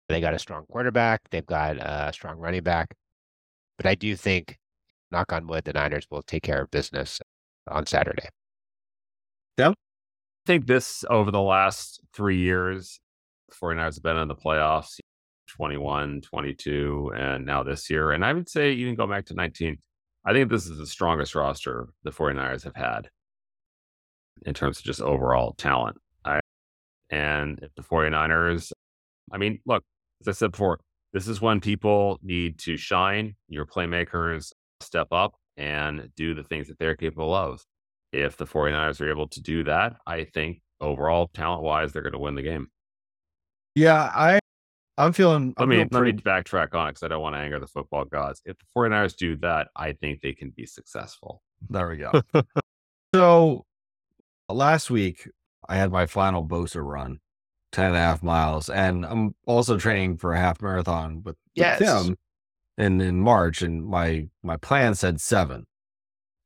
They 0.10 0.22
got 0.22 0.34
a 0.34 0.39
strong 0.39 0.66
quarterback. 0.66 1.22
They've 1.32 1.46
got 1.46 1.78
a 1.78 2.12
strong 2.14 2.38
running 2.38 2.64
back. 2.64 2.94
But 3.78 3.86
I 3.88 3.96
do 3.96 4.16
think, 4.16 4.58
knock 5.12 5.34
on 5.34 5.48
wood, 5.48 5.64
the 5.64 5.74
Niners 5.74 6.06
will 6.12 6.22
take 6.24 6.44
care 6.44 6.62
of 6.62 6.72
business 6.72 7.22
on 7.68 7.86
Saturday. 7.86 8.28
I 10.45 10.47
think 10.47 10.68
this 10.68 11.04
over 11.10 11.32
the 11.32 11.41
last 11.41 12.02
three 12.14 12.38
years, 12.38 12.99
the 13.49 13.56
49ers 13.56 13.95
have 13.95 14.04
been 14.04 14.18
in 14.18 14.28
the 14.28 14.36
playoffs 14.36 14.99
21, 15.49 16.22
22, 16.22 17.12
and 17.16 17.45
now 17.45 17.62
this 17.62 17.89
year. 17.89 18.12
And 18.12 18.26
I 18.26 18.34
would 18.34 18.49
say 18.49 18.72
even 18.72 18.95
go 18.95 19.06
back 19.06 19.26
to 19.26 19.34
19. 19.34 19.78
I 20.26 20.34
think 20.34 20.49
this 20.49 20.66
is 20.66 20.78
the 20.78 20.88
strongest 20.88 21.36
roster 21.36 21.89
the 22.04 22.12
49ers 22.12 22.64
have 22.64 22.76
had 22.76 23.10
in 24.45 24.54
terms 24.54 24.80
of 24.80 24.84
just 24.84 25.02
overall 25.02 25.54
talent. 25.54 25.97
I, 26.26 26.39
and 27.10 27.60
if 27.62 27.74
the 27.76 27.84
49ers, 27.84 28.72
I 29.32 29.38
mean, 29.38 29.60
look, 29.66 29.84
as 30.22 30.28
I 30.28 30.32
said 30.32 30.52
before, 30.52 30.80
this 31.14 31.28
is 31.28 31.41
when 31.41 31.60
people 31.60 32.20
need 32.24 32.58
to 32.60 32.78
shine. 32.78 33.36
Your 33.47 33.66
playmakers 33.66 34.54
step 34.80 35.08
up 35.12 35.36
and 35.58 36.10
do 36.16 36.34
the 36.34 36.43
things 36.43 36.68
that 36.68 36.80
they're 36.80 36.95
capable 36.95 37.34
of 37.34 37.62
if 38.12 38.38
the 38.38 38.45
49ers 38.45 39.01
are 39.01 39.09
able 39.09 39.28
to 39.30 39.41
do 39.41 39.64
that, 39.64 39.97
I 40.05 40.26
think 40.26 40.62
overall 40.80 41.30
talent 41.34 41.64
wise, 41.64 41.91
they're 41.91 42.01
going 42.01 42.14
to 42.14 42.20
win 42.20 42.36
the 42.36 42.41
game. 42.41 42.70
Yeah, 43.76 44.12
I 44.14 44.39
I'm 44.97 45.14
feeling 45.14 45.53
Let 45.57 45.64
I'm 45.64 45.70
me 45.70 45.76
feeling 45.78 45.89
let 45.91 46.03
me 46.03 46.14
backtrack 46.14 46.76
on 46.76 46.88
it 46.88 46.91
because 46.91 47.03
I 47.03 47.07
don't 47.07 47.22
want 47.22 47.36
to 47.36 47.39
anger 47.39 47.59
the 47.59 47.68
football 47.68 48.05
gods. 48.05 48.41
If 48.45 48.57
the 48.57 48.66
49ers 48.76 49.16
do 49.16 49.36
that, 49.38 49.70
I 49.76 49.93
think 49.93 50.22
they 50.22 50.34
can 50.34 50.51
be 50.51 50.66
successful. 50.66 51.41
There 51.70 51.88
we 51.88 51.97
go. 51.97 52.12
so 53.16 53.66
last 54.49 54.91
week 54.91 55.30
I 55.68 55.78
had 55.78 55.91
my 55.91 56.05
final 56.05 56.45
Bosa 56.45 56.84
run, 56.84 57.20
10 57.72 57.86
and 57.86 57.95
a 57.95 57.99
half 57.99 58.22
miles. 58.22 58.70
And 58.70 59.05
I'm 59.05 59.34
also 59.47 59.78
training 59.78 60.18
for 60.18 60.34
a 60.34 60.39
half 60.39 60.62
marathon 60.62 61.24
with, 61.24 61.38
with 61.55 61.80
Tim 61.80 62.18
in, 62.78 62.99
in 62.99 63.22
March. 63.22 63.62
And 63.62 63.86
my 63.86 64.28
my 64.43 64.57
plan 64.57 64.93
said 64.95 65.22
seven. 65.22 65.66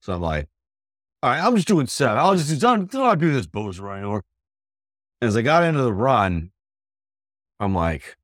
So 0.01 0.13
I'm 0.13 0.22
like, 0.22 0.47
I'm 1.26 1.56
just 1.56 1.68
doing 1.68 1.88
seven. 1.88 2.18
I'll 2.18 2.36
just 2.36 2.60
don't, 2.62 2.90
don't 2.92 3.20
do 3.20 3.34
this 3.34 3.48
Bosa 3.48 3.82
run 3.82 4.00
anymore. 4.00 4.24
As 5.22 5.36
I 5.36 5.42
got 5.42 5.64
into 5.64 5.82
the 5.82 5.94
run, 5.94 6.52
I'm 7.60 7.74
like, 7.74 8.18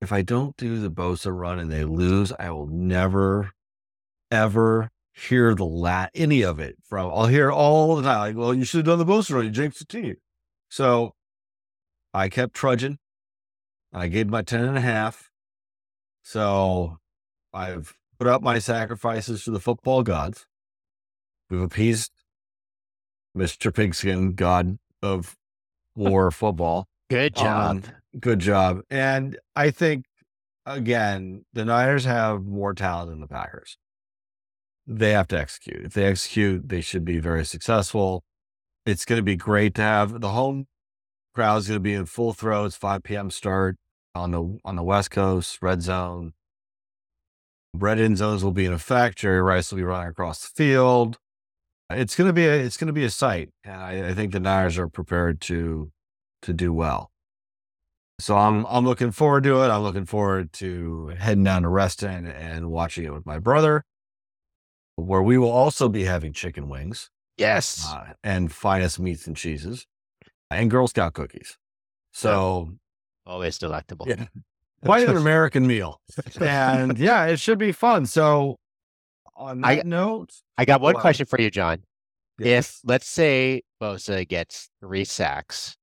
if 0.00 0.12
I 0.12 0.22
don't 0.22 0.56
do 0.56 0.78
the 0.78 0.90
Bosa 0.90 1.36
run 1.36 1.58
and 1.58 1.70
they 1.70 1.84
lose, 1.84 2.32
I 2.38 2.50
will 2.50 2.66
never, 2.66 3.52
ever 4.30 4.90
hear 5.14 5.54
the 5.54 5.64
lat 5.64 6.10
any 6.14 6.42
of 6.42 6.60
it 6.60 6.76
from. 6.84 7.10
I'll 7.10 7.26
hear 7.26 7.50
all 7.50 7.96
the 7.96 8.02
time. 8.02 8.18
Like, 8.18 8.36
well, 8.36 8.54
you 8.54 8.64
should 8.64 8.86
have 8.86 8.98
done 8.98 8.98
the 8.98 9.12
Bosa 9.12 9.34
run. 9.34 9.44
You 9.44 9.50
jinxed 9.50 9.78
the 9.78 9.86
team. 9.86 10.16
So 10.68 11.14
I 12.12 12.28
kept 12.28 12.54
trudging. 12.54 12.98
I 13.92 14.08
gave 14.08 14.28
my 14.28 14.42
10 14.42 14.64
and 14.64 14.76
a 14.76 14.82
half. 14.82 15.30
So 16.22 16.98
I've 17.54 17.94
put 18.18 18.28
up 18.28 18.42
my 18.42 18.58
sacrifices 18.58 19.44
to 19.44 19.50
the 19.50 19.60
football 19.60 20.02
gods. 20.02 20.46
We've 21.50 21.60
appeased 21.60 22.12
Mr. 23.36 23.74
Pigskin, 23.74 24.34
god 24.34 24.78
of 25.02 25.36
war 25.94 26.30
football. 26.30 26.88
Good 27.10 27.36
job. 27.36 27.70
Um, 27.70 27.82
good 28.18 28.40
job. 28.40 28.80
And 28.90 29.38
I 29.54 29.70
think, 29.70 30.06
again, 30.64 31.44
the 31.52 31.64
Niners 31.64 32.04
have 32.04 32.44
more 32.44 32.74
talent 32.74 33.10
than 33.10 33.20
the 33.20 33.28
Packers. 33.28 33.78
They 34.86 35.10
have 35.10 35.28
to 35.28 35.38
execute. 35.38 35.84
If 35.84 35.94
they 35.94 36.04
execute, 36.04 36.68
they 36.68 36.80
should 36.80 37.04
be 37.04 37.18
very 37.18 37.44
successful. 37.44 38.24
It's 38.84 39.04
going 39.04 39.18
to 39.18 39.24
be 39.24 39.36
great 39.36 39.74
to 39.76 39.82
have 39.82 40.20
the 40.20 40.30
home 40.30 40.66
crowd 41.36 41.58
is 41.58 41.68
going 41.68 41.76
to 41.76 41.80
be 41.80 41.92
in 41.92 42.06
full 42.06 42.32
throw. 42.32 42.64
It's 42.64 42.76
5 42.76 43.02
p.m. 43.02 43.30
start 43.30 43.76
on 44.14 44.30
the 44.30 44.58
on 44.64 44.74
the 44.74 44.82
West 44.82 45.10
Coast, 45.10 45.58
red 45.60 45.82
zone. 45.82 46.32
Red 47.74 48.00
end 48.00 48.16
zones 48.16 48.42
will 48.42 48.52
be 48.52 48.64
in 48.64 48.72
effect. 48.72 49.18
Jerry 49.18 49.42
Rice 49.42 49.70
will 49.70 49.76
be 49.76 49.84
running 49.84 50.08
across 50.08 50.40
the 50.40 50.48
field. 50.54 51.18
It's 51.90 52.16
going 52.16 52.28
to 52.28 52.32
be 52.32 52.46
a 52.46 52.54
it's 52.54 52.76
going 52.76 52.88
to 52.88 52.92
be 52.92 53.04
a 53.04 53.10
sight, 53.10 53.50
and 53.64 53.80
I, 53.80 54.08
I 54.08 54.14
think 54.14 54.32
the 54.32 54.40
Niners 54.40 54.78
are 54.78 54.88
prepared 54.88 55.40
to 55.42 55.90
to 56.42 56.52
do 56.52 56.72
well. 56.72 57.10
So 58.18 58.36
I'm 58.36 58.66
I'm 58.66 58.84
looking 58.84 59.10
forward 59.10 59.44
to 59.44 59.62
it. 59.62 59.68
I'm 59.68 59.82
looking 59.82 60.06
forward 60.06 60.52
to 60.54 61.14
heading 61.18 61.44
down 61.44 61.62
to 61.62 61.68
Reston 61.68 62.26
and 62.26 62.70
watching 62.70 63.04
it 63.04 63.12
with 63.12 63.26
my 63.26 63.38
brother, 63.38 63.84
where 64.96 65.22
we 65.22 65.38
will 65.38 65.50
also 65.50 65.88
be 65.88 66.04
having 66.04 66.32
chicken 66.32 66.68
wings 66.68 67.10
yes. 67.36 67.86
uh, 67.88 68.14
and 68.24 68.50
finest 68.52 68.98
meats 68.98 69.26
and 69.26 69.36
cheeses 69.36 69.86
and 70.50 70.70
Girl 70.70 70.86
Scout 70.86 71.14
cookies. 71.14 71.56
So 72.12 72.70
Always 73.26 73.58
delectable. 73.58 74.06
yeah, 74.08 74.26
quite 74.84 75.08
an 75.08 75.16
American 75.16 75.66
meal, 75.66 76.00
and 76.40 76.98
yeah, 76.98 77.26
it 77.26 77.38
should 77.38 77.58
be 77.58 77.72
fun. 77.72 78.06
So 78.06 78.56
on 79.36 79.60
that 79.60 79.68
I- 79.68 79.82
note, 79.84 80.30
I 80.58 80.64
got 80.64 80.80
one 80.80 80.94
Wow. 80.94 81.00
question 81.00 81.26
for 81.26 81.40
you, 81.40 81.50
John. 81.50 81.82
Yes. 82.38 82.76
If 82.76 82.80
let's 82.84 83.08
say 83.08 83.62
Bosa 83.80 84.26
gets 84.28 84.68
three 84.80 85.04
sacks 85.04 85.76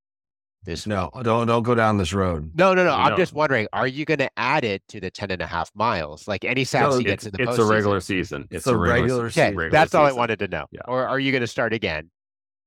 this 0.66 0.88
no, 0.88 1.10
don't 1.24 1.46
don't 1.48 1.64
go 1.64 1.76
down 1.76 1.98
this 1.98 2.14
road. 2.14 2.52
No, 2.56 2.74
no, 2.74 2.84
no. 2.86 2.94
I'm 2.94 3.12
No. 3.12 3.18
just 3.18 3.34
wondering, 3.34 3.68
are 3.74 3.88
you 3.88 4.06
going 4.06 4.20
to 4.20 4.30
add 4.38 4.64
it 4.64 4.82
to 4.90 5.02
the 5.02 5.12
10 5.12 5.30
and 5.32 5.42
a 5.42 5.46
half 5.48 5.70
miles? 5.76 6.26
Like 6.28 6.46
any 6.46 6.64
sacks 6.64 6.92
No, 6.92 6.98
he 7.00 7.04
gets 7.04 7.26
in 7.26 7.32
the 7.34 7.44
it's 7.44 7.58
a 7.58 7.66
regular 7.66 8.00
season. 8.00 8.48
It's, 8.50 8.66
a 8.68 8.74
a 8.74 8.78
regular, 8.78 9.02
regular 9.02 9.30
season. 9.30 9.42
Okay, 9.42 9.50
season. 9.50 9.58
regular 9.58 9.72
that's 9.82 9.94
all 9.96 10.06
I 10.06 10.12
wanted 10.14 10.40
to 10.40 10.48
know. 10.48 10.66
Yeah. 10.72 10.82
Or 10.88 11.06
are 11.08 11.20
you 11.20 11.32
going 11.32 11.42
to 11.42 11.48
start 11.48 11.74
again 11.74 12.12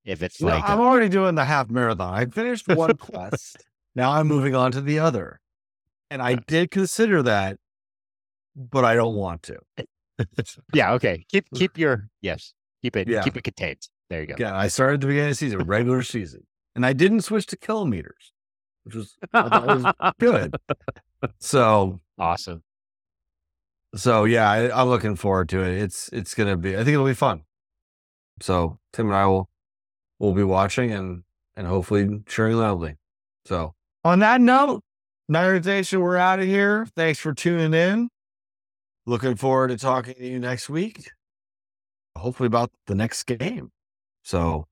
if 0.04 0.22
it's 0.22 0.40
No, 0.42 0.48
like 0.48 0.68
I'm 0.68 0.78
a- 0.78 0.82
already 0.82 1.08
doing 1.08 1.36
the 1.36 1.44
half 1.46 1.70
marathon. 1.70 2.12
I 2.12 2.26
finished 2.26 2.68
one 2.68 2.96
quest. 2.98 3.56
Now 3.94 4.12
I'm 4.12 4.26
moving 4.26 4.54
on 4.54 4.72
to 4.72 4.80
the 4.82 4.98
other. 4.98 5.40
And 6.10 6.20
I 6.20 6.34
did 6.34 6.70
consider 6.70 7.22
that, 7.22 7.56
but 8.54 8.84
I 8.84 8.94
don't 8.94 9.14
want 9.16 9.42
to. 9.44 9.56
yeah, 10.74 10.92
okay. 10.94 11.24
Keep 11.30 11.46
keep 11.54 11.78
your 11.78 12.08
yes, 12.22 12.54
keep 12.82 12.96
it 12.96 13.08
Yeah. 13.08 13.22
keep 13.22 13.36
it 13.36 13.44
contained. 13.44 13.88
There 14.10 14.20
you 14.20 14.26
go. 14.28 14.34
Again, 14.34 14.54
I 14.54 14.68
started 14.68 14.94
at 14.94 15.00
the 15.02 15.06
beginning 15.08 15.30
of 15.30 15.32
the 15.32 15.46
season, 15.46 15.58
regular 15.64 16.02
season, 16.02 16.46
and 16.74 16.86
I 16.86 16.92
didn't 16.92 17.22
switch 17.22 17.46
to 17.46 17.56
kilometers, 17.56 18.32
which 18.84 18.94
was, 18.94 19.16
was 19.32 19.92
good. 20.20 20.54
So, 21.40 22.00
Awesome. 22.18 22.62
so 23.94 24.24
yeah, 24.24 24.48
I, 24.50 24.80
I'm 24.80 24.88
looking 24.88 25.16
forward 25.16 25.48
to 25.50 25.60
it. 25.62 25.82
It's 25.82 26.08
it's 26.12 26.34
gonna 26.34 26.56
be. 26.56 26.74
I 26.74 26.78
think 26.78 26.90
it'll 26.94 27.04
be 27.06 27.14
fun. 27.14 27.42
So 28.40 28.78
Tim 28.92 29.06
and 29.06 29.16
I 29.16 29.26
will 29.26 29.48
will 30.18 30.34
be 30.34 30.44
watching 30.44 30.92
and 30.92 31.22
and 31.56 31.66
hopefully 31.66 32.22
cheering 32.26 32.56
loudly. 32.56 32.96
So 33.44 33.74
on 34.04 34.20
that 34.20 34.40
note, 34.40 34.82
Niner 35.28 35.58
Nation, 35.58 36.00
we're 36.00 36.16
out 36.16 36.38
of 36.38 36.46
here. 36.46 36.86
Thanks 36.94 37.18
for 37.18 37.34
tuning 37.34 37.74
in. 37.74 38.08
Looking 39.06 39.36
forward 39.36 39.68
to 39.68 39.76
talking 39.76 40.14
to 40.14 40.26
you 40.26 40.40
next 40.40 40.68
week. 40.68 41.10
Hopefully 42.16 42.48
about 42.48 42.70
the 42.86 42.94
next 42.94 43.22
game. 43.24 43.70
So 44.24 44.66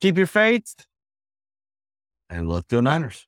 keep 0.00 0.18
your 0.18 0.26
faith 0.26 0.74
and 2.28 2.48
let's 2.48 2.66
go 2.68 2.80
Niners. 2.80 3.26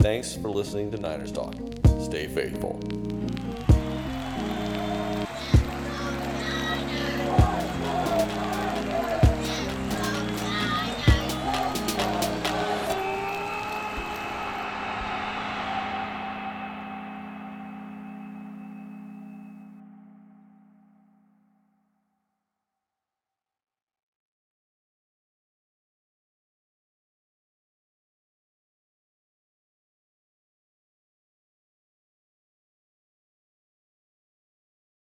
Thanks 0.00 0.34
for 0.34 0.48
listening 0.48 0.90
to 0.90 0.98
Niners 0.98 1.32
Talk. 1.32 1.54
Stay 2.00 2.26
faithful. 2.26 2.80